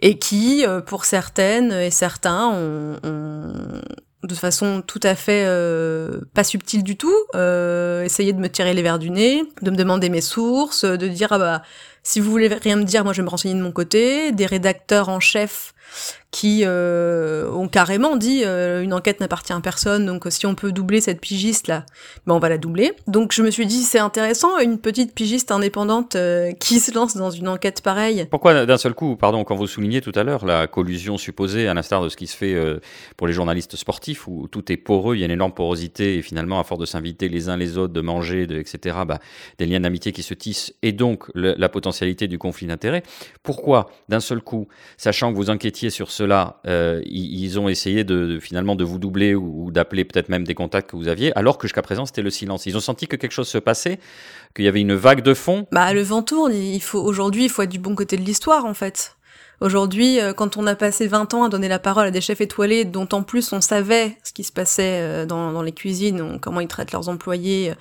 et 0.00 0.18
qui, 0.18 0.64
pour 0.86 1.04
certaines 1.04 1.72
et 1.72 1.90
certains, 1.90 2.48
ont, 2.52 2.98
de 4.24 4.34
façon 4.34 4.82
tout 4.82 5.00
à 5.02 5.14
fait 5.14 5.46
pas 6.34 6.44
subtile 6.44 6.82
du 6.82 6.96
tout, 6.96 7.14
euh, 7.34 8.06
de 8.06 8.32
me 8.32 8.48
tirer 8.48 8.74
les 8.74 8.82
verres 8.82 8.98
du 8.98 9.10
nez, 9.10 9.42
de 9.62 9.70
me 9.70 9.76
demander 9.76 10.08
mes 10.08 10.20
sources, 10.20 10.84
de 10.84 11.08
dire 11.08 11.28
ah 11.32 11.38
bah 11.38 11.62
si 12.04 12.20
vous 12.20 12.30
voulez 12.30 12.48
rien 12.48 12.76
me 12.76 12.84
dire, 12.84 13.02
moi 13.02 13.12
je 13.12 13.20
vais 13.20 13.24
me 13.24 13.30
renseigner 13.30 13.54
de 13.54 13.62
mon 13.62 13.72
côté, 13.72 14.30
des 14.32 14.46
rédacteurs 14.46 15.08
en 15.08 15.20
chef 15.20 15.73
qui 16.34 16.62
euh, 16.64 17.48
ont 17.52 17.68
carrément 17.68 18.16
dit 18.16 18.42
euh, 18.44 18.82
une 18.82 18.92
enquête 18.92 19.20
n'appartient 19.20 19.52
à 19.52 19.60
personne, 19.60 20.04
donc 20.04 20.26
si 20.30 20.46
on 20.46 20.56
peut 20.56 20.72
doubler 20.72 21.00
cette 21.00 21.20
pigiste 21.20 21.68
là, 21.68 21.86
ben 22.26 22.34
on 22.34 22.40
va 22.40 22.48
la 22.48 22.58
doubler. 22.58 22.92
Donc 23.06 23.32
je 23.32 23.40
me 23.40 23.52
suis 23.52 23.66
dit 23.66 23.84
c'est 23.84 24.00
intéressant 24.00 24.58
une 24.58 24.78
petite 24.78 25.14
pigiste 25.14 25.52
indépendante 25.52 26.16
euh, 26.16 26.50
qui 26.50 26.80
se 26.80 26.92
lance 26.92 27.16
dans 27.16 27.30
une 27.30 27.46
enquête 27.46 27.82
pareille. 27.82 28.26
Pourquoi 28.32 28.66
d'un 28.66 28.78
seul 28.78 28.94
coup, 28.94 29.14
pardon, 29.14 29.44
quand 29.44 29.54
vous 29.54 29.68
soulignez 29.68 30.00
tout 30.00 30.10
à 30.16 30.24
l'heure 30.24 30.44
la 30.44 30.66
collusion 30.66 31.18
supposée, 31.18 31.68
à 31.68 31.74
l'instar 31.74 32.02
de 32.02 32.08
ce 32.08 32.16
qui 32.16 32.26
se 32.26 32.36
fait 32.36 32.56
pour 33.16 33.28
les 33.28 33.32
journalistes 33.32 33.76
sportifs 33.76 34.26
où 34.26 34.48
tout 34.48 34.72
est 34.72 34.76
poreux, 34.76 35.14
il 35.14 35.20
y 35.20 35.22
a 35.22 35.26
une 35.26 35.30
énorme 35.30 35.54
porosité 35.54 36.16
et 36.16 36.22
finalement 36.22 36.58
à 36.58 36.64
force 36.64 36.80
de 36.80 36.86
s'inviter 36.86 37.28
les 37.28 37.48
uns 37.48 37.56
les 37.56 37.78
autres, 37.78 37.92
de 37.92 38.00
manger, 38.00 38.42
etc., 38.42 38.96
bah, 39.06 39.20
des 39.58 39.66
liens 39.66 39.78
d'amitié 39.78 40.10
qui 40.10 40.24
se 40.24 40.34
tissent 40.34 40.74
et 40.82 40.90
donc 40.90 41.30
la 41.34 41.68
potentialité 41.68 42.26
du 42.26 42.38
conflit 42.38 42.66
d'intérêts. 42.66 43.04
Pourquoi 43.44 43.88
d'un 44.08 44.20
seul 44.20 44.40
coup, 44.40 44.66
sachant 44.96 45.30
que 45.30 45.36
vous 45.36 45.50
sur 45.74 46.10
ce 46.10 46.22
là 46.22 46.60
euh, 46.66 47.00
ils, 47.04 47.58
ont 47.58 47.68
essayé 47.68 48.04
de, 48.04 48.38
finalement 48.40 48.76
de 48.76 48.84
vous 48.84 48.98
doubler 48.98 49.34
ou, 49.34 49.70
d'appeler 49.70 50.04
peut-être 50.04 50.28
même 50.28 50.46
des 50.46 50.54
contacts 50.54 50.90
que 50.90 50.96
vous 50.96 51.08
aviez, 51.08 51.36
alors 51.36 51.58
que 51.58 51.66
jusqu'à 51.66 51.82
présent 51.82 52.06
c'était 52.06 52.22
le 52.22 52.30
silence. 52.30 52.66
Ils 52.66 52.76
ont 52.76 52.80
senti 52.80 53.06
que 53.06 53.16
quelque 53.16 53.32
chose 53.32 53.48
se 53.48 53.58
passait, 53.58 53.98
qu'il 54.54 54.64
y 54.64 54.68
avait 54.68 54.80
une 54.80 54.94
vague 54.94 55.22
de 55.22 55.34
fond? 55.34 55.66
Bah 55.72 55.92
le 55.92 56.02
vent 56.02 56.22
tourne. 56.22 56.54
Il 56.54 56.80
faut 56.80 57.00
aujourd'hui, 57.00 57.44
il 57.44 57.50
faut 57.50 57.62
être 57.62 57.70
du 57.70 57.78
bon 57.78 57.94
côté 57.94 58.16
de 58.16 58.22
l'histoire 58.22 58.64
en 58.64 58.74
fait. 58.74 59.16
Aujourd'hui, 59.60 60.20
euh, 60.20 60.32
quand 60.32 60.56
on 60.56 60.66
a 60.66 60.74
passé 60.74 61.06
20 61.06 61.32
ans 61.34 61.44
à 61.44 61.48
donner 61.48 61.68
la 61.68 61.78
parole 61.78 62.06
à 62.06 62.10
des 62.10 62.20
chefs 62.20 62.40
étoilés, 62.40 62.84
dont 62.84 63.08
en 63.12 63.22
plus 63.22 63.52
on 63.52 63.60
savait 63.60 64.16
ce 64.24 64.32
qui 64.32 64.42
se 64.44 64.52
passait 64.52 65.00
euh, 65.00 65.26
dans 65.26 65.62
les 65.62 65.72
cuisines, 65.72 66.38
comment 66.40 66.60
ils 66.60 66.68
traitent 66.68 66.92
leurs 66.92 67.08
employés, 67.08 67.72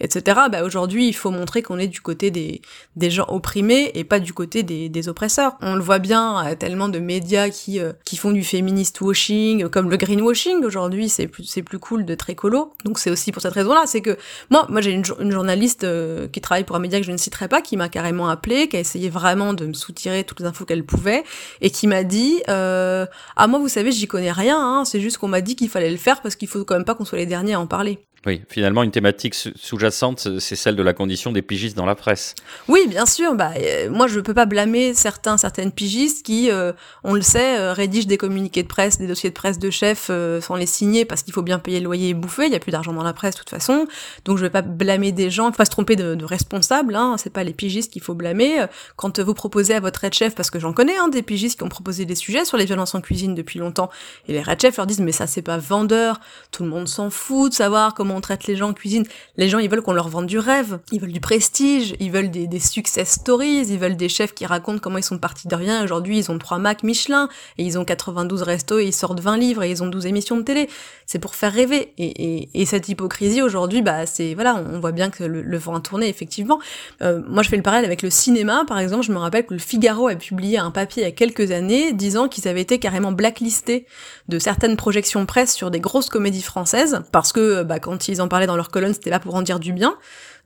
etc. 0.00 0.40
Bah 0.52 0.62
aujourd'hui, 0.62 1.08
il 1.08 1.14
faut 1.14 1.30
montrer 1.30 1.62
qu'on 1.62 1.78
est 1.78 1.88
du 1.88 2.00
côté 2.00 2.30
des, 2.30 2.60
des 2.96 3.10
gens 3.10 3.26
opprimés 3.28 3.90
et 3.94 4.04
pas 4.04 4.20
du 4.20 4.32
côté 4.32 4.62
des, 4.62 4.88
des 4.88 5.08
oppresseurs. 5.08 5.56
On 5.62 5.74
le 5.74 5.82
voit 5.82 5.98
bien, 5.98 6.46
euh, 6.46 6.54
tellement 6.54 6.88
de 6.88 6.98
médias 6.98 7.48
qui, 7.48 7.80
euh, 7.80 7.92
qui 8.04 8.16
font 8.16 8.30
du 8.30 8.44
féministe 8.44 9.00
washing, 9.00 9.68
comme 9.68 9.90
le 9.90 9.96
greenwashing 9.96 10.64
aujourd'hui, 10.64 11.08
c'est 11.08 11.26
plus, 11.26 11.44
c'est 11.44 11.62
plus 11.62 11.78
cool 11.78 12.04
de 12.04 12.14
écolo. 12.28 12.72
Donc 12.84 12.98
c'est 12.98 13.10
aussi 13.10 13.32
pour 13.32 13.42
cette 13.42 13.52
raison-là, 13.52 13.84
c'est 13.86 14.00
que 14.00 14.16
moi, 14.50 14.66
moi 14.68 14.80
j'ai 14.80 14.92
une, 14.92 15.04
une, 15.20 15.32
journaliste 15.32 15.84
euh, 15.84 16.28
qui 16.28 16.40
travaille 16.40 16.64
pour 16.64 16.76
un 16.76 16.80
média 16.80 16.98
que 16.98 17.06
je 17.06 17.12
ne 17.12 17.16
citerai 17.16 17.48
pas, 17.48 17.62
qui 17.62 17.76
m'a 17.76 17.88
carrément 17.88 18.28
appelé, 18.28 18.68
qui 18.68 18.76
a 18.76 18.80
essayé 18.80 19.08
vraiment 19.08 19.54
de 19.54 19.66
me 19.66 19.72
soutirer 19.72 20.24
toutes 20.24 20.40
les 20.40 20.46
infos 20.46 20.64
qu'elle 20.64 20.84
pouvait, 20.84 21.24
et 21.60 21.70
qui 21.70 21.86
m'a 21.86 22.04
dit, 22.04 22.42
euh, 22.48 23.06
ah 23.36 23.46
moi 23.46 23.58
vous 23.58 23.68
savez, 23.68 23.92
j'y 23.92 24.06
connais 24.06 24.32
rien, 24.32 24.58
hein, 24.58 24.84
c'est 24.84 25.00
juste 25.00 25.18
qu'on 25.18 25.28
m'a 25.28 25.40
dit 25.40 25.56
qu'il 25.56 25.68
fallait 25.68 25.90
le 25.90 25.96
faire 25.96 26.22
parce 26.22 26.36
qu'il 26.36 26.48
faut 26.48 26.64
quand 26.64 26.74
même 26.74 26.84
pas 26.84 26.94
qu'on 26.94 27.04
soit 27.04 27.18
les 27.18 27.26
derniers 27.26 27.54
à 27.54 27.60
en 27.60 27.66
parler. 27.66 27.98
Oui, 28.26 28.42
finalement, 28.48 28.82
une 28.82 28.90
thématique 28.90 29.34
sous-jacente, 29.34 29.85
c'est 29.90 30.56
celle 30.56 30.76
de 30.76 30.82
la 30.82 30.92
condition 30.92 31.32
des 31.32 31.42
pigistes 31.42 31.76
dans 31.76 31.86
la 31.86 31.94
presse. 31.94 32.34
Oui, 32.68 32.86
bien 32.88 33.06
sûr. 33.06 33.34
Bah, 33.34 33.52
euh, 33.56 33.90
moi, 33.90 34.06
je 34.06 34.16
ne 34.16 34.20
peux 34.22 34.34
pas 34.34 34.46
blâmer 34.46 34.94
certains, 34.94 35.36
certaines 35.36 35.72
pigistes 35.72 36.24
qui, 36.24 36.50
euh, 36.50 36.72
on 37.04 37.14
le 37.14 37.22
sait, 37.22 37.58
euh, 37.58 37.72
rédigent 37.72 38.06
des 38.06 38.18
communiqués 38.18 38.62
de 38.62 38.68
presse, 38.68 38.98
des 38.98 39.06
dossiers 39.06 39.30
de 39.30 39.34
presse 39.34 39.58
de 39.58 39.70
chef 39.70 40.10
sans 40.40 40.56
les 40.56 40.66
signer 40.66 41.04
parce 41.04 41.22
qu'il 41.22 41.32
faut 41.32 41.42
bien 41.42 41.58
payer 41.58 41.80
le 41.80 41.84
loyer 41.84 42.10
et 42.10 42.14
bouffer. 42.14 42.44
Il 42.44 42.50
n'y 42.50 42.56
a 42.56 42.60
plus 42.60 42.72
d'argent 42.72 42.92
dans 42.92 43.02
la 43.02 43.12
presse 43.12 43.34
de 43.34 43.40
toute 43.40 43.50
façon. 43.50 43.86
Donc, 44.24 44.36
je 44.36 44.42
ne 44.42 44.46
vais 44.46 44.52
pas 44.52 44.62
blâmer 44.62 45.12
des 45.12 45.30
gens. 45.30 45.50
Il 45.50 45.56
pas 45.56 45.64
se 45.64 45.70
tromper 45.70 45.96
de, 45.96 46.14
de 46.14 46.24
responsables. 46.24 46.94
Hein. 46.94 47.16
C'est 47.18 47.32
pas 47.32 47.44
les 47.44 47.54
pigistes 47.54 47.92
qu'il 47.92 48.02
faut 48.02 48.14
blâmer. 48.14 48.66
Quand 48.96 49.18
vous 49.20 49.34
proposez 49.34 49.74
à 49.74 49.80
votre 49.80 50.04
head 50.04 50.14
chef, 50.14 50.34
parce 50.34 50.50
que 50.50 50.58
j'en 50.58 50.72
connais 50.72 50.96
hein, 50.96 51.08
des 51.08 51.22
pigistes 51.22 51.58
qui 51.58 51.64
ont 51.64 51.68
proposé 51.68 52.04
des 52.04 52.14
sujets 52.14 52.44
sur 52.44 52.56
les 52.56 52.64
violences 52.64 52.94
en 52.94 53.00
cuisine 53.00 53.34
depuis 53.34 53.58
longtemps, 53.58 53.90
et 54.28 54.32
les 54.32 54.40
head 54.40 54.60
chefs 54.60 54.76
leur 54.76 54.86
disent 54.86 55.00
mais 55.00 55.12
ça 55.12 55.26
c'est 55.26 55.42
pas 55.42 55.58
vendeur. 55.58 56.20
Tout 56.50 56.62
le 56.62 56.68
monde 56.68 56.88
s'en 56.88 57.10
fout 57.10 57.50
de 57.50 57.54
savoir 57.54 57.94
comment 57.94 58.16
on 58.16 58.20
traite 58.20 58.46
les 58.46 58.56
gens 58.56 58.70
en 58.70 58.72
cuisine. 58.72 59.04
Les 59.36 59.48
gens, 59.48 59.58
ils 59.58 59.68
veulent 59.68 59.75
qu'on 59.82 59.92
leur 59.92 60.08
vende 60.08 60.26
du 60.26 60.38
rêve, 60.38 60.78
ils 60.92 61.00
veulent 61.00 61.12
du 61.12 61.20
prestige, 61.20 61.94
ils 62.00 62.10
veulent 62.10 62.30
des, 62.30 62.60
success 62.60 63.10
stories, 63.10 63.66
ils 63.68 63.78
veulent 63.78 63.96
des 63.96 64.08
chefs 64.08 64.34
qui 64.34 64.46
racontent 64.46 64.78
comment 64.78 64.98
ils 64.98 65.04
sont 65.04 65.18
partis 65.18 65.48
de 65.48 65.54
rien. 65.54 65.82
Aujourd'hui, 65.84 66.18
ils 66.18 66.30
ont 66.30 66.38
trois 66.38 66.58
Mac 66.58 66.82
Michelin, 66.82 67.28
et 67.58 67.64
ils 67.64 67.78
ont 67.78 67.84
92 67.84 68.42
restos, 68.42 68.78
et 68.78 68.86
ils 68.86 68.92
sortent 68.92 69.20
20 69.20 69.36
livres, 69.36 69.62
et 69.62 69.70
ils 69.70 69.82
ont 69.82 69.86
12 69.86 70.06
émissions 70.06 70.36
de 70.36 70.42
télé. 70.42 70.68
C'est 71.06 71.18
pour 71.18 71.34
faire 71.34 71.52
rêver. 71.52 71.92
Et, 71.98 72.66
cette 72.66 72.88
hypocrisie, 72.88 73.42
aujourd'hui, 73.42 73.80
bah, 73.80 74.06
c'est, 74.06 74.34
voilà, 74.34 74.56
on 74.56 74.80
voit 74.80 74.90
bien 74.90 75.08
que 75.08 75.22
le, 75.22 75.58
vent 75.58 75.76
a 75.76 75.80
tourné, 75.80 76.08
effectivement. 76.08 76.58
Euh, 77.02 77.22
moi, 77.28 77.44
je 77.44 77.48
fais 77.48 77.56
le 77.56 77.62
parallèle 77.62 77.84
avec 77.84 78.02
le 78.02 78.10
cinéma, 78.10 78.64
par 78.66 78.78
exemple. 78.78 79.04
Je 79.04 79.12
me 79.12 79.18
rappelle 79.18 79.46
que 79.46 79.54
le 79.54 79.60
Figaro 79.60 80.08
a 80.08 80.16
publié 80.16 80.58
un 80.58 80.72
papier 80.72 81.02
il 81.02 81.06
y 81.06 81.08
a 81.08 81.12
quelques 81.12 81.52
années 81.52 81.92
disant 81.92 82.28
qu'ils 82.28 82.48
avaient 82.48 82.60
été 82.60 82.78
carrément 82.78 83.12
blacklistés 83.12 83.86
de 84.28 84.38
certaines 84.38 84.76
projections 84.76 85.26
presse 85.26 85.54
sur 85.54 85.70
des 85.70 85.80
grosses 85.80 86.08
comédies 86.08 86.42
françaises, 86.42 87.02
parce 87.12 87.32
que, 87.32 87.62
bah, 87.62 87.78
quand 87.78 88.08
ils 88.08 88.20
en 88.20 88.28
parlaient 88.28 88.46
dans 88.46 88.56
leur 88.56 88.70
colonne, 88.70 88.94
c'était 88.94 89.10
là 89.10 89.20
pour 89.20 89.34
en 89.34 89.42
dire 89.42 89.60
du 89.60 89.72
bien. 89.72 89.96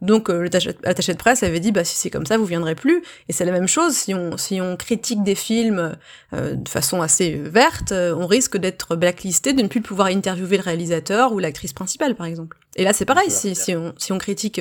Donc 0.03 0.31
euh, 0.31 0.49
l'attaché 0.83 1.13
de 1.13 1.19
presse 1.19 1.43
avait 1.43 1.61
dit 1.61 1.73
bah 1.73 1.85
si 1.85 1.97
c'est 1.97 2.11
comme 2.11 2.25
ça 2.25 2.39
vous 2.39 2.47
viendrez 2.47 2.75
plus 2.75 3.03
et 3.29 3.33
c'est 3.33 3.45
la 3.45 3.53
même 3.53 3.69
chose 3.69 3.95
si 3.95 4.15
on 4.15 4.37
si 4.37 4.61
on 4.61 4.77
critique 4.77 5.23
des 5.23 5.35
films 5.35 5.97
euh, 6.33 6.55
de 6.55 6.69
façon 6.69 7.03
assez 7.03 7.33
verte 7.33 7.93
euh, 7.93 8.15
on 8.17 8.27
risque 8.27 8.57
d'être 8.57 8.97
blacklisté 8.97 9.53
de 9.53 9.63
ne 9.63 9.69
plus 9.69 9.83
pouvoir 9.83 10.09
interviewer 10.09 10.57
le 10.57 10.63
réalisateur 10.63 11.33
ou 11.33 11.39
l'actrice 11.39 11.73
principale 11.73 12.15
par 12.15 12.27
exemple. 12.27 12.57
Et 12.77 12.85
là 12.85 12.93
c'est 12.93 13.05
pareil 13.05 13.31
si, 13.31 13.55
si, 13.55 13.77
on 13.77 13.93
si 13.99 14.13
on 14.13 14.19
critique 14.19 14.61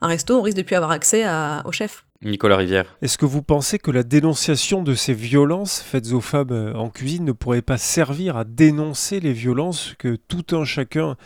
un 0.00 0.06
resto 0.06 0.38
on 0.38 0.42
risque 0.42 0.56
de 0.56 0.62
plus 0.62 0.76
avoir 0.76 0.90
accès 0.90 1.24
à, 1.24 1.62
au 1.66 1.72
chef. 1.72 2.04
Nicolas 2.24 2.56
Rivière. 2.56 2.96
Est-ce 3.00 3.16
que 3.16 3.26
vous 3.26 3.42
pensez 3.42 3.78
que 3.78 3.90
la 3.90 4.02
dénonciation 4.02 4.82
de 4.82 4.94
ces 4.94 5.14
violences 5.14 5.80
faites 5.80 6.12
aux 6.12 6.20
femmes 6.20 6.72
en 6.74 6.90
cuisine 6.90 7.24
ne 7.24 7.32
pourrait 7.32 7.62
pas 7.62 7.78
servir 7.78 8.36
à 8.36 8.44
dénoncer 8.44 9.20
les 9.20 9.32
violences 9.32 9.94
que 9.98 10.16
tout 10.16 10.56
un 10.56 10.64
chacun 10.64 11.16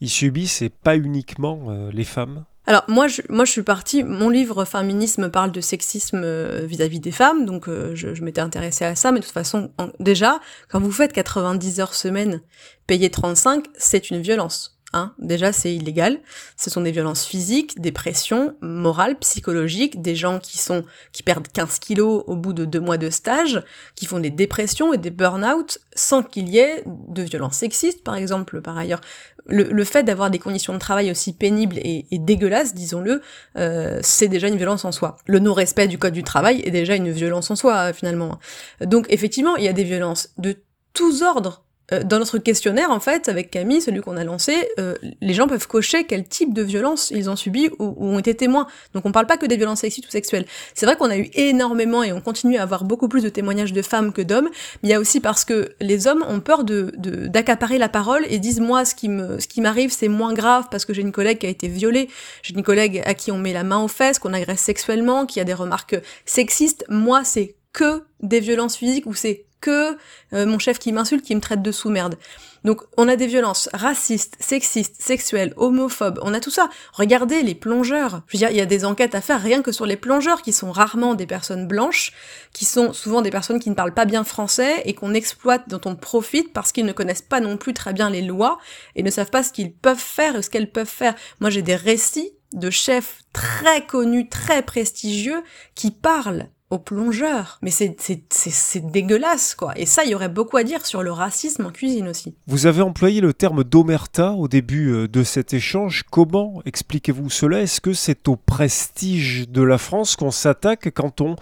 ils 0.00 0.10
subissent 0.10 0.62
et 0.62 0.68
pas 0.68 0.96
uniquement 0.96 1.66
euh, 1.68 1.90
les 1.92 2.04
femmes? 2.04 2.44
Alors 2.68 2.84
moi 2.88 3.06
je, 3.06 3.22
moi 3.28 3.44
je 3.44 3.52
suis 3.52 3.62
partie, 3.62 4.02
mon 4.02 4.28
livre 4.28 4.64
Féminisme 4.64 5.30
parle 5.30 5.52
de 5.52 5.60
sexisme 5.60 6.22
euh, 6.24 6.66
vis-à-vis 6.66 6.98
des 6.98 7.12
femmes, 7.12 7.46
donc 7.46 7.68
euh, 7.68 7.94
je, 7.94 8.14
je 8.14 8.24
m'étais 8.24 8.40
intéressée 8.40 8.84
à 8.84 8.96
ça, 8.96 9.12
mais 9.12 9.20
de 9.20 9.24
toute 9.24 9.32
façon, 9.32 9.70
déjà, 10.00 10.40
quand 10.68 10.80
vous 10.80 10.90
faites 10.90 11.12
90 11.12 11.80
heures 11.80 11.94
semaine, 11.94 12.40
payer 12.88 13.08
35, 13.08 13.66
c'est 13.76 14.10
une 14.10 14.20
violence. 14.20 14.75
Hein. 14.96 15.12
Déjà, 15.18 15.52
c'est 15.52 15.74
illégal. 15.74 16.20
Ce 16.56 16.70
sont 16.70 16.80
des 16.80 16.90
violences 16.90 17.24
physiques, 17.24 17.80
des 17.80 17.92
pressions 17.92 18.56
morales, 18.62 19.18
psychologiques, 19.18 20.00
des 20.00 20.16
gens 20.16 20.38
qui 20.38 20.58
sont 20.58 20.84
qui 21.12 21.22
perdent 21.22 21.48
15 21.48 21.78
kilos 21.78 22.24
au 22.26 22.34
bout 22.34 22.54
de 22.54 22.64
deux 22.64 22.80
mois 22.80 22.96
de 22.96 23.10
stage, 23.10 23.62
qui 23.94 24.06
font 24.06 24.18
des 24.18 24.30
dépressions 24.30 24.94
et 24.94 24.98
des 24.98 25.10
burn-out 25.10 25.78
sans 25.94 26.22
qu'il 26.22 26.48
y 26.48 26.58
ait 26.58 26.82
de 26.86 27.22
violences 27.22 27.56
sexistes, 27.56 28.02
par 28.02 28.16
exemple. 28.16 28.62
Par 28.62 28.78
ailleurs, 28.78 29.02
le, 29.46 29.84
fait 29.84 30.02
d'avoir 30.02 30.30
des 30.30 30.38
conditions 30.38 30.72
de 30.72 30.78
travail 30.78 31.10
aussi 31.10 31.32
pénibles 31.34 31.76
et, 31.78 32.06
dégueulasses, 32.10 32.74
disons-le, 32.74 33.20
euh, 33.58 34.00
c'est 34.02 34.28
déjà 34.28 34.48
une 34.48 34.56
violence 34.56 34.84
en 34.84 34.92
soi. 34.92 35.18
Le 35.26 35.38
non-respect 35.38 35.88
du 35.88 35.98
code 35.98 36.14
du 36.14 36.24
travail 36.24 36.62
est 36.64 36.70
déjà 36.70 36.96
une 36.96 37.10
violence 37.10 37.50
en 37.50 37.56
soi, 37.56 37.92
finalement. 37.92 38.38
Donc, 38.80 39.06
effectivement, 39.10 39.56
il 39.56 39.64
y 39.64 39.68
a 39.68 39.72
des 39.72 39.84
violences 39.84 40.30
de 40.38 40.56
tous 40.94 41.22
ordres 41.22 41.65
euh, 41.92 42.02
dans 42.02 42.18
notre 42.18 42.38
questionnaire, 42.38 42.90
en 42.90 43.00
fait, 43.00 43.28
avec 43.28 43.50
Camille, 43.50 43.80
celui 43.80 44.00
qu'on 44.00 44.16
a 44.16 44.24
lancé, 44.24 44.68
euh, 44.78 44.94
les 45.20 45.34
gens 45.34 45.46
peuvent 45.46 45.66
cocher 45.66 46.04
quel 46.04 46.26
type 46.26 46.52
de 46.52 46.62
violence 46.62 47.10
ils 47.10 47.30
ont 47.30 47.36
subi 47.36 47.70
ou, 47.78 47.94
ont 47.98 48.18
été 48.18 48.34
témoins. 48.34 48.66
Donc 48.94 49.06
on 49.06 49.12
parle 49.12 49.26
pas 49.26 49.36
que 49.36 49.46
des 49.46 49.56
violences 49.56 49.80
sexuelles 49.80 50.06
ou 50.08 50.10
sexuelles. 50.10 50.46
C'est 50.74 50.86
vrai 50.86 50.96
qu'on 50.96 51.10
a 51.10 51.16
eu 51.16 51.30
énormément 51.34 52.02
et 52.02 52.12
on 52.12 52.20
continue 52.20 52.56
à 52.56 52.62
avoir 52.62 52.84
beaucoup 52.84 53.08
plus 53.08 53.22
de 53.22 53.28
témoignages 53.28 53.72
de 53.72 53.82
femmes 53.82 54.12
que 54.12 54.22
d'hommes, 54.22 54.48
mais 54.82 54.88
il 54.88 54.90
y 54.90 54.94
a 54.94 55.00
aussi 55.00 55.20
parce 55.20 55.44
que 55.44 55.70
les 55.80 56.06
hommes 56.06 56.24
ont 56.28 56.40
peur 56.40 56.64
de 56.64 56.92
d'accaparer 57.28 57.78
la 57.78 57.88
parole 57.88 58.26
et 58.28 58.38
disent 58.38 58.60
moi 58.60 58.84
ce 58.84 58.94
qui 58.94 59.08
me 59.08 59.38
ce 59.38 59.46
qui 59.46 59.60
m'arrive 59.60 59.90
c'est 59.92 60.08
moins 60.08 60.34
grave 60.34 60.66
parce 60.70 60.84
que 60.84 60.92
j'ai 60.92 61.02
une 61.02 61.12
collègue 61.12 61.38
qui 61.38 61.46
a 61.46 61.50
été 61.50 61.68
violée, 61.68 62.08
j'ai 62.42 62.54
une 62.54 62.62
collègue 62.62 63.02
à 63.04 63.14
qui 63.14 63.30
on 63.30 63.38
met 63.38 63.52
la 63.52 63.64
main 63.64 63.82
aux 63.82 63.88
fesses, 63.88 64.18
qu'on 64.18 64.32
agresse 64.32 64.60
sexuellement, 64.60 65.26
qui 65.26 65.40
a 65.40 65.44
des 65.44 65.54
remarques 65.54 65.96
sexistes. 66.24 66.84
Moi 66.88 67.24
c'est 67.24 67.56
que 67.72 68.04
des 68.22 68.40
violences 68.40 68.76
physiques 68.76 69.06
ou 69.06 69.14
c'est 69.14 69.45
que 69.60 69.96
euh, 70.32 70.46
mon 70.46 70.58
chef 70.58 70.78
qui 70.78 70.92
m'insulte, 70.92 71.24
qui 71.24 71.34
me 71.34 71.40
traite 71.40 71.62
de 71.62 71.72
sous-merde. 71.72 72.16
Donc 72.64 72.82
on 72.96 73.08
a 73.08 73.14
des 73.14 73.28
violences 73.28 73.68
racistes, 73.72 74.36
sexistes, 74.40 75.00
sexuelles, 75.00 75.54
homophobes, 75.56 76.18
on 76.22 76.34
a 76.34 76.40
tout 76.40 76.50
ça. 76.50 76.68
Regardez 76.92 77.42
les 77.42 77.54
plongeurs. 77.54 78.22
Je 78.26 78.36
veux 78.36 78.38
dire, 78.38 78.50
il 78.50 78.56
y 78.56 78.60
a 78.60 78.66
des 78.66 78.84
enquêtes 78.84 79.14
à 79.14 79.20
faire 79.20 79.40
rien 79.40 79.62
que 79.62 79.70
sur 79.70 79.86
les 79.86 79.96
plongeurs, 79.96 80.42
qui 80.42 80.52
sont 80.52 80.72
rarement 80.72 81.14
des 81.14 81.26
personnes 81.26 81.68
blanches, 81.68 82.12
qui 82.52 82.64
sont 82.64 82.92
souvent 82.92 83.22
des 83.22 83.30
personnes 83.30 83.60
qui 83.60 83.70
ne 83.70 83.76
parlent 83.76 83.94
pas 83.94 84.04
bien 84.04 84.24
français 84.24 84.82
et 84.84 84.94
qu'on 84.94 85.14
exploite, 85.14 85.68
dont 85.68 85.80
on 85.84 85.94
profite 85.94 86.52
parce 86.52 86.72
qu'ils 86.72 86.86
ne 86.86 86.92
connaissent 86.92 87.22
pas 87.22 87.40
non 87.40 87.56
plus 87.56 87.72
très 87.72 87.92
bien 87.92 88.10
les 88.10 88.22
lois 88.22 88.58
et 88.96 89.04
ne 89.04 89.10
savent 89.10 89.30
pas 89.30 89.44
ce 89.44 89.52
qu'ils 89.52 89.72
peuvent 89.72 89.96
faire 89.96 90.34
et 90.34 90.42
ce 90.42 90.50
qu'elles 90.50 90.72
peuvent 90.72 90.86
faire. 90.86 91.14
Moi 91.40 91.50
j'ai 91.50 91.62
des 91.62 91.76
récits 91.76 92.32
de 92.52 92.70
chefs 92.70 93.20
très 93.32 93.86
connus, 93.86 94.28
très 94.28 94.62
prestigieux, 94.62 95.42
qui 95.74 95.90
parlent 95.90 96.48
aux 96.70 96.78
plongeurs. 96.78 97.58
Mais 97.62 97.70
c'est 97.70 98.90
dégueulasse, 98.90 99.54
quoi. 99.54 99.72
Et 99.76 99.86
ça, 99.86 100.04
il 100.04 100.10
y 100.10 100.14
aurait 100.14 100.28
beaucoup 100.28 100.56
à 100.56 100.64
dire 100.64 100.84
sur 100.84 101.02
le 101.02 101.12
racisme 101.12 101.66
en 101.66 101.70
cuisine 101.70 102.08
aussi. 102.08 102.34
Vous 102.46 102.66
avez 102.66 102.82
employé 102.82 103.20
le 103.20 103.32
terme 103.32 103.62
d'omerta 103.62 104.32
au 104.32 104.48
début 104.48 104.92
euh, 104.92 105.08
de 105.08 105.22
cet 105.22 105.54
échange. 105.54 106.04
Comment 106.10 106.62
expliquez-vous 106.64 107.30
cela? 107.30 107.62
Est-ce 107.62 107.80
que 107.80 107.92
c'est 107.92 108.28
au 108.28 108.36
prestige 108.36 109.48
de 109.48 109.62
la 109.62 109.78
France 109.78 110.16
qu'on 110.16 110.30
s'attaque 110.30 110.90
quand 110.94 111.20
on 111.20 111.36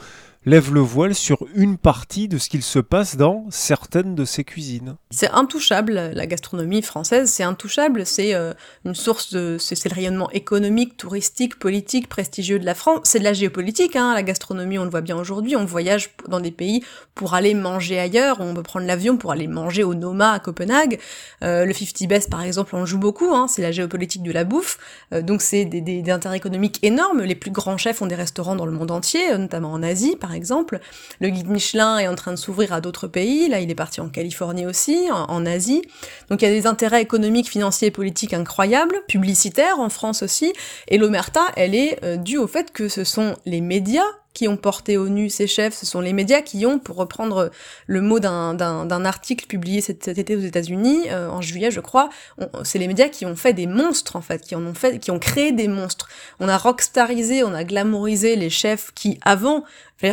lève 0.46 0.74
le 0.74 0.80
voile 0.80 1.14
sur 1.14 1.46
une 1.54 1.78
partie 1.78 2.28
de 2.28 2.36
ce 2.36 2.48
qu'il 2.48 2.62
se 2.62 2.78
passe 2.78 3.16
dans 3.16 3.46
certaines 3.50 4.14
de 4.14 4.24
ces 4.24 4.44
cuisines. 4.44 4.96
C'est 5.10 5.30
intouchable, 5.30 5.94
la 6.12 6.26
gastronomie 6.26 6.82
française, 6.82 7.30
c'est 7.30 7.42
intouchable, 7.42 8.04
c'est 8.04 8.34
euh, 8.34 8.52
une 8.84 8.94
source 8.94 9.32
de... 9.32 9.56
C'est 9.58 9.88
le 9.88 9.94
rayonnement 9.94 10.30
économique, 10.30 10.96
touristique, 10.96 11.58
politique, 11.58 12.08
prestigieux 12.08 12.58
de 12.58 12.66
la 12.66 12.74
France. 12.74 13.00
C'est 13.04 13.20
de 13.20 13.24
la 13.24 13.32
géopolitique, 13.32 13.96
hein, 13.96 14.12
la 14.14 14.22
gastronomie, 14.22 14.78
on 14.78 14.84
le 14.84 14.90
voit 14.90 15.00
bien 15.00 15.16
aujourd'hui, 15.16 15.56
on 15.56 15.64
voyage 15.64 16.10
dans 16.28 16.40
des 16.40 16.50
pays 16.50 16.84
pour 17.14 17.34
aller 17.34 17.54
manger 17.54 17.98
ailleurs, 17.98 18.40
on 18.40 18.54
peut 18.54 18.62
prendre 18.62 18.86
l'avion 18.86 19.16
pour 19.16 19.32
aller 19.32 19.46
manger 19.46 19.82
au 19.82 19.94
Noma 19.94 20.32
à 20.32 20.38
Copenhague. 20.40 20.98
Euh, 21.42 21.64
le 21.64 21.72
50 21.72 22.08
Best, 22.08 22.30
par 22.30 22.42
exemple, 22.42 22.76
on 22.76 22.84
joue 22.84 22.98
beaucoup, 22.98 23.34
hein, 23.34 23.46
c'est 23.48 23.62
la 23.62 23.72
géopolitique 23.72 24.22
de 24.22 24.32
la 24.32 24.44
bouffe, 24.44 24.78
euh, 25.12 25.22
donc 25.22 25.40
c'est 25.40 25.64
des 25.64 26.10
intérêts 26.10 26.36
économiques 26.36 26.80
énormes. 26.82 27.22
Les 27.22 27.34
plus 27.34 27.50
grands 27.50 27.78
chefs 27.78 28.02
ont 28.02 28.06
des 28.06 28.14
restaurants 28.14 28.56
dans 28.56 28.66
le 28.66 28.72
monde 28.72 28.90
entier, 28.90 29.36
notamment 29.38 29.72
en 29.72 29.82
Asie, 29.82 30.16
par 30.16 30.33
exemple. 30.34 30.80
Le 31.20 31.30
guide 31.30 31.48
Michelin 31.48 31.98
est 31.98 32.08
en 32.08 32.14
train 32.14 32.32
de 32.32 32.36
s'ouvrir 32.36 32.72
à 32.72 32.80
d'autres 32.80 33.08
pays. 33.08 33.48
Là, 33.48 33.60
il 33.60 33.70
est 33.70 33.74
parti 33.74 34.00
en 34.00 34.08
Californie 34.08 34.66
aussi, 34.66 35.08
en, 35.10 35.46
Asie. 35.46 35.82
Donc 36.30 36.42
il 36.42 36.46
y 36.46 36.48
a 36.48 36.50
des 36.50 36.66
intérêts 36.66 37.02
économiques, 37.02 37.48
financiers 37.48 37.88
et 37.88 37.90
politiques 37.90 38.34
incroyables, 38.34 39.02
publicitaires 39.08 39.78
en 39.78 39.88
France 39.88 40.22
aussi. 40.22 40.52
Et 40.88 40.98
l'omerta, 40.98 41.42
elle 41.56 41.74
est 41.74 42.02
euh, 42.04 42.16
due 42.16 42.38
au 42.38 42.46
fait 42.46 42.72
que 42.72 42.88
ce 42.88 43.04
sont 43.04 43.36
les 43.46 43.60
médias 43.60 44.02
qui 44.34 44.48
ont 44.48 44.56
porté 44.56 44.96
au 44.96 45.08
nu 45.08 45.30
ces 45.30 45.46
chefs, 45.46 45.74
ce 45.74 45.86
sont 45.86 46.00
les 46.00 46.12
médias 46.12 46.42
qui 46.42 46.66
ont, 46.66 46.78
pour 46.78 46.96
reprendre 46.96 47.50
le 47.86 48.00
mot 48.00 48.18
d'un 48.18 49.04
article 49.04 49.46
publié 49.46 49.80
cet, 49.80 50.08
été 50.08 50.36
aux 50.36 50.40
États-Unis, 50.40 51.06
euh, 51.10 51.28
en 51.28 51.40
juillet 51.40 51.70
je 51.70 51.80
crois, 51.80 52.10
c'est 52.64 52.78
les 52.78 52.88
médias 52.88 53.08
qui 53.08 53.24
ont 53.24 53.36
fait 53.36 53.52
des 53.52 53.66
monstres 53.66 54.16
en 54.16 54.20
fait, 54.20 54.42
qui 54.42 54.54
en 54.54 54.66
ont 54.66 54.74
fait, 54.74 54.98
qui 54.98 55.10
ont 55.10 55.20
créé 55.20 55.52
des 55.52 55.68
monstres. 55.68 56.08
On 56.40 56.48
a 56.48 56.58
rockstarisé, 56.58 57.44
on 57.44 57.54
a 57.54 57.64
glamourisé 57.64 58.36
les 58.36 58.50
chefs 58.50 58.90
qui 58.94 59.18
avant 59.24 59.64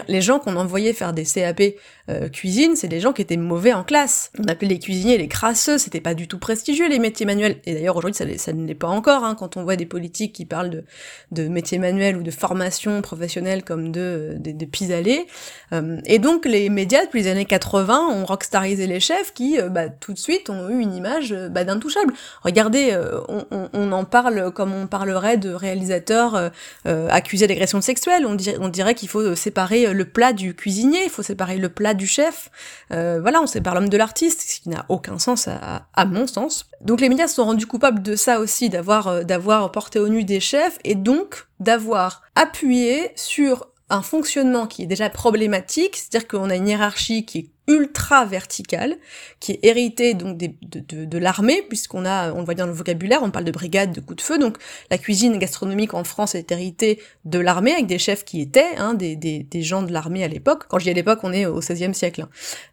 les 0.08 0.22
gens 0.22 0.40
qu'on 0.40 0.56
envoyait 0.56 0.94
faire 0.94 1.14
des 1.14 1.26
CAP 1.26 1.62
euh, 2.10 2.30
cuisine, 2.30 2.76
c'est 2.76 2.88
des 2.88 3.00
gens 3.00 3.14
qui 3.14 3.22
étaient 3.22 3.38
mauvais 3.38 3.74
en 3.74 3.84
classe. 3.84 4.32
On 4.40 4.48
appelait 4.48 4.68
les 4.68 4.80
cuisiniers 4.80 5.18
les 5.18 5.28
crasseux, 5.28 5.78
c'était 5.78 6.02
pas 6.02 6.14
du 6.14 6.28
tout 6.28 6.40
prestigieux 6.40 6.88
les 6.88 7.00
métiers 7.00 7.26
manuels. 7.26 7.58
Et 7.66 7.74
d'ailleurs 7.74 7.98
aujourd'hui 7.98 8.16
ça, 8.38 8.54
ne 8.54 8.68
l'est 8.68 8.76
pas 8.76 8.88
encore, 8.88 9.24
hein, 9.24 9.36
quand 9.36 9.58
on 9.58 9.64
voit 9.64 9.76
des 9.76 9.86
politiques 9.86 10.34
qui 10.34 10.46
parlent 10.46 10.70
de, 10.70 10.84
de 11.32 11.48
métiers 11.48 11.80
manuels 11.80 12.18
ou 12.18 12.24
de 12.24 12.32
formation 12.32 13.02
professionnelle 13.02 13.64
comme 13.64 13.92
de, 13.92 14.11
de, 14.12 14.52
de 14.52 14.66
pis 14.66 14.88
euh, 14.92 15.98
et 16.06 16.20
donc 16.20 16.46
les 16.46 16.70
médias 16.70 17.06
depuis 17.06 17.24
les 17.24 17.30
années 17.30 17.46
80 17.46 18.10
ont 18.10 18.26
rockstarisé 18.26 18.88
les 18.88 19.00
chefs 19.00 19.34
qui 19.34 19.60
euh, 19.60 19.70
bah, 19.70 19.90
tout 19.90 20.14
de 20.14 20.18
suite 20.18 20.50
ont 20.50 20.70
eu 20.70 20.80
une 20.80 20.94
image 20.94 21.34
bah, 21.52 21.64
d'intouchable. 21.64 22.14
Regardez, 22.44 22.98
on, 23.28 23.92
en 23.92 24.06
parle 24.06 24.52
comme 24.52 24.74
on 24.74 24.88
parlerait 24.88 25.38
de 25.38 25.52
réalisateurs 25.52 26.52
accusés 26.86 27.48
d'agression 27.48 27.82
sexuelle. 27.82 28.26
On, 28.26 28.70
dirait, 28.70 28.96
qu'il 28.96 29.10
faut 29.10 29.36
séparer 29.36 29.88
euh, 29.88 29.94
le 29.94 30.06
plat 30.06 30.34
du 30.34 30.56
cuisinier, 30.56 31.00
il 31.06 31.10
faut 31.10 31.24
séparer 31.24 31.58
le 31.58 31.70
plat 31.70 31.94
du 31.94 32.08
chef. 32.08 32.50
Euh, 32.92 33.20
voilà, 33.22 33.42
on 33.42 33.48
sépare 33.48 33.76
l'homme 33.76 33.90
de 33.90 33.98
l'artiste, 33.98 34.42
ce 34.42 34.62
qui 34.62 34.70
n'a 34.70 34.86
aucun 34.90 35.20
sens 35.20 35.48
à, 35.48 36.06
mon 36.06 36.28
sens. 36.28 36.66
Donc 36.82 37.00
les 37.00 37.10
médias 37.10 37.28
se 37.28 37.36
sont 37.36 37.46
rendus 37.46 37.68
coupables 37.68 38.02
de 38.02 38.16
ça 38.16 38.40
aussi, 38.40 38.70
d'avoir 38.70 39.08
euh, 39.08 39.24
d'avoir 39.24 39.72
porté 39.72 40.00
au 40.00 40.10
nu 40.10 40.24
des 40.24 40.40
chefs 40.40 40.78
et 40.84 40.96
donc 40.96 41.48
d'avoir 41.60 42.24
appuyé 42.36 43.12
sur 43.16 43.68
un 43.92 44.02
fonctionnement 44.02 44.68
qui 44.68 44.84
est 44.84 44.88
déjà 44.88 45.10
problématique, 45.10 45.98
c'est-à-dire 45.98 46.28
qu'on 46.28 46.50
a 46.50 46.56
une 46.56 46.68
hiérarchie 46.68 47.26
qui 47.26 47.38
est 47.40 47.50
ultra 47.68 48.26
verticale, 48.26 48.98
qui 49.40 49.54
est 49.54 49.60
héritée 49.64 50.14
donc 50.14 50.38
des, 50.38 50.56
de, 50.62 51.06
de, 51.06 51.18
l'armée, 51.18 51.62
puisqu'on 51.68 52.06
a, 52.06 52.34
on 52.34 52.40
le 52.40 52.46
voit 52.46 52.54
bien 52.54 52.66
dans 52.66 52.72
le 52.72 52.78
vocabulaire, 52.78 53.22
on 53.24 53.32
parle 53.32 53.46
de 53.46 53.52
brigade, 53.52 53.94
de 53.94 54.02
coups 54.02 54.18
de 54.18 54.22
feu, 54.22 54.38
donc 54.38 54.58
la 54.90 54.98
cuisine 54.98 55.38
gastronomique 55.38 55.94
en 55.94 56.04
France 56.04 56.36
est 56.36 56.52
héritée 56.52 57.00
de 57.26 57.40
l'armée, 57.40 57.72
avec 57.72 57.88
des 57.88 58.00
chefs 58.00 58.26
qui 58.26 58.42
étaient 58.42 58.76
hein, 58.78 58.94
des, 58.94 59.16
des, 59.16 59.44
des, 59.44 59.62
gens 59.62 59.84
de 59.84 59.94
l'armée 59.94 60.24
à 60.24 60.28
l'époque. 60.28 60.64
Quand 60.68 60.80
je 60.80 60.86
dis 60.86 60.90
à 60.90 60.94
l'époque, 60.94 61.20
on 61.24 61.32
est 61.32 61.46
au 61.46 61.60
XVIe 61.60 61.94
siècle. 61.94 62.24
Hein. 62.24 62.30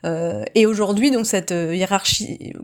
Euh, 0.06 0.44
et 0.54 0.66
aujourd'hui, 0.66 1.10
donc 1.10 1.26
cette 1.26 1.52
euh, 1.52 1.74
hiérarchie 1.74 2.54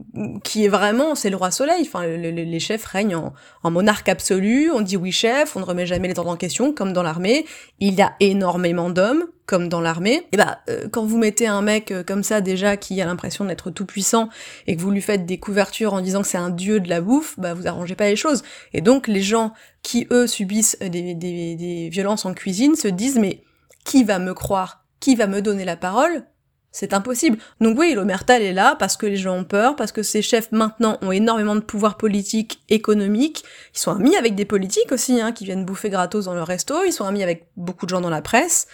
qui 0.43 0.65
est 0.65 0.69
vraiment, 0.69 1.15
c'est 1.15 1.31
le 1.31 1.37
roi 1.37 1.51
soleil, 1.51 1.83
enfin 1.83 2.07
les 2.07 2.61
chefs 2.61 2.85
règnent 2.85 3.17
en, 3.17 3.35
en 3.63 3.71
monarque 3.71 4.09
absolu, 4.09 4.71
on 4.73 4.81
dit 4.81 4.97
oui 4.97 5.13
chef, 5.13 5.57
on 5.57 5.61
ne 5.61 5.65
remet 5.65 5.87
jamais 5.87 6.09
les 6.09 6.19
ordres 6.19 6.31
en 6.31 6.37
question, 6.37 6.73
comme 6.73 6.93
dans 6.93 7.03
l'armée, 7.03 7.45
il 7.81 7.95
y 7.95 8.03
a 8.03 8.15
énormément 8.21 8.91
d'hommes, 8.91 9.25
comme 9.47 9.69
dans 9.69 9.81
l'armée, 9.81 10.27
et 10.33 10.37
bah 10.37 10.61
euh, 10.71 10.89
quand 10.91 11.05
vous 11.05 11.19
mettez 11.19 11.47
un 11.47 11.61
mec 11.61 11.91
euh, 11.91 12.03
comme 12.03 12.23
ça 12.23 12.41
déjà 12.41 12.77
qui 12.77 13.01
a 13.03 13.05
l'impression 13.05 13.45
d'être 13.45 13.71
tout 13.71 13.85
puissant 13.85 14.29
et 14.67 14.75
que 14.75 14.81
vous 14.81 14.91
lui 14.91 15.03
faites 15.03 15.27
des 15.27 15.39
couvertures 15.39 15.93
en 15.93 16.01
disant 16.01 16.23
que 16.23 16.29
c'est 16.29 16.39
un 16.39 16.51
dieu 16.51 16.81
de 16.81 16.89
la 16.89 17.01
bouffe, 17.01 17.39
bah 17.39 17.53
vous 17.53 17.67
arrangez 17.67 17.95
pas 17.95 18.09
les 18.09 18.17
choses. 18.17 18.43
Et 18.73 18.81
donc 18.81 19.07
les 19.07 19.23
gens 19.23 19.53
qui 19.83 20.07
eux 20.11 20.27
subissent 20.27 20.79
des, 20.81 21.15
des, 21.15 21.57
des 21.57 21.89
violences 21.91 22.25
en 22.25 22.33
cuisine 22.33 22.75
se 22.75 22.89
disent 22.89 23.19
mais 23.19 23.43
qui 23.85 24.03
va 24.03 24.19
me 24.19 24.33
croire? 24.33 24.87
Qui 24.99 25.15
va 25.15 25.27
me 25.27 25.43
donner 25.43 25.67
la 25.67 25.77
parole? 25.77 26.25
C'est 26.73 26.93
impossible. 26.93 27.39
Donc 27.61 27.79
oui, 27.79 27.95
l'Omertal 27.95 28.43
est 28.43 28.53
là 28.53 28.75
parce 28.77 28.97
que 28.97 29.07
les 29.07 29.17
gens 29.17 29.37
ont 29.37 29.45
peur, 29.45 29.77
parce 29.77 29.93
que 29.93 30.03
ces 30.03 30.23
chefs 30.23 30.51
maintenant 30.51 30.99
ont 31.03 31.13
énormément 31.13 31.55
de 31.55 31.61
pouvoir 31.61 31.97
politique, 31.97 32.65
économique. 32.69 33.45
Ils 33.75 33.79
sont 33.79 33.93
amis 33.93 34.17
avec 34.17 34.35
des 34.35 34.45
politiques 34.45 34.91
aussi, 34.91 35.21
hein, 35.21 35.31
qui 35.31 35.45
viennent 35.45 35.65
bouffer 35.65 35.89
gratos 35.89 36.25
dans 36.25 36.35
leur 36.35 36.49
resto. 36.49 36.83
Ils 36.85 36.93
sont 36.93 37.05
amis 37.05 37.23
avec 37.23 37.47
beaucoup 37.57 37.87
de 37.87 37.91
gens 37.91 38.01
dans 38.01 38.11
la 38.11 38.23
presse. 38.23 38.67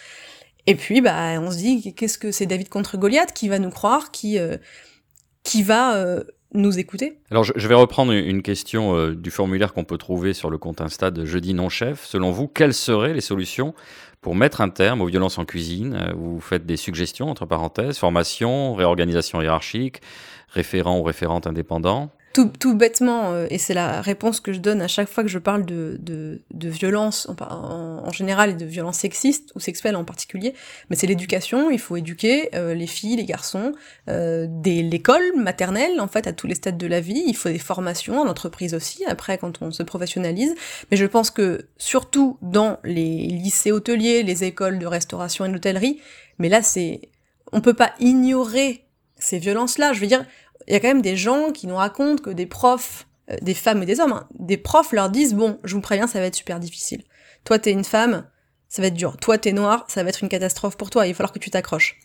Et 0.71 0.77
puis, 0.77 1.01
bah, 1.01 1.41
on 1.41 1.51
se 1.51 1.57
dit, 1.57 1.93
qu'est-ce 1.95 2.17
que 2.17 2.31
c'est 2.31 2.47
David 2.47 2.69
contre 2.69 2.97
Goliath 2.97 3.33
Qui 3.33 3.49
va 3.49 3.59
nous 3.59 3.71
croire 3.71 4.13
Qui, 4.13 4.39
euh, 4.39 4.57
qui 5.43 5.65
va 5.65 5.97
euh, 5.97 6.23
nous 6.55 6.79
écouter? 6.79 7.19
Alors, 7.33 7.43
je, 7.43 7.67
vais 7.67 7.75
reprendre 7.75 8.13
une 8.13 8.41
question 8.41 8.95
euh, 8.95 9.17
du 9.17 9.33
formulaire 9.33 9.73
qu'on 9.73 9.83
peut 9.83 9.99
trouver 9.99 10.33
sur 10.33 10.49
le 10.49 10.59
compte 10.59 10.81
Insta 10.81 11.11
de 11.11 11.25
Jeudi 11.25 11.55
Non 11.55 11.71
Chef. 11.71 12.05
Selon 12.05 12.31
vous, 12.31 12.47
quelles 12.47 12.73
seraient 12.73 13.15
les 13.15 13.21
solutions 13.21 13.75
pour 14.21 14.37
mettre 14.37 14.61
un 14.61 14.69
terme 14.69 15.01
aux 15.01 15.07
violences 15.07 15.39
en 15.39 15.45
cuisine? 15.45 16.13
Vous 16.17 16.39
faites 16.39 16.67
des 16.67 16.77
suggestions, 16.77 17.29
entre 17.31 17.47
parenthèses, 17.47 17.99
formation, 17.99 18.75
réorganisation 18.75 19.43
hiérarchique, 19.43 20.03
référent 20.51 21.01
ou 21.01 21.03
référente 21.03 21.49
indépendant 21.49 22.13
tout, 22.33 22.47
tout 22.47 22.75
bêtement, 22.75 23.33
euh, 23.33 23.47
et 23.51 23.59
c'est 23.59 23.75
la 23.75 24.01
réponse 24.01 24.39
que 24.39 24.53
je 24.53 24.61
donne 24.61 24.81
à 24.83 24.89
chaque 24.89 25.09
fois 25.09 25.25
que 25.25 25.29
je 25.29 25.39
parle 25.39 25.67
de, 25.67 25.97
de, 26.01 26.41
de 26.53 26.69
violence 26.69 27.29
en, 27.29 27.35
en, 27.45 28.13
général 28.13 28.51
et 28.51 28.55
de 28.55 28.65
violence 28.65 28.99
sexiste 28.99 29.51
ou 29.57 29.61
sexuelle 29.61 29.97
en 29.97 30.05
particulier, 30.05 30.55
mais 30.89 30.97
c'est 30.97 31.09
l'éducation. 31.09 31.71
Il 31.71 31.81
faut 31.81 31.97
éduquer 31.97 32.51
euh, 32.55 32.75
les 32.75 32.87
filles, 32.87 33.17
les 33.17 33.25
garçons, 33.25 33.73
euh, 34.09 34.47
dès 34.49 34.83
l'école 34.83 35.23
maternelle, 35.37 36.01
en 36.01 36.07
fait, 36.07 36.29
à 36.29 36.33
tous 36.33 36.47
les 36.47 36.55
stades 36.55 36.79
de 36.79 36.87
la 36.87 37.01
vie. 37.01 37.23
Il 37.27 37.35
faut 37.35 37.49
des 37.49 37.59
formations 37.59 38.21
en 38.21 38.29
entreprise 38.29 38.75
aussi, 38.75 39.05
après, 39.07 39.37
quand 39.37 39.61
on 39.61 39.73
se 39.73 39.83
professionnalise. 39.83 40.55
Mais 40.91 40.97
je 40.97 41.07
pense 41.07 41.31
que, 41.31 41.67
surtout 41.79 42.39
dans 42.43 42.79
les 42.85 43.27
lycées 43.27 43.73
hôteliers, 43.73 44.23
les 44.23 44.45
écoles 44.45 44.79
de 44.79 44.87
restauration 44.87 45.45
et 45.47 45.49
d'hôtellerie, 45.49 46.01
mais 46.39 46.49
là, 46.49 46.63
c'est... 46.63 47.01
On 47.53 47.61
peut 47.61 47.75
pas 47.75 47.93
ignorer 47.99 48.85
ces 49.19 49.39
violences-là. 49.39 49.93
Je 49.93 50.01
veux 50.01 50.07
dire, 50.07 50.25
il 50.67 50.73
y 50.73 50.77
a 50.77 50.81
quand 50.81 50.89
même 50.89 51.03
des 51.03 51.17
gens 51.17 51.53
qui 51.53 51.67
nous 51.67 51.77
racontent 51.77 52.23
que 52.23 52.31
des 52.31 52.47
profs, 52.47 53.07
euh, 53.31 53.37
des 53.43 53.55
femmes 53.55 53.83
et 53.83 53.87
des 53.87 54.01
hommes, 54.01 54.13
hein, 54.13 54.29
des 54.39 54.57
profs 54.57 54.93
leur 54.93 55.11
disent 55.11 55.35
bon, 55.35 55.59
je 55.65 55.75
vous 55.75 55.81
préviens, 55.81 56.07
ça 56.07 56.21
va 56.21 56.27
être 56.27 56.37
super 56.37 56.61
difficile. 56.61 57.05
Toi, 57.45 57.59
t'es 57.59 57.73
une 57.73 57.85
femme, 57.85 58.27
ça 58.69 58.83
va 58.83 58.89
être 58.89 58.95
dur. 58.95 59.17
Toi, 59.17 59.39
t'es 59.39 59.53
noir, 59.53 59.85
ça 59.89 60.03
va 60.03 60.09
être 60.11 60.23
une 60.23 60.29
catastrophe 60.29 60.77
pour 60.77 60.91
toi. 60.91 61.07
Il 61.07 61.11
va 61.11 61.17
falloir 61.17 61.33
que 61.33 61.39
tu 61.39 61.51
t'accroches. 61.51 61.99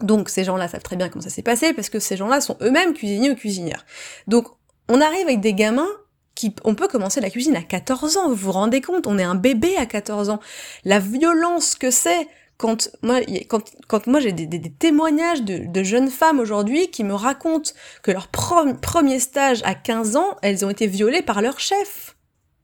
Donc 0.00 0.28
ces 0.28 0.44
gens-là 0.44 0.68
savent 0.68 0.82
très 0.82 0.96
bien 0.96 1.08
comment 1.08 1.22
ça 1.22 1.30
s'est 1.30 1.42
passé 1.42 1.72
parce 1.72 1.88
que 1.88 2.00
ces 2.00 2.16
gens-là 2.16 2.40
sont 2.40 2.56
eux-mêmes 2.60 2.94
cuisiniers 2.94 3.30
ou 3.30 3.36
cuisinières. 3.36 3.84
Donc 4.26 4.48
on 4.88 5.00
arrive 5.00 5.26
avec 5.26 5.40
des 5.40 5.54
gamins 5.54 5.88
qui, 6.34 6.54
on 6.64 6.74
peut 6.74 6.88
commencer 6.88 7.20
la 7.20 7.30
cuisine 7.30 7.54
à 7.54 7.62
14 7.62 8.16
ans, 8.16 8.28
vous 8.28 8.34
vous 8.34 8.52
rendez 8.52 8.80
compte, 8.80 9.06
on 9.06 9.18
est 9.18 9.24
un 9.24 9.36
bébé 9.36 9.76
à 9.76 9.86
14 9.86 10.30
ans. 10.30 10.40
La 10.84 10.98
violence 10.98 11.76
que 11.76 11.92
c'est 11.92 12.26
quand 12.64 12.88
moi, 13.02 13.20
quand, 13.88 14.06
moi 14.06 14.20
j'ai 14.20 14.32
des, 14.32 14.46
des, 14.46 14.70
témoignages 14.70 15.42
de, 15.42 15.66
de, 15.66 15.82
jeunes 15.82 16.08
femmes 16.08 16.40
aujourd'hui 16.40 16.88
qui 16.88 17.04
me 17.04 17.12
racontent 17.12 17.72
que 18.02 18.10
leur 18.10 18.28
premier 18.28 19.18
stage 19.18 19.60
à 19.64 19.74
15 19.74 20.16
ans, 20.16 20.38
elles 20.40 20.64
ont 20.64 20.70
été 20.70 20.86
violées 20.86 21.20
par 21.20 21.42
leur 21.42 21.60
chef. 21.60 22.16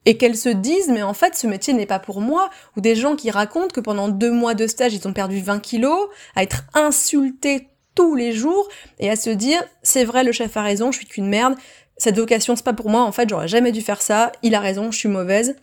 Et 0.07 0.17
qu'elles 0.17 0.39
se 0.39 0.49
disent, 0.49 0.89
mais 0.89 1.03
en 1.03 1.13
fait, 1.13 1.37
ce 1.37 1.47
métier 1.47 1.75
n'est 1.75 1.85
pas 1.85 1.99
pour 1.99 2.23
moi. 2.23 2.49
Ou 2.79 2.81
des 2.81 2.97
gens 2.97 3.15
qui 3.15 3.31
racontent 3.31 3.69
que 3.69 3.81
pendant 3.81 4.09
deux 4.09 4.33
mois 4.33 4.55
de 4.55 4.67
stage, 4.67 4.95
ils 4.95 5.07
ont 5.07 5.13
perdu 5.13 5.39
20 5.43 5.61
kilos, 5.61 6.09
à 6.35 6.45
être 6.45 6.65
insultés 6.73 7.69
tous 7.95 8.15
les 8.15 8.33
jours, 8.33 8.71
et 9.01 9.11
à 9.11 9.17
se 9.17 9.29
dire, 9.29 9.63
c'est 9.83 10.07
vrai, 10.07 10.25
le 10.25 10.33
chef 10.33 10.57
a 10.57 10.63
raison, 10.63 10.93
je 10.93 10.97
suis 10.97 11.07
qu'une 11.07 11.29
merde, 11.29 11.57
cette 11.99 12.17
vocation, 12.17 12.57
c'est 12.57 12.65
pas 12.65 12.73
pour 12.73 12.89
moi, 12.89 13.03
en 13.03 13.13
fait, 13.13 13.29
j'aurais 13.29 13.49
jamais 13.49 13.71
dû 13.71 13.83
faire 13.83 14.01
ça, 14.01 14.33
il 14.43 14.55
a 14.55 14.61
raison, 14.61 14.91
je 14.91 14.97
suis 14.97 15.11
mauvaise, 15.11 15.57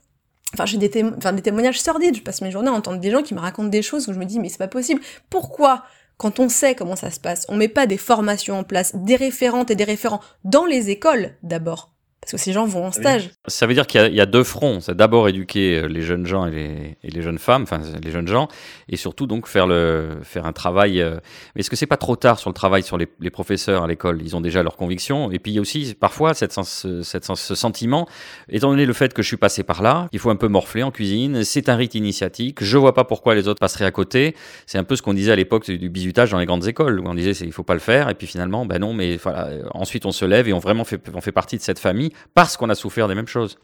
Enfin, 0.53 0.65
j'ai 0.65 0.77
des, 0.77 0.89
témoignages 0.89 1.81
sordides. 1.81 2.15
Je 2.15 2.21
passe 2.21 2.41
mes 2.41 2.51
journées 2.51 2.69
à 2.69 2.73
entendre 2.73 2.99
des 2.99 3.11
gens 3.11 3.21
qui 3.21 3.33
me 3.33 3.39
racontent 3.39 3.69
des 3.69 3.81
choses 3.81 4.07
où 4.07 4.13
je 4.13 4.19
me 4.19 4.25
dis, 4.25 4.39
mais 4.39 4.49
c'est 4.49 4.57
pas 4.57 4.67
possible. 4.67 5.01
Pourquoi, 5.29 5.83
quand 6.17 6.39
on 6.39 6.49
sait 6.49 6.75
comment 6.75 6.95
ça 6.95 7.11
se 7.11 7.19
passe, 7.19 7.45
on 7.49 7.55
met 7.55 7.67
pas 7.67 7.85
des 7.85 7.97
formations 7.97 8.59
en 8.59 8.63
place, 8.63 8.95
des 8.95 9.15
référentes 9.15 9.71
et 9.71 9.75
des 9.75 9.83
référents 9.83 10.21
dans 10.43 10.65
les 10.65 10.89
écoles 10.89 11.35
d'abord? 11.43 11.96
Parce 12.28 12.41
que 12.41 12.45
ces 12.45 12.51
gens 12.51 12.65
vont 12.65 12.88
en 12.88 12.91
stage. 12.91 13.30
Ça 13.47 13.67
veut 13.67 13.73
dire 13.73 13.88
qu'il 13.88 14.13
y, 14.13 14.19
a 14.19 14.25
deux 14.25 14.43
fronts. 14.43 14.82
C'est 14.82 14.97
d'abord 14.97 15.30
éduquer 15.30 15.78
euh, 15.78 15.88
les 15.88 16.01
jeunes 16.01 16.25
gens 16.25 16.45
et 16.45 16.97
les, 17.01 17.21
jeunes 17.21 17.38
femmes, 17.38 17.63
enfin 17.63 17.80
les 18.03 18.11
jeunes 18.11 18.28
gens, 18.28 18.49
et 18.89 18.97
surtout 18.97 19.28
donc 19.28 19.47
faire, 19.47 19.65
le, 19.65 20.17
faire 20.23 20.45
un 20.45 20.51
travail. 20.51 20.99
Euh, 20.99 21.19
mais 21.55 21.61
est-ce 21.61 21.69
que 21.69 21.78
c'est 21.78 21.86
pas 21.86 21.95
trop 21.95 22.17
tard 22.17 22.38
sur 22.38 22.49
le 22.49 22.53
travail 22.53 22.84
sur 22.84 22.97
les, 22.97 23.07
professeurs 23.30 23.86
à 23.86 23.88
l'école? 23.88 24.21
Ils 24.21 24.36
ont 24.36 24.41
déjà 24.41 24.61
leurs 24.61 24.75
convictions. 24.75 25.32
Et 25.32 25.39
puis 25.39 25.53
il 25.53 25.55
y 25.55 25.57
a 25.57 25.61
aussi 25.61 25.95
parfois 25.97 26.34
cette 26.34 26.51
cette 26.61 27.23
ce 27.34 27.55
sentiment, 27.55 28.09
étant 28.49 28.71
donné 28.71 28.86
le 28.86 28.91
fait 28.91 29.13
que 29.13 29.21
je 29.21 29.28
suis 29.30 29.38
passé 29.38 29.63
par 29.63 29.82
là, 29.82 30.09
il 30.11 30.19
faut 30.19 30.30
un 30.30 30.36
peu 30.36 30.49
morfler 30.49 30.84
en 30.84 30.91
cuisine. 30.91 31.45
C'est 31.45 31.69
un 31.69 31.78
rite 31.78 31.95
initiatique. 31.95 32.61
Je 32.61 32.78
vois 32.78 32.93
pas 32.93 33.05
pourquoi 33.05 33.36
les 33.36 33.47
autres 33.47 33.61
passeraient 33.61 33.86
à 33.86 33.91
côté. 33.91 34.36
C'est 34.65 34.78
un 34.78 34.84
peu 34.84 34.97
ce 34.97 35.01
qu'on 35.01 35.13
disait 35.13 35.32
à 35.32 35.38
l'époque 35.38 35.71
du 35.71 35.89
bisutage 35.89 36.32
dans 36.32 36.39
les 36.39 36.45
grandes 36.45 36.67
écoles, 36.67 36.99
où 36.99 37.07
on 37.07 37.13
disait 37.13 37.45
il 37.45 37.53
faut 37.53 37.63
pas 37.63 37.73
le 37.73 37.80
faire. 37.80 38.09
Et 38.09 38.15
puis 38.15 38.28
finalement, 38.28 38.65
ben 38.65 38.80
non, 38.80 38.93
mais 38.93 39.15
voilà. 39.15 39.47
Ensuite 39.73 40.05
on 40.05 40.11
se 40.11 40.25
lève 40.25 40.49
et 40.49 40.51
on 40.51 40.59
vraiment 40.59 40.84
fait, 40.84 41.01
on 41.13 41.21
fait 41.21 41.32
partie 41.32 41.55
de 41.55 41.61
cette 41.61 41.80
famille 41.80 42.11
parce 42.34 42.57
qu'on 42.57 42.70
a 42.70 42.76
souffert 42.76 43.07
des 43.07 43.15
mêmes 43.15 43.28
choses. 43.28 43.57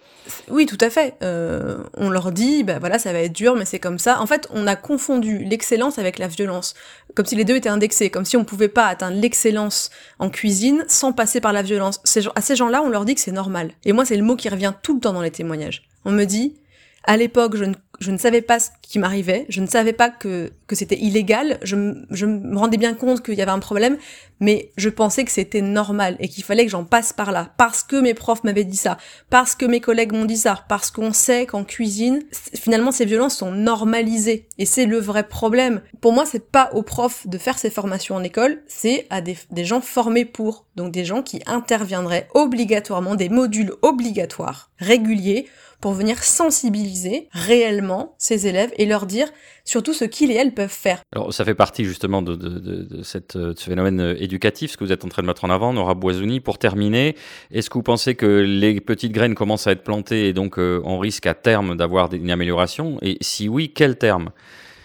Oui, 0.50 0.66
tout 0.66 0.78
à 0.82 0.90
fait. 0.90 1.16
Euh, 1.22 1.78
on 1.96 2.10
leur 2.10 2.32
dit, 2.32 2.64
bah 2.64 2.80
voilà, 2.80 3.00
ça 3.00 3.14
va 3.14 3.20
être 3.20 3.34
dur, 3.34 3.56
mais 3.56 3.66
c'est 3.66 3.80
comme 3.80 4.00
ça. 4.00 4.20
En 4.22 4.26
fait, 4.26 4.48
on 4.52 4.68
a 4.68 4.76
confondu 4.76 5.40
l'excellence 5.44 6.00
avec 6.00 6.18
la 6.18 6.28
violence, 6.28 6.74
comme 7.16 7.26
si 7.26 7.36
les 7.36 7.44
deux 7.44 7.56
étaient 7.56 7.70
indexés, 7.70 8.10
comme 8.10 8.26
si 8.26 8.38
on 8.38 8.44
pouvait 8.44 8.68
pas 8.68 8.88
atteindre 8.88 9.20
l'excellence 9.20 9.92
en 10.20 10.30
cuisine 10.30 10.86
sans 10.88 11.14
passer 11.14 11.42
par 11.42 11.54
la 11.54 11.62
violence. 11.62 12.02
à 12.36 12.42
ces 12.42 12.56
gens-là, 12.56 12.82
on 12.84 12.90
leur 12.90 13.06
dit 13.06 13.16
que 13.16 13.22
c'est 13.22 13.32
normal. 13.32 13.72
Et 13.86 13.94
moi, 13.94 14.06
c'est 14.06 14.18
le 14.18 14.24
mot 14.24 14.36
qui 14.36 14.50
revient 14.50 14.74
tout 14.82 14.96
le 14.96 15.00
temps 15.00 15.14
dans 15.14 15.22
les 15.22 15.32
témoignages. 15.32 15.84
On 16.06 16.12
me 16.12 16.26
dit, 16.26 16.56
à 17.04 17.18
l'époque, 17.18 17.56
je 18.00 18.12
ne 18.12 18.18
savais 18.18 18.42
pas 18.42 18.60
ce 18.60 18.70
qui 18.82 18.98
m'arrivait, 18.98 19.46
je 19.50 19.62
ne 19.62 19.68
savais 19.68 19.94
pas 19.94 20.10
que, 20.10 20.52
c'était 20.72 20.98
illégal, 20.98 21.60
je, 21.62 21.76
me 21.76 22.58
rendais 22.58 22.78
bien 22.78 22.96
compte 22.96 23.24
qu'il 23.24 23.36
y 23.36 23.42
avait 23.42 23.52
un 23.52 23.60
problème, 23.60 23.98
mais 24.40 24.72
je 24.76 24.90
pensais 24.90 25.24
que 25.24 25.32
c'était 25.32 25.62
normal 25.62 26.16
et 26.20 26.28
qu'il 26.28 26.44
fallait 26.44 26.66
que 26.66 26.72
j'en 26.72 26.84
passe 26.84 27.14
par 27.14 27.32
là, 27.32 27.54
parce 27.58 27.84
que 27.84 27.96
mes 27.98 28.14
profs 28.14 28.44
m'avaient 28.44 28.64
dit 28.64 28.78
ça, 28.78 28.98
parce 29.30 29.54
que 29.54 29.66
mes 29.66 29.82
collègues 29.82 30.14
m'ont 30.14 30.26
dit 30.26 30.38
ça, 30.38 30.66
parce 30.70 30.90
qu'on 30.90 31.14
sait 31.14 31.46
qu'en 31.46 31.64
cuisine, 31.64 32.24
finalement 32.56 32.92
ces 32.92 33.06
violences 33.06 33.38
sont 33.38 33.52
normalisées, 33.52 34.48
et 34.58 34.66
c'est 34.66 34.86
le 34.86 34.98
vrai 34.98 35.28
problème. 35.28 35.82
Pour 36.02 36.14
moi, 36.14 36.26
c'est 36.26 36.52
pas 36.52 36.70
aux 36.74 36.84
profs 36.84 37.28
de 37.28 37.38
faire 37.38 37.60
ces 37.60 37.70
formations 37.70 38.16
en 38.16 38.24
école, 38.24 38.64
c'est 38.68 39.06
à 39.10 39.22
des 39.22 39.66
gens 39.66 39.82
formés 39.82 40.26
pour, 40.26 40.66
donc 40.76 40.92
des 40.92 41.06
gens 41.06 41.22
qui 41.22 41.42
interviendraient 41.46 42.28
obligatoirement, 42.34 43.16
des 43.16 43.30
modules 43.30 43.74
obligatoires, 43.82 44.72
réguliers, 44.80 45.48
pour 45.84 45.92
venir 45.92 46.24
sensibiliser 46.24 47.28
réellement 47.34 48.16
ces 48.18 48.48
élèves 48.48 48.72
et 48.78 48.86
leur 48.86 49.06
dire 49.06 49.28
surtout 49.66 49.94
ce 49.94 50.06
qu'ils 50.06 50.32
et 50.32 50.36
elles 50.36 50.54
peuvent 50.54 50.70
faire. 50.70 51.02
Alors 51.14 51.34
ça 51.34 51.44
fait 51.44 51.56
partie 51.56 51.84
justement 51.84 52.22
de, 52.22 53.02
cette, 53.04 53.34
ce 53.34 53.64
phénomène 53.66 54.00
euh, 54.00 54.16
éducatif, 54.18 54.72
ce 54.72 54.78
que 54.78 54.86
vous 54.86 54.94
êtes 54.94 55.04
en 55.04 55.10
train 55.10 55.24
de 55.24 55.28
mettre 55.28 55.44
en 55.44 55.50
avant, 55.50 55.74
Nora 55.74 55.94
Boisouni. 55.94 56.40
Pour 56.40 56.58
terminer, 56.58 57.18
est-ce 57.52 57.70
que 57.70 57.74
vous 57.74 57.84
pensez 57.84 58.16
que 58.16 58.26
les 58.26 58.80
petites 58.80 59.12
graines 59.12 59.36
commencent 59.36 59.68
à 59.68 59.74
être 59.74 59.84
plantées 59.84 60.30
et 60.30 60.32
donc 60.32 60.58
euh, 60.58 60.82
on 60.86 61.00
risque 61.00 61.26
à 61.26 61.34
terme 61.34 61.76
d'avoir 61.76 62.14
une 62.14 62.32
amélioration? 62.32 62.98
Et 63.02 63.18
si 63.20 63.50
oui, 63.50 63.74
quel 63.76 63.98
terme? 63.98 64.30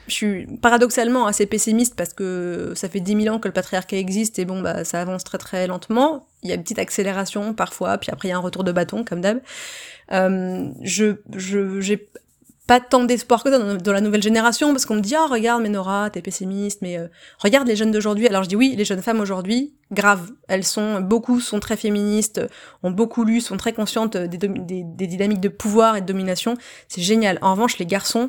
Je 0.09 0.15
suis 0.15 0.47
paradoxalement 0.61 1.27
assez 1.27 1.47
pessimiste 1.47 1.95
parce 1.95 2.13
que 2.13 2.73
ça 2.75 2.89
fait 2.89 3.01
10 3.01 3.23
000 3.25 3.35
ans 3.35 3.39
que 3.39 3.49
le 3.49 3.53
patriarcat 3.53 3.97
existe 3.97 4.39
et 4.39 4.45
bon, 4.45 4.61
bah, 4.61 4.85
ça 4.85 5.01
avance 5.01 5.25
très 5.25 5.39
très 5.39 5.67
lentement. 5.67 6.27
Il 6.43 6.49
y 6.49 6.53
a 6.53 6.55
une 6.55 6.63
petite 6.63 6.79
accélération 6.79 7.55
parfois, 7.55 7.99
puis 7.99 8.11
après 8.11 8.29
il 8.29 8.31
y 8.31 8.35
a 8.35 8.37
un 8.37 8.41
retour 8.41 8.65
de 8.65 8.73
bâton 8.73 9.05
comme 9.05 9.21
d'hab. 9.21 9.41
Euh, 10.13 10.69
je 10.83 11.17
j'ai 11.79 12.09
pas 12.67 12.81
tant 12.81 13.03
d'espoir 13.03 13.43
que 13.43 13.51
ça 13.51 13.59
dans, 13.59 13.93
la 13.93 14.01
nouvelle 14.03 14.23
génération 14.23 14.73
parce 14.73 14.85
qu'on 14.85 14.97
me 14.97 15.01
dit 15.01 15.15
ah 15.17 15.27
regarde 15.27 15.63
mais 15.63 15.71
Nora 15.71 16.11
t'es 16.11 16.21
pessimiste 16.21 16.83
mais 16.83 16.99
euh, 16.99 17.09
regarde 17.39 17.67
les 17.67 17.77
jeunes 17.77 17.91
d'aujourd'hui 17.91 18.29
alors 18.29 18.43
je 18.43 18.49
dis 18.51 18.57
oui 18.57 18.75
les 18.77 18.85
jeunes 18.85 19.01
femmes 19.01 19.21
aujourd'hui 19.21 19.73
grave 19.91 20.31
elles 20.49 20.65
sont 20.65 21.01
beaucoup 21.01 21.41
sont 21.41 21.61
très 21.61 21.79
féministes 21.79 22.43
ont 22.83 22.91
beaucoup 22.91 23.25
lu 23.25 23.41
sont 23.41 23.57
très 23.57 23.73
conscientes 23.73 24.19
des, 24.19 24.39
des 24.39 25.07
dynamiques 25.07 25.41
de 25.41 25.49
pouvoir 25.49 25.97
et 25.97 26.03
de 26.03 26.07
domination 26.07 26.59
c'est 26.89 27.01
génial 27.01 27.39
en 27.41 27.53
revanche 27.53 27.79
les 27.79 27.87
garçons 27.87 28.29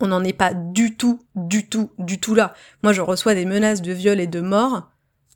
on 0.00 0.08
n'en 0.08 0.22
est 0.24 0.32
pas 0.32 0.54
du 0.54 0.96
tout, 0.96 1.20
du 1.34 1.68
tout, 1.68 1.90
du 1.98 2.20
tout 2.20 2.34
là. 2.34 2.54
Moi, 2.82 2.92
je 2.92 3.00
reçois 3.00 3.34
des 3.34 3.44
menaces 3.44 3.82
de 3.82 3.92
viol 3.92 4.20
et 4.20 4.26
de 4.26 4.40
mort. 4.40 4.90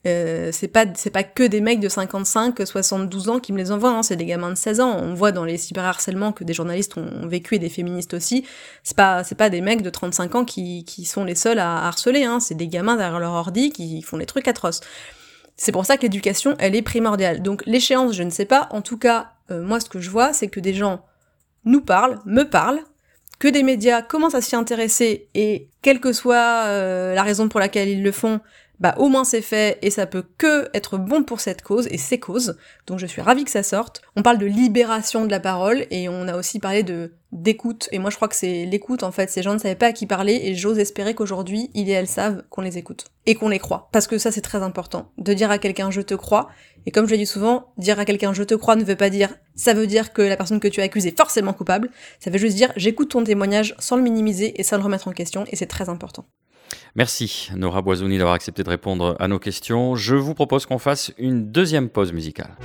Euh, 0.06 0.48
c'est 0.50 0.68
pas 0.68 0.86
c'est 0.94 1.10
pas 1.10 1.24
que 1.24 1.42
des 1.42 1.60
mecs 1.60 1.80
de 1.80 1.88
55, 1.90 2.66
72 2.66 3.28
ans 3.28 3.38
qui 3.38 3.52
me 3.52 3.58
les 3.58 3.70
envoient, 3.70 3.90
hein, 3.90 4.02
c'est 4.02 4.16
des 4.16 4.24
gamins 4.24 4.48
de 4.48 4.54
16 4.54 4.80
ans. 4.80 4.96
On 4.98 5.12
voit 5.12 5.30
dans 5.30 5.44
les 5.44 5.58
cyberharcèlements 5.58 6.32
que 6.32 6.42
des 6.42 6.54
journalistes 6.54 6.96
ont 6.96 7.26
vécu 7.26 7.56
et 7.56 7.58
des 7.58 7.68
féministes 7.68 8.14
aussi. 8.14 8.46
C'est 8.82 8.96
pas 8.96 9.24
c'est 9.24 9.34
pas 9.34 9.50
des 9.50 9.60
mecs 9.60 9.82
de 9.82 9.90
35 9.90 10.34
ans 10.36 10.44
qui, 10.46 10.84
qui 10.86 11.04
sont 11.04 11.24
les 11.24 11.34
seuls 11.34 11.58
à 11.58 11.86
harceler, 11.86 12.24
hein. 12.24 12.40
c'est 12.40 12.54
des 12.54 12.68
gamins 12.68 12.96
derrière 12.96 13.20
leur 13.20 13.32
ordi 13.32 13.70
qui 13.70 14.00
font 14.00 14.16
des 14.16 14.24
trucs 14.24 14.48
atroces. 14.48 14.80
C'est 15.58 15.72
pour 15.72 15.84
ça 15.84 15.98
que 15.98 16.02
l'éducation, 16.02 16.54
elle 16.58 16.74
est 16.74 16.80
primordiale. 16.80 17.42
Donc 17.42 17.62
l'échéance, 17.66 18.14
je 18.14 18.22
ne 18.22 18.30
sais 18.30 18.46
pas. 18.46 18.68
En 18.70 18.80
tout 18.80 18.96
cas, 18.96 19.32
euh, 19.50 19.62
moi, 19.62 19.78
ce 19.78 19.90
que 19.90 20.00
je 20.00 20.08
vois, 20.08 20.32
c'est 20.32 20.48
que 20.48 20.58
des 20.58 20.72
gens 20.72 21.04
nous 21.66 21.82
parlent, 21.82 22.18
me 22.24 22.44
parlent, 22.44 22.80
que 23.40 23.48
des 23.48 23.64
médias 23.64 24.02
commencent 24.02 24.36
à 24.36 24.42
s'y 24.42 24.54
intéresser 24.54 25.26
et 25.34 25.66
quelle 25.82 25.98
que 25.98 26.12
soit 26.12 26.66
euh, 26.66 27.14
la 27.14 27.24
raison 27.24 27.48
pour 27.48 27.58
laquelle 27.58 27.88
ils 27.88 28.02
le 28.02 28.12
font, 28.12 28.38
bah 28.80 28.94
au 28.98 29.08
moins 29.08 29.24
c'est 29.24 29.42
fait 29.42 29.78
et 29.82 29.90
ça 29.90 30.06
peut 30.06 30.24
que 30.38 30.68
être 30.74 30.96
bon 30.96 31.22
pour 31.22 31.40
cette 31.40 31.62
cause 31.62 31.86
et 31.90 31.98
ces 31.98 32.18
causes. 32.18 32.56
Donc 32.86 32.98
je 32.98 33.06
suis 33.06 33.20
ravie 33.20 33.44
que 33.44 33.50
ça 33.50 33.62
sorte. 33.62 34.00
On 34.16 34.22
parle 34.22 34.38
de 34.38 34.46
libération 34.46 35.26
de 35.26 35.30
la 35.30 35.38
parole 35.40 35.86
et 35.90 36.08
on 36.08 36.26
a 36.26 36.36
aussi 36.36 36.58
parlé 36.58 36.82
de 36.82 37.12
d'écoute 37.32 37.88
et 37.92 38.00
moi 38.00 38.10
je 38.10 38.16
crois 38.16 38.26
que 38.26 38.34
c'est 38.34 38.64
l'écoute 38.64 39.02
en 39.02 39.12
fait. 39.12 39.30
Ces 39.30 39.42
gens 39.42 39.52
ne 39.52 39.58
savaient 39.58 39.74
pas 39.74 39.88
à 39.88 39.92
qui 39.92 40.06
parler 40.06 40.40
et 40.42 40.54
j'ose 40.54 40.78
espérer 40.78 41.14
qu'aujourd'hui 41.14 41.70
ils 41.74 41.88
et 41.90 41.92
elles 41.92 42.08
savent 42.08 42.42
qu'on 42.48 42.62
les 42.62 42.78
écoute 42.78 43.04
et 43.26 43.34
qu'on 43.34 43.48
les 43.50 43.58
croit 43.58 43.88
parce 43.92 44.06
que 44.06 44.18
ça 44.18 44.32
c'est 44.32 44.40
très 44.40 44.62
important 44.62 45.12
de 45.18 45.34
dire 45.34 45.50
à 45.50 45.58
quelqu'un 45.58 45.90
je 45.90 46.00
te 46.00 46.14
crois 46.14 46.48
et 46.86 46.90
comme 46.90 47.06
je 47.06 47.10
l'ai 47.10 47.18
dit 47.18 47.26
souvent, 47.26 47.72
dire 47.76 48.00
à 48.00 48.06
quelqu'un 48.06 48.32
je 48.32 48.42
te 48.42 48.54
crois 48.54 48.76
ne 48.76 48.84
veut 48.84 48.96
pas 48.96 49.10
dire 49.10 49.34
ça 49.54 49.74
veut 49.74 49.86
dire 49.86 50.14
que 50.14 50.22
la 50.22 50.38
personne 50.38 50.58
que 50.58 50.68
tu 50.68 50.80
as 50.80 50.84
accusée 50.84 51.10
est 51.10 51.16
forcément 51.16 51.52
coupable. 51.52 51.90
Ça 52.18 52.30
veut 52.30 52.38
juste 52.38 52.56
dire 52.56 52.72
j'écoute 52.76 53.10
ton 53.10 53.22
témoignage 53.22 53.74
sans 53.78 53.96
le 53.96 54.02
minimiser 54.02 54.58
et 54.58 54.64
sans 54.64 54.78
le 54.78 54.82
remettre 54.82 55.06
en 55.06 55.12
question 55.12 55.44
et 55.48 55.56
c'est 55.56 55.66
très 55.66 55.90
important. 55.90 56.24
Merci 56.94 57.50
Nora 57.56 57.82
Boisouni 57.82 58.18
d'avoir 58.18 58.34
accepté 58.34 58.62
de 58.62 58.70
répondre 58.70 59.16
à 59.18 59.28
nos 59.28 59.38
questions. 59.38 59.94
Je 59.96 60.16
vous 60.16 60.34
propose 60.34 60.66
qu'on 60.66 60.78
fasse 60.78 61.12
une 61.18 61.50
deuxième 61.50 61.88
pause 61.88 62.12
musicale. 62.12 62.56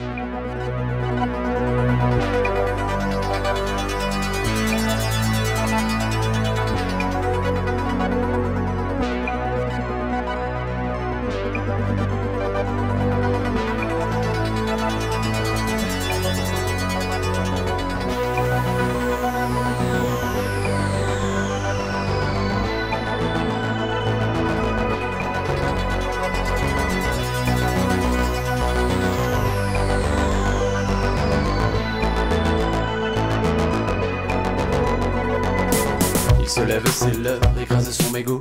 C'est 36.96 37.18
l'heure, 37.18 37.42
écraser 37.62 37.92
son 37.92 38.10
mégot. 38.12 38.40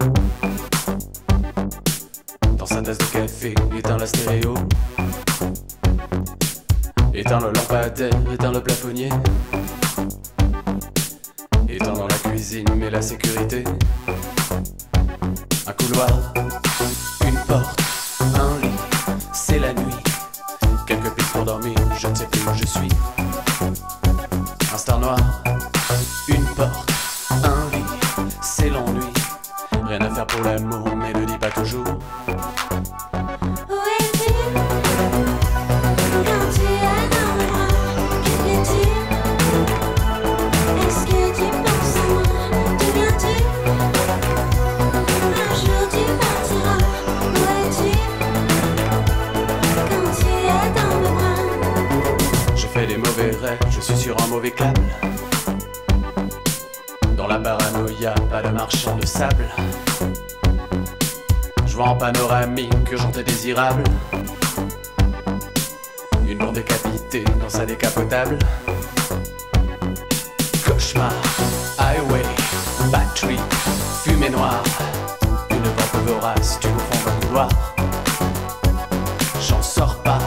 J'en 79.40 79.60
sors 79.60 79.96
pas, 80.02 80.18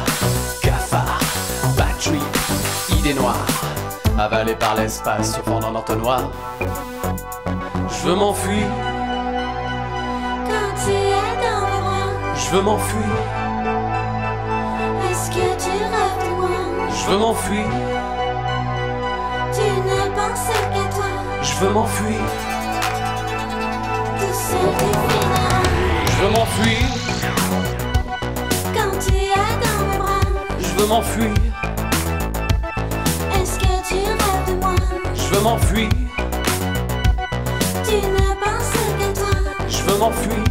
cafard, 0.61 1.19
batterie, 1.77 2.19
idée 2.89 3.13
noire. 3.13 3.45
Avalé 4.19 4.55
par 4.55 4.75
l'espace, 4.75 5.39
fond 5.45 5.59
dans 5.59 5.71
l'entonnoir. 5.71 6.31
Je 6.59 8.07
veux 8.07 8.15
m'enfuir, 8.15 8.65
Quand 10.47 10.83
tu 10.83 10.91
es 10.91 11.11
dans 11.43 11.61
mes 11.65 11.81
bras, 11.81 12.11
je 12.35 12.49
veux 12.55 12.61
m'enfuir, 12.61 13.13
est-ce 15.09 15.29
que 15.29 15.63
tu 15.63 15.69
rêves 15.69 16.29
de 16.29 16.35
moi? 16.35 16.49
Je 16.89 17.09
veux 17.09 17.17
m'enfuir, 17.17 17.65
Tu 19.53 19.61
ne 19.61 19.99
penses 20.13 20.47
qu'à 20.73 20.95
toi, 20.95 21.11
je 21.41 21.53
veux 21.55 21.69
m'enfuir, 21.69 22.19
tout 24.19 24.33
seul 24.33 25.26
veux 26.27 26.33
m'enfuir, 26.33 26.79
Quand 28.73 28.99
tu 28.99 29.15
es 29.15 29.29
dans 29.63 29.85
mes 29.87 29.97
bras, 29.97 30.19
je 30.59 30.79
veux 30.79 30.87
m'enfuir, 30.87 31.31
est-ce 33.33 33.57
que 33.59 33.87
tu 33.87 33.95
rêves 33.95 34.45
de 34.47 34.53
moi? 34.59 34.75
Je 35.15 35.35
veux 35.35 35.41
m'enfuir, 35.41 35.89
Tu 37.85 37.95
ne 37.95 38.27
penses 38.43 38.73
qu'à 38.99 39.21
toi, 39.21 39.35
je 39.69 39.83
veux 39.83 39.97
m'enfuir, 39.97 40.43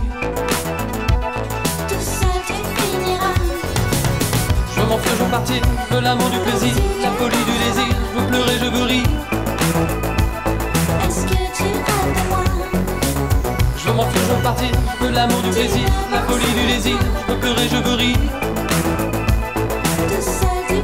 tout 1.89 2.01
seul 2.01 2.41
tu 2.47 2.55
finiras. 2.81 3.35
je 4.75 4.81
veux 4.81 4.87
m'enfuir, 4.87 5.13
je 5.19 5.25
veux 5.25 5.31
partir, 5.31 5.63
je 5.91 5.95
veux 5.95 6.01
l'amour 6.01 6.31
du 6.31 6.39
plaisir, 6.39 6.75
la 7.03 7.11
folie 7.11 7.45
du 7.45 7.59
désir, 7.65 7.97
je 8.15 8.21
veux 8.21 8.27
pleurer, 8.29 8.59
je 8.61 8.71
veux 8.71 8.83
rire, 8.85 9.07
partir, 14.47 14.69
je 15.01 15.05
veux 15.05 15.11
l'amour 15.11 15.43
du 15.43 15.51
plaisir, 15.51 15.89
la 16.13 16.21
folie 16.21 16.53
du 16.55 16.67
désir, 16.73 16.97
je 17.27 17.33
veux 17.33 17.39
pleurer, 17.41 17.69
je 17.69 17.77
veux 17.79 17.95
rire, 17.97 18.17
Tout 20.09 20.23
seul 20.23 20.83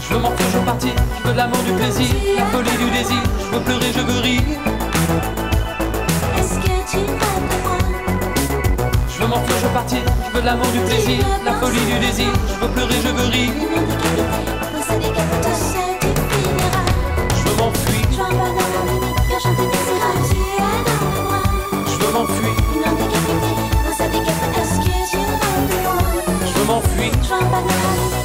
je 0.00 0.14
veux 0.14 0.20
m'enfuir, 0.20 0.46
je 0.52 0.58
veux 0.58 0.64
partir, 0.64 0.92
je 1.22 1.28
veux 1.28 1.34
l'amour 1.36 1.58
du 1.58 1.72
plaisir, 1.72 2.08
la 2.38 2.46
folie 2.46 2.76
du 2.78 2.90
désir, 2.90 3.22
je 3.38 3.54
veux 3.54 3.60
pleurer, 3.60 3.92
je 3.94 4.00
veux 4.00 4.20
rire, 4.20 4.42
Est-ce 6.38 6.54
que 6.64 6.74
tu 6.90 6.96
de 6.96 7.16
je 9.12 9.20
veux 9.20 9.28
m'enfuir, 9.28 9.56
je 9.60 9.66
veux 9.66 9.74
partir, 9.74 9.98
je 10.32 10.38
veux 10.38 10.44
l'amour 10.46 10.68
du 10.68 10.80
plaisir, 10.80 11.26
la 11.44 11.52
folie 11.52 11.84
du 11.84 11.98
désir, 11.98 12.32
je 12.48 12.64
veux 12.64 12.72
pleurer, 12.72 13.00
je 13.04 13.08
veux 13.08 13.28
rire, 13.28 13.52
m'enfuir, 27.30 28.19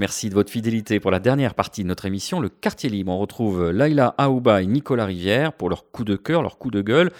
merci 0.00 0.30
de 0.30 0.34
votre 0.34 0.50
fidélité 0.50 0.98
pour 0.98 1.10
la 1.10 1.20
dernière 1.20 1.54
partie 1.54 1.82
de 1.82 1.88
notre 1.88 2.06
émission, 2.06 2.40
le 2.40 2.48
quartier 2.48 2.88
libre. 2.88 3.12
On 3.12 3.18
retrouve 3.18 3.70
Laila 3.70 4.14
Aouba 4.16 4.62
et 4.62 4.66
Nicolas 4.66 5.04
Rivière 5.04 5.52
pour 5.52 5.68
leur 5.68 5.90
coup 5.90 6.04
de 6.04 6.16
cœur, 6.16 6.40
leur 6.40 6.56
coup 6.56 6.70
de 6.70 6.80
gueule, 6.80 7.12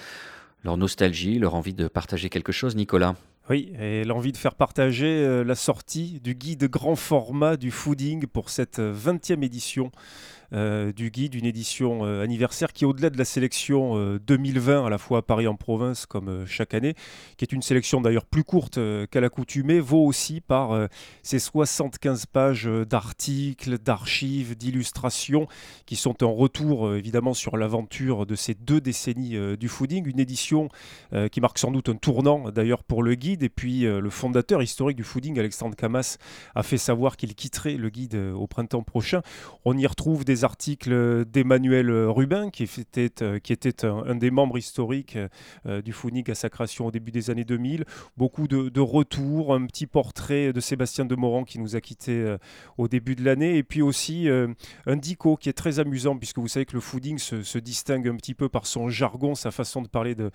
leur 0.64 0.78
nostalgie, 0.78 1.38
leur 1.38 1.54
envie 1.54 1.74
de 1.74 1.88
partager 1.88 2.30
quelque 2.30 2.52
chose. 2.52 2.76
Nicolas, 2.76 3.16
Oui, 3.50 3.74
et 3.78 4.04
l'envie 4.04 4.32
de 4.32 4.38
faire 4.38 4.54
partager 4.54 5.22
euh, 5.22 5.44
la 5.44 5.56
sortie 5.56 6.20
du 6.24 6.34
guide 6.34 6.64
grand 6.64 6.96
format 6.96 7.58
du 7.58 7.70
fooding 7.70 8.26
pour 8.26 8.48
cette 8.48 8.78
euh, 8.78 8.94
20e 8.94 9.44
édition 9.44 9.92
euh, 9.92 10.39
du 10.52 11.10
guide, 11.10 11.34
une 11.34 11.44
édition 11.46 12.04
euh, 12.04 12.22
anniversaire 12.22 12.72
qui, 12.72 12.84
au-delà 12.84 13.10
de 13.10 13.18
la 13.18 13.24
sélection 13.24 13.96
euh, 13.96 14.18
2020, 14.18 14.86
à 14.86 14.90
la 14.90 14.98
fois 14.98 15.18
à 15.18 15.22
Paris 15.22 15.46
en 15.46 15.54
province 15.54 16.06
comme 16.06 16.28
euh, 16.28 16.46
chaque 16.46 16.74
année, 16.74 16.94
qui 17.36 17.44
est 17.44 17.52
une 17.52 17.62
sélection 17.62 18.00
d'ailleurs 18.00 18.24
plus 18.24 18.44
courte 18.44 18.78
euh, 18.78 19.06
qu'à 19.06 19.20
l'accoutumée, 19.20 19.80
vaut 19.80 20.04
aussi 20.04 20.40
par 20.40 20.72
euh, 20.72 20.86
ces 21.22 21.38
75 21.38 22.26
pages 22.26 22.66
euh, 22.66 22.84
d'articles, 22.84 23.78
d'archives, 23.78 24.56
d'illustrations 24.56 25.46
qui 25.86 25.96
sont 25.96 26.22
un 26.22 26.26
retour 26.26 26.88
euh, 26.88 26.98
évidemment 26.98 27.34
sur 27.34 27.56
l'aventure 27.56 28.26
de 28.26 28.34
ces 28.34 28.54
deux 28.54 28.80
décennies 28.80 29.36
euh, 29.36 29.56
du 29.56 29.68
fooding, 29.68 30.06
une 30.08 30.20
édition 30.20 30.68
euh, 31.12 31.28
qui 31.28 31.40
marque 31.40 31.58
sans 31.58 31.70
doute 31.70 31.88
un 31.88 31.96
tournant 31.96 32.50
d'ailleurs 32.50 32.82
pour 32.82 33.02
le 33.02 33.14
guide. 33.14 33.42
Et 33.42 33.48
puis 33.48 33.86
euh, 33.86 34.00
le 34.00 34.10
fondateur 34.10 34.62
historique 34.62 34.96
du 34.96 35.04
fooding, 35.04 35.38
Alexandre 35.38 35.76
Camas, 35.76 36.18
a 36.54 36.62
fait 36.62 36.78
savoir 36.78 37.16
qu'il 37.16 37.34
quitterait 37.34 37.76
le 37.76 37.88
guide 37.88 38.14
euh, 38.14 38.32
au 38.32 38.46
printemps 38.46 38.82
prochain. 38.82 39.22
On 39.64 39.76
y 39.76 39.86
retrouve 39.86 40.24
des 40.24 40.39
articles 40.44 41.24
d'Emmanuel 41.26 41.90
Rubin, 41.90 42.50
qui 42.50 42.64
était, 42.64 43.22
euh, 43.22 43.38
qui 43.38 43.52
était 43.52 43.84
un, 43.84 44.04
un 44.06 44.14
des 44.14 44.30
membres 44.30 44.58
historiques 44.58 45.18
euh, 45.66 45.82
du 45.82 45.92
fooding 45.92 46.30
à 46.30 46.34
sa 46.34 46.50
création 46.50 46.86
au 46.86 46.90
début 46.90 47.10
des 47.10 47.30
années 47.30 47.44
2000. 47.44 47.84
Beaucoup 48.16 48.48
de, 48.48 48.68
de 48.68 48.80
retours, 48.80 49.54
un 49.54 49.66
petit 49.66 49.86
portrait 49.86 50.52
de 50.52 50.60
Sébastien 50.60 51.04
Demorand 51.04 51.44
qui 51.44 51.58
nous 51.58 51.76
a 51.76 51.80
quittés 51.80 52.12
euh, 52.12 52.38
au 52.78 52.88
début 52.88 53.14
de 53.14 53.24
l'année. 53.24 53.56
Et 53.56 53.62
puis 53.62 53.82
aussi 53.82 54.28
euh, 54.28 54.48
un 54.86 54.96
dico 54.96 55.36
qui 55.36 55.48
est 55.48 55.54
très 55.54 55.78
amusant, 55.78 56.16
puisque 56.16 56.38
vous 56.38 56.48
savez 56.48 56.66
que 56.66 56.74
le 56.74 56.80
fooding 56.80 57.18
se, 57.18 57.58
distingue 57.58 58.08
un 58.08 58.16
petit 58.16 58.34
peu 58.34 58.48
par 58.48 58.66
son 58.66 58.88
jargon, 58.88 59.34
sa 59.34 59.50
façon 59.50 59.82
de 59.82 59.88
parler 59.88 60.14
de, 60.14 60.30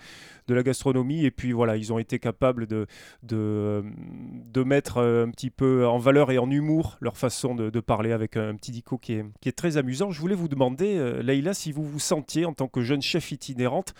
de 0.46 0.54
la 0.54 0.62
gastronomie. 0.62 1.24
Et 1.24 1.30
puis 1.30 1.52
voilà, 1.52 1.76
ils 1.76 1.92
ont 1.92 1.98
été 1.98 2.18
capables 2.18 2.66
de, 2.66 2.86
de, 3.22 3.84
de 4.52 4.62
mettre 4.62 4.98
euh, 4.98 5.26
un 5.26 5.30
petit 5.30 5.50
peu 5.50 5.86
en 5.86 5.98
valeur 5.98 6.30
et 6.30 6.38
en 6.38 6.50
humour 6.50 6.96
leur 7.00 7.16
façon 7.16 7.54
de, 7.54 7.80
parler 7.80 8.12
avec 8.12 8.36
un, 8.36 8.48
un 8.48 8.54
petit 8.56 8.72
dico 8.72 8.98
qui 8.98 9.14
est, 9.14 9.24
qui 9.40 9.48
est 9.48 9.52
très 9.52 9.76
amusant. 9.76 9.95
Je 10.10 10.20
voulais 10.20 10.34
vous 10.34 10.48
demander, 10.48 10.96
euh, 10.96 11.22
Leïla, 11.22 11.54
si 11.54 11.72
vous 11.72 11.84
vous 11.84 11.98
sentiez 11.98 12.44
en 12.44 12.52
tant 12.52 12.68
que 12.68 12.82
jeune 12.82 13.02
chef 13.02 13.32
itinérante 13.32 13.94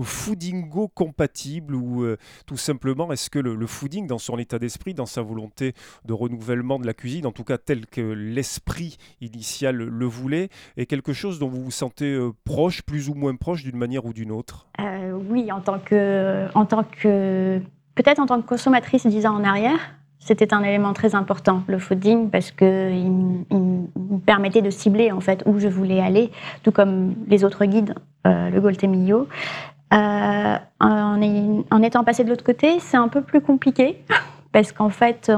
foodingo 0.00 0.88
compatible 0.88 1.74
ou 1.74 2.04
euh, 2.04 2.16
tout 2.46 2.56
simplement 2.56 3.12
est-ce 3.12 3.28
que 3.28 3.38
le, 3.38 3.54
le 3.54 3.66
fooding 3.66 4.06
dans 4.06 4.18
son 4.18 4.38
état 4.38 4.58
d'esprit, 4.58 4.94
dans 4.94 5.06
sa 5.06 5.22
volonté 5.22 5.74
de 6.04 6.12
renouvellement 6.12 6.78
de 6.78 6.86
la 6.86 6.94
cuisine, 6.94 7.26
en 7.26 7.32
tout 7.32 7.44
cas 7.44 7.58
tel 7.58 7.86
que 7.86 8.00
l'esprit 8.00 8.96
initial 9.20 9.76
le 9.76 10.06
voulait, 10.06 10.48
est 10.76 10.86
quelque 10.86 11.12
chose 11.12 11.38
dont 11.38 11.48
vous 11.48 11.62
vous 11.62 11.70
sentez 11.70 12.12
euh, 12.12 12.32
proche, 12.44 12.82
plus 12.82 13.08
ou 13.08 13.14
moins 13.14 13.34
proche 13.36 13.62
d'une 13.62 13.76
manière 13.76 14.06
ou 14.06 14.12
d'une 14.12 14.32
autre? 14.32 14.68
Euh, 14.80 15.12
oui, 15.28 15.52
en 15.52 15.60
tant 15.60 15.78
que, 15.78 16.48
en 16.54 16.64
tant 16.64 16.84
que, 16.84 17.60
peut-être 17.94 18.20
en 18.20 18.26
tant 18.26 18.40
que 18.40 18.46
consommatrice 18.46 19.06
dix 19.06 19.26
ans 19.26 19.34
en 19.34 19.44
arrière, 19.44 19.96
c'était 20.24 20.54
un 20.54 20.62
élément 20.62 20.92
très 20.92 21.14
important, 21.14 21.62
le 21.66 21.78
fooding, 21.78 22.30
parce 22.30 22.52
que 22.52 22.90
il, 22.92 23.44
il 23.50 23.58
me 23.58 24.18
permettait 24.18 24.62
de 24.62 24.70
cibler 24.70 25.10
en 25.10 25.20
fait 25.20 25.42
où 25.46 25.58
je 25.58 25.68
voulais 25.68 26.00
aller, 26.00 26.30
tout 26.62 26.70
comme 26.70 27.14
les 27.26 27.44
autres 27.44 27.64
guides, 27.64 27.94
euh, 28.26 28.50
le 28.50 28.60
Goltemillo. 28.60 29.26
Euh, 29.92 30.56
en, 30.80 31.82
étant 31.82 32.04
passé 32.04 32.24
de 32.24 32.30
l'autre 32.30 32.44
côté, 32.44 32.78
c'est 32.80 32.96
un 32.96 33.08
peu 33.08 33.22
plus 33.22 33.40
compliqué. 33.40 34.02
Parce 34.52 34.70
qu'en 34.70 34.90
fait, 34.90 35.32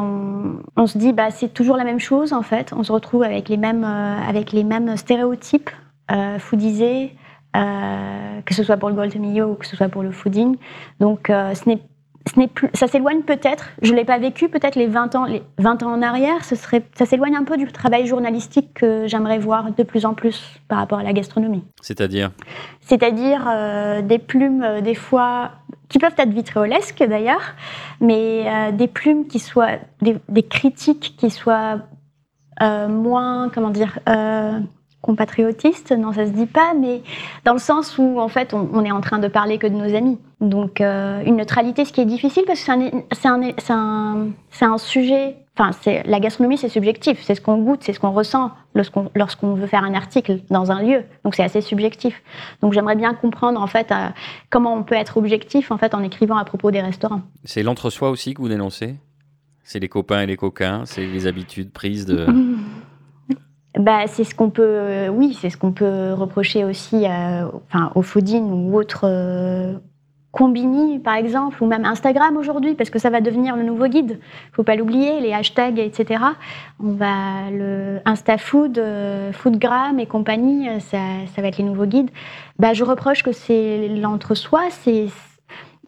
on, 0.76 0.86
se 0.86 0.98
dit, 0.98 1.12
bah, 1.12 1.30
c'est 1.30 1.52
toujours 1.52 1.76
la 1.76 1.84
même 1.84 2.00
chose. 2.00 2.32
En 2.32 2.42
fait, 2.42 2.72
on 2.76 2.82
se 2.82 2.90
retrouve 2.90 3.22
avec 3.22 3.48
les 3.48 3.56
mêmes, 3.56 3.84
euh, 3.84 4.28
avec 4.28 4.50
les 4.50 4.64
mêmes 4.64 4.96
stéréotypes 4.96 5.70
euh, 6.10 6.38
foodisés, 6.38 7.14
que 7.52 8.54
ce 8.54 8.64
soit 8.64 8.76
pour 8.76 8.88
le 8.88 8.96
Golden 8.96 9.22
Mio 9.22 9.52
ou 9.52 9.54
que 9.54 9.66
ce 9.66 9.76
soit 9.76 9.88
pour 9.88 10.02
le 10.02 10.10
fooding. 10.10 10.56
Donc, 10.98 11.26
ce 11.28 11.68
n'est 11.68 11.78
ce 12.32 12.38
n'est 12.38 12.48
plus, 12.48 12.70
ça 12.74 12.86
s'éloigne 12.86 13.22
peut-être, 13.22 13.70
je 13.82 13.92
ne 13.92 13.96
l'ai 13.96 14.04
pas 14.04 14.18
vécu, 14.18 14.48
peut-être 14.48 14.76
les 14.76 14.86
20 14.86 15.14
ans, 15.14 15.24
les 15.26 15.42
20 15.58 15.82
ans 15.82 15.92
en 15.92 16.02
arrière, 16.02 16.44
ce 16.44 16.56
serait, 16.56 16.82
ça 16.96 17.04
s'éloigne 17.04 17.36
un 17.36 17.44
peu 17.44 17.56
du 17.56 17.70
travail 17.70 18.06
journalistique 18.06 18.72
que 18.74 19.06
j'aimerais 19.06 19.38
voir 19.38 19.72
de 19.72 19.82
plus 19.82 20.06
en 20.06 20.14
plus 20.14 20.58
par 20.68 20.78
rapport 20.78 20.98
à 20.98 21.02
la 21.02 21.12
gastronomie. 21.12 21.64
c'est-à-dire? 21.82 22.30
C'est-à-dire 22.80 23.46
euh, 23.48 24.00
des 24.00 24.18
plumes, 24.18 24.62
euh, 24.62 24.80
des 24.80 24.94
fois, 24.94 25.52
qui 25.88 25.98
peuvent 25.98 26.14
être 26.16 26.32
vitriolesques 26.32 27.04
d'ailleurs, 27.06 27.54
mais 28.00 28.44
euh, 28.46 28.72
des 28.72 28.88
plumes 28.88 29.26
qui 29.26 29.38
soient, 29.38 29.78
des, 30.00 30.16
des 30.28 30.42
critiques 30.42 31.14
qui 31.18 31.30
soient 31.30 31.80
euh, 32.62 32.88
moins, 32.88 33.50
comment 33.50 33.70
dire, 33.70 33.98
euh, 35.04 35.14
compatriotiste, 35.14 35.92
non, 35.92 36.12
ça 36.12 36.26
se 36.26 36.30
dit 36.30 36.46
pas, 36.46 36.74
mais 36.78 37.02
dans 37.44 37.52
le 37.52 37.58
sens 37.58 37.98
où 37.98 38.18
en 38.18 38.28
fait 38.28 38.54
on, 38.54 38.68
on 38.72 38.84
est 38.84 38.92
en 38.92 39.00
train 39.00 39.18
de 39.18 39.28
parler 39.28 39.58
que 39.58 39.66
de 39.66 39.74
nos 39.74 39.94
amis. 39.94 40.18
Donc 40.40 40.80
euh, 40.80 41.22
une 41.24 41.36
neutralité, 41.36 41.84
ce 41.84 41.92
qui 41.92 42.00
est 42.00 42.06
difficile 42.06 42.44
parce 42.46 42.60
que 42.60 42.64
c'est 43.12 43.28
un, 43.28 43.42
un, 43.70 44.26
un, 44.60 44.72
un 44.72 44.78
sujet. 44.78 45.36
Enfin, 45.56 45.70
la 46.04 46.18
gastronomie, 46.18 46.58
c'est 46.58 46.68
subjectif, 46.68 47.22
c'est 47.22 47.36
ce 47.36 47.40
qu'on 47.40 47.58
goûte, 47.58 47.84
c'est 47.84 47.92
ce 47.92 48.00
qu'on 48.00 48.10
ressent 48.10 48.50
lorsqu'on 48.74 49.08
lorsqu'on 49.14 49.54
veut 49.54 49.68
faire 49.68 49.84
un 49.84 49.94
article 49.94 50.40
dans 50.50 50.72
un 50.72 50.82
lieu. 50.82 51.04
Donc 51.24 51.36
c'est 51.36 51.44
assez 51.44 51.60
subjectif. 51.60 52.22
Donc 52.60 52.72
j'aimerais 52.72 52.96
bien 52.96 53.14
comprendre 53.14 53.60
en 53.60 53.68
fait 53.68 53.92
euh, 53.92 54.08
comment 54.50 54.74
on 54.74 54.82
peut 54.82 54.96
être 54.96 55.16
objectif 55.16 55.70
en 55.70 55.78
fait 55.78 55.94
en 55.94 56.02
écrivant 56.02 56.36
à 56.36 56.44
propos 56.44 56.72
des 56.72 56.80
restaurants. 56.80 57.22
C'est 57.44 57.62
l'entre-soi 57.62 58.10
aussi 58.10 58.34
que 58.34 58.42
vous 58.42 58.48
dénoncez? 58.48 58.96
C'est 59.62 59.78
les 59.78 59.88
copains 59.88 60.22
et 60.22 60.26
les 60.26 60.36
coquins? 60.36 60.82
C'est 60.84 61.06
les 61.06 61.26
habitudes 61.26 61.70
prises 61.72 62.04
de... 62.04 62.26
Bah, 63.78 64.06
c'est 64.06 64.24
ce 64.24 64.34
qu'on 64.34 64.50
peut, 64.50 64.62
euh, 64.62 65.08
oui, 65.08 65.36
c'est 65.40 65.50
ce 65.50 65.56
qu'on 65.56 65.72
peut 65.72 66.12
reprocher 66.12 66.64
aussi, 66.64 67.06
enfin, 67.06 67.90
au 67.94 68.02
fooding 68.02 68.44
ou 68.44 68.76
autres 68.78 69.00
euh, 69.04 69.74
combini, 70.34 70.98
par 70.98 71.14
exemple, 71.14 71.62
ou 71.62 71.66
même 71.66 71.84
Instagram 71.84 72.36
aujourd'hui, 72.36 72.74
parce 72.74 72.90
que 72.90 72.98
ça 72.98 73.08
va 73.08 73.20
devenir 73.20 73.56
le 73.56 73.62
nouveau 73.62 73.86
guide. 73.86 74.18
Faut 74.52 74.64
pas 74.64 74.74
l'oublier, 74.74 75.20
les 75.20 75.32
hashtags, 75.32 75.78
etc. 75.78 76.22
On 76.82 76.92
va 76.92 77.50
le 77.52 78.00
InstaFood, 78.04 78.76
euh, 78.78 79.32
Foodgram 79.32 80.00
et 80.00 80.06
compagnie, 80.06 80.68
euh, 80.68 80.80
ça, 80.80 80.98
ça 81.34 81.40
va 81.40 81.48
être 81.48 81.58
les 81.58 81.64
nouveaux 81.64 81.86
guides. 81.86 82.10
Bah, 82.58 82.72
je 82.74 82.82
reproche 82.84 83.22
que 83.22 83.32
c'est 83.32 83.88
l'entre-soi, 83.88 84.62
c'est 84.70 85.06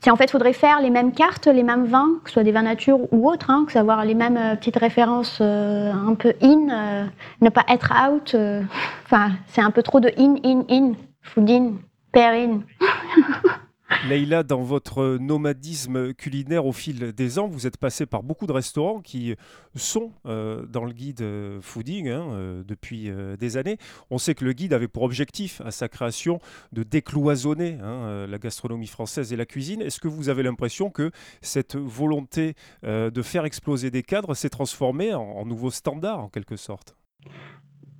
c'est 0.03 0.11
en 0.11 0.17
fait, 0.17 0.25
il 0.25 0.31
faudrait 0.31 0.53
faire 0.53 0.81
les 0.81 0.91
mêmes 0.91 1.13
cartes, 1.13 1.47
les 1.47 1.63
mêmes 1.63 1.87
vins, 1.87 2.21
que 2.23 2.31
ce 2.31 2.35
soit 2.35 2.43
des 2.45 2.53
vins 2.53 2.63
nature 2.63 3.13
ou 3.13 3.31
autres, 3.31 3.51
hein, 3.51 3.65
que 3.67 3.73
savoir 3.73 4.05
les 4.05 4.15
mêmes 4.15 4.37
euh, 4.37 4.57
petites 4.57 4.77
références 4.77 5.39
euh, 5.41 5.93
un 5.93 6.15
peu 6.15 6.35
in, 6.43 6.69
euh, 6.71 7.05
ne 7.41 7.49
pas 7.49 7.65
être 7.69 7.93
out. 8.09 8.37
Enfin, 9.05 9.31
c'est 9.49 9.61
un 9.61 9.71
peu 9.71 9.83
trop 9.83 10.01
de 10.01 10.11
in, 10.19 10.35
in, 10.45 10.65
in, 10.69 10.95
food 11.23 11.49
in, 11.49 11.75
pair 12.13 12.33
in. 12.33 12.63
Leïla, 14.09 14.43
dans 14.43 14.63
votre 14.63 15.17
nomadisme 15.19 16.13
culinaire 16.13 16.67
au 16.67 16.73
fil 16.73 17.13
des 17.13 17.39
ans, 17.39 17.47
vous 17.47 17.67
êtes 17.67 17.77
passé 17.77 18.05
par 18.05 18.25
beaucoup 18.25 18.47
de 18.47 18.53
restaurants 18.53 19.01
qui 19.01 19.35
sont 19.77 20.11
euh, 20.27 20.67
dans 20.67 20.85
le 20.85 20.93
guide 20.93 21.23
euh, 21.23 21.61
fooding 21.61 22.09
hein, 22.09 22.27
euh, 22.33 22.63
depuis 22.67 23.11
des 23.39 23.57
années. 23.57 23.79
On 24.11 24.19
sait 24.19 24.35
que 24.35 24.45
le 24.45 24.53
guide 24.53 24.73
avait 24.73 24.89
pour 24.89 25.05
objectif 25.05 25.61
à 25.65 25.71
sa 25.71 25.89
création 25.89 26.41
de 26.73 26.83
décloisonner 26.83 27.79
hein, 27.83 28.27
la 28.29 28.39
gastronomie 28.39 28.89
française 28.89 29.33
et 29.33 29.37
la 29.37 29.47
cuisine. 29.47 29.81
Est-ce 29.83 30.01
que 30.01 30.09
vous 30.09 30.29
avez 30.29 30.43
l'impression 30.43 30.91
que 30.91 31.11
cette 31.41 31.77
volonté 31.77 32.55
de 32.83 33.23
faire 33.23 33.45
exploser 33.45 33.91
des 33.91 34.03
cadres 34.03 34.35
s'est 34.35 34.49
transformée 34.49 35.15
en, 35.15 35.23
en 35.23 35.47
nouveau 35.47 35.71
standard 35.71 36.19
en 36.21 36.29
quelque 36.29 36.57
sorte? 36.57 36.97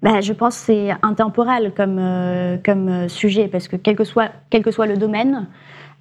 Bah, 0.03 0.21
je 0.21 0.33
pense 0.33 0.59
que 0.59 0.65
c'est 0.67 0.91
intemporel 1.03 1.73
comme, 1.75 2.61
comme 2.65 3.09
sujet, 3.09 3.49
parce 3.49 3.69
que 3.69 3.77
quel 3.77 3.97
que, 3.97 4.05
soit, 4.05 4.31
quel 4.51 4.63
que 4.63 4.71
soit 4.71 4.87
le 4.87 4.97
domaine, 4.97 5.49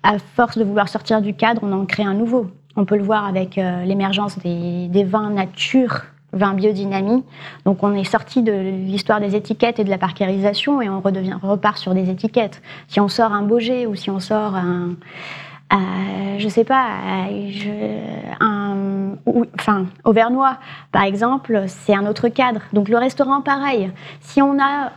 à 0.05 0.19
force 0.19 0.57
de 0.57 0.63
vouloir 0.63 0.87
sortir 0.87 1.21
du 1.21 1.33
cadre, 1.33 1.61
on 1.63 1.71
en 1.73 1.85
crée 1.85 2.03
un 2.03 2.13
nouveau. 2.13 2.47
On 2.75 2.85
peut 2.85 2.97
le 2.97 3.03
voir 3.03 3.25
avec 3.25 3.57
euh, 3.57 3.83
l'émergence 3.85 4.37
des, 4.39 5.03
vins 5.03 5.29
nature, 5.29 6.03
vins 6.33 6.53
biodynamie. 6.53 7.23
Donc 7.65 7.83
on 7.83 7.93
est 7.95 8.03
sorti 8.03 8.43
de 8.43 8.51
l'histoire 8.51 9.19
des 9.19 9.35
étiquettes 9.35 9.79
et 9.79 9.83
de 9.83 9.89
la 9.89 9.97
parkérisation 9.97 10.81
et 10.81 10.89
on 10.89 11.01
repart 11.01 11.77
sur 11.77 11.93
des 11.93 12.09
étiquettes. 12.09 12.61
Si 12.87 12.99
on 12.99 13.07
sort 13.07 13.31
un 13.31 13.43
Beaugé 13.43 13.87
ou 13.87 13.95
si 13.95 14.09
on 14.09 14.19
sort 14.19 14.55
un, 14.55 14.95
euh, 15.73 15.77
je 16.37 16.47
sais 16.47 16.65
pas, 16.65 16.85
un, 18.39 19.15
enfin, 19.57 19.85
Auvernois, 20.03 20.57
par 20.91 21.03
exemple, 21.03 21.63
c'est 21.67 21.95
un 21.95 22.05
autre 22.05 22.27
cadre. 22.27 22.61
Donc 22.73 22.89
le 22.89 22.97
restaurant, 22.97 23.41
pareil. 23.41 23.91
Si 24.19 24.41
on 24.41 24.59
a, 24.59 24.91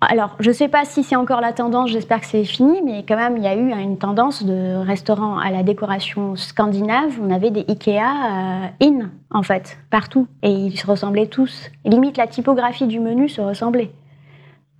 alors 0.00 0.36
je 0.38 0.52
sais 0.52 0.68
pas 0.68 0.84
si 0.84 1.02
c'est 1.02 1.16
encore 1.16 1.40
la 1.40 1.52
tendance, 1.52 1.90
j'espère 1.90 2.20
que 2.20 2.26
c'est 2.26 2.44
fini, 2.44 2.82
mais 2.84 3.04
quand 3.06 3.16
même 3.16 3.36
il 3.36 3.42
y 3.42 3.48
a 3.48 3.56
eu 3.56 3.72
une 3.72 3.98
tendance 3.98 4.44
de 4.44 4.76
restaurant 4.76 5.38
à 5.38 5.50
la 5.50 5.64
décoration 5.64 6.36
scandinave. 6.36 7.18
On 7.20 7.32
avait 7.32 7.50
des 7.50 7.64
Ikea 7.68 7.98
euh, 7.98 8.66
in 8.80 9.10
en 9.30 9.42
fait 9.42 9.76
partout 9.90 10.28
et 10.42 10.50
ils 10.50 10.78
se 10.78 10.86
ressemblaient 10.86 11.26
tous. 11.26 11.70
Limite 11.84 12.16
la 12.16 12.28
typographie 12.28 12.86
du 12.86 13.00
menu 13.00 13.28
se 13.28 13.40
ressemblait. 13.40 13.90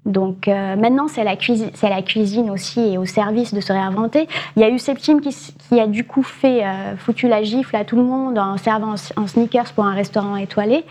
Donc 0.07 0.47
euh, 0.47 0.77
maintenant, 0.77 1.09
c'est 1.09 1.25
la 1.25 1.37
cuisine, 1.37 2.51
aussi 2.51 2.81
et 2.81 2.97
au 2.97 3.05
service 3.05 3.53
de 3.53 3.61
se 3.61 3.73
réinventer. 3.73 4.29
Il 4.57 4.62
y 4.62 4.64
a 4.64 4.71
eu 4.71 4.79
Septime 4.79 5.21
qui, 5.21 5.81
a 5.81 5.87
du 5.89 6.05
coup 6.05 6.23
fait 6.23 6.64
euh, 6.64 6.97
foutu 6.97 7.29
la 7.29 7.43
gifle 7.43 7.75
à 7.75 7.85
tout 7.85 7.97
le 7.97 8.05
monde 8.05 8.39
en 8.39 8.57
servant 8.57 8.95
en, 8.95 9.23
en 9.23 9.27
sneakers 9.27 9.73
pour 9.75 9.85
un 9.85 9.95
restaurant 9.95 10.37
étoilé. 10.37 10.85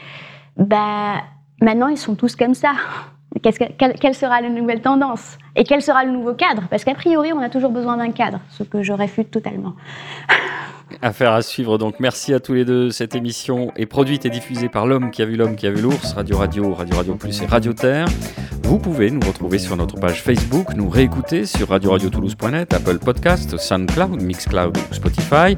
Bah, 0.57 1.15
maintenant, 1.61 1.87
ils 1.87 1.97
sont 1.97 2.15
tous 2.15 2.35
comme 2.35 2.53
ça. 2.53 2.73
Quelle, 3.41 3.93
quelle 3.99 4.15
sera 4.15 4.41
la 4.41 4.49
nouvelle 4.49 4.81
tendance 4.81 5.37
Et 5.55 5.63
quel 5.63 5.81
sera 5.81 6.03
le 6.03 6.11
nouveau 6.11 6.33
cadre? 6.33 6.63
Parce 6.69 6.83
qu'a 6.83 6.95
priori, 6.95 7.33
on 7.33 7.39
a 7.39 7.49
toujours 7.49 7.71
besoin 7.71 7.97
d'un 7.97 8.11
cadre, 8.11 8.39
ce 8.49 8.63
que 8.63 8.83
je 8.83 8.93
réfute 8.93 9.31
totalement. 9.31 9.73
Affaire 11.01 11.33
à 11.33 11.41
suivre 11.41 11.77
donc. 11.77 11.99
Merci 11.99 12.33
à 12.33 12.39
tous 12.39 12.53
les 12.53 12.65
deux. 12.65 12.91
Cette 12.91 13.15
émission 13.15 13.71
est 13.75 13.85
produite 13.85 14.25
et 14.25 14.29
diffusée 14.29 14.69
par 14.69 14.87
l'homme 14.87 15.11
qui 15.11 15.21
a 15.21 15.25
vu 15.25 15.35
l'homme 15.35 15.55
qui 15.55 15.67
a 15.67 15.71
vu 15.71 15.81
l'ours, 15.81 16.13
Radio 16.13 16.37
Radio, 16.37 16.73
Radio 16.73 16.95
Radio 16.95 17.15
Plus 17.15 17.41
et 17.41 17.45
Radio 17.45 17.73
Terre. 17.73 18.07
Vous 18.63 18.79
pouvez 18.79 19.11
nous 19.11 19.25
retrouver 19.25 19.59
sur 19.59 19.77
notre 19.77 19.97
page 19.97 20.21
Facebook, 20.21 20.73
nous 20.75 20.89
réécouter 20.89 21.45
sur 21.45 21.69
radio-radio-toulouse.net, 21.69 22.73
Apple 22.73 22.99
Podcast, 22.99 23.57
SoundCloud, 23.57 24.21
Mixcloud 24.21 24.77
ou 24.77 24.93
Spotify. 24.93 25.55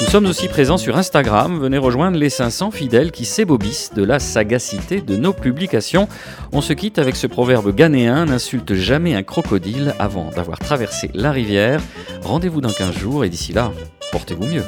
Nous 0.00 0.06
sommes 0.06 0.26
aussi 0.26 0.46
présents 0.46 0.76
sur 0.76 0.96
Instagram. 0.96 1.58
Venez 1.58 1.78
rejoindre 1.78 2.16
les 2.16 2.30
500 2.30 2.70
fidèles 2.70 3.10
qui 3.10 3.24
s'ébobissent 3.24 3.92
de 3.94 4.04
la 4.04 4.20
sagacité 4.20 5.00
de 5.00 5.16
nos 5.16 5.32
publications. 5.32 6.08
On 6.52 6.60
se 6.60 6.72
quitte 6.72 7.00
avec 7.00 7.16
ce 7.16 7.26
proverbe 7.26 7.74
ghanéen 7.74 8.26
n'insulte 8.26 8.74
jamais 8.74 9.14
un 9.14 9.24
crocodile 9.24 9.94
avant 9.98 10.30
d'avoir 10.30 10.58
traversé 10.60 11.10
la 11.12 11.32
rivière. 11.32 11.80
Rendez-vous 12.22 12.60
dans 12.60 12.72
15 12.72 12.96
jours 12.96 13.24
et 13.24 13.30
d'ici 13.30 13.52
là, 13.52 13.72
portez-vous 14.12 14.46
mieux. 14.46 14.64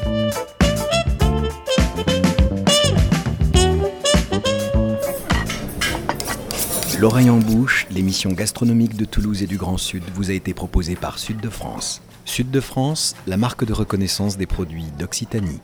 L'oreille 6.98 7.28
en 7.28 7.36
bouche, 7.36 7.86
l'émission 7.90 8.32
gastronomique 8.32 8.96
de 8.96 9.04
Toulouse 9.04 9.42
et 9.42 9.46
du 9.46 9.58
Grand 9.58 9.76
Sud 9.76 10.02
vous 10.14 10.30
a 10.30 10.32
été 10.32 10.54
proposée 10.54 10.96
par 10.96 11.18
Sud 11.18 11.40
de 11.40 11.50
France. 11.50 12.00
Sud 12.24 12.50
de 12.50 12.60
France, 12.60 13.14
la 13.26 13.36
marque 13.36 13.64
de 13.64 13.72
reconnaissance 13.74 14.38
des 14.38 14.46
produits 14.46 14.86
d'Occitanie. 14.98 15.60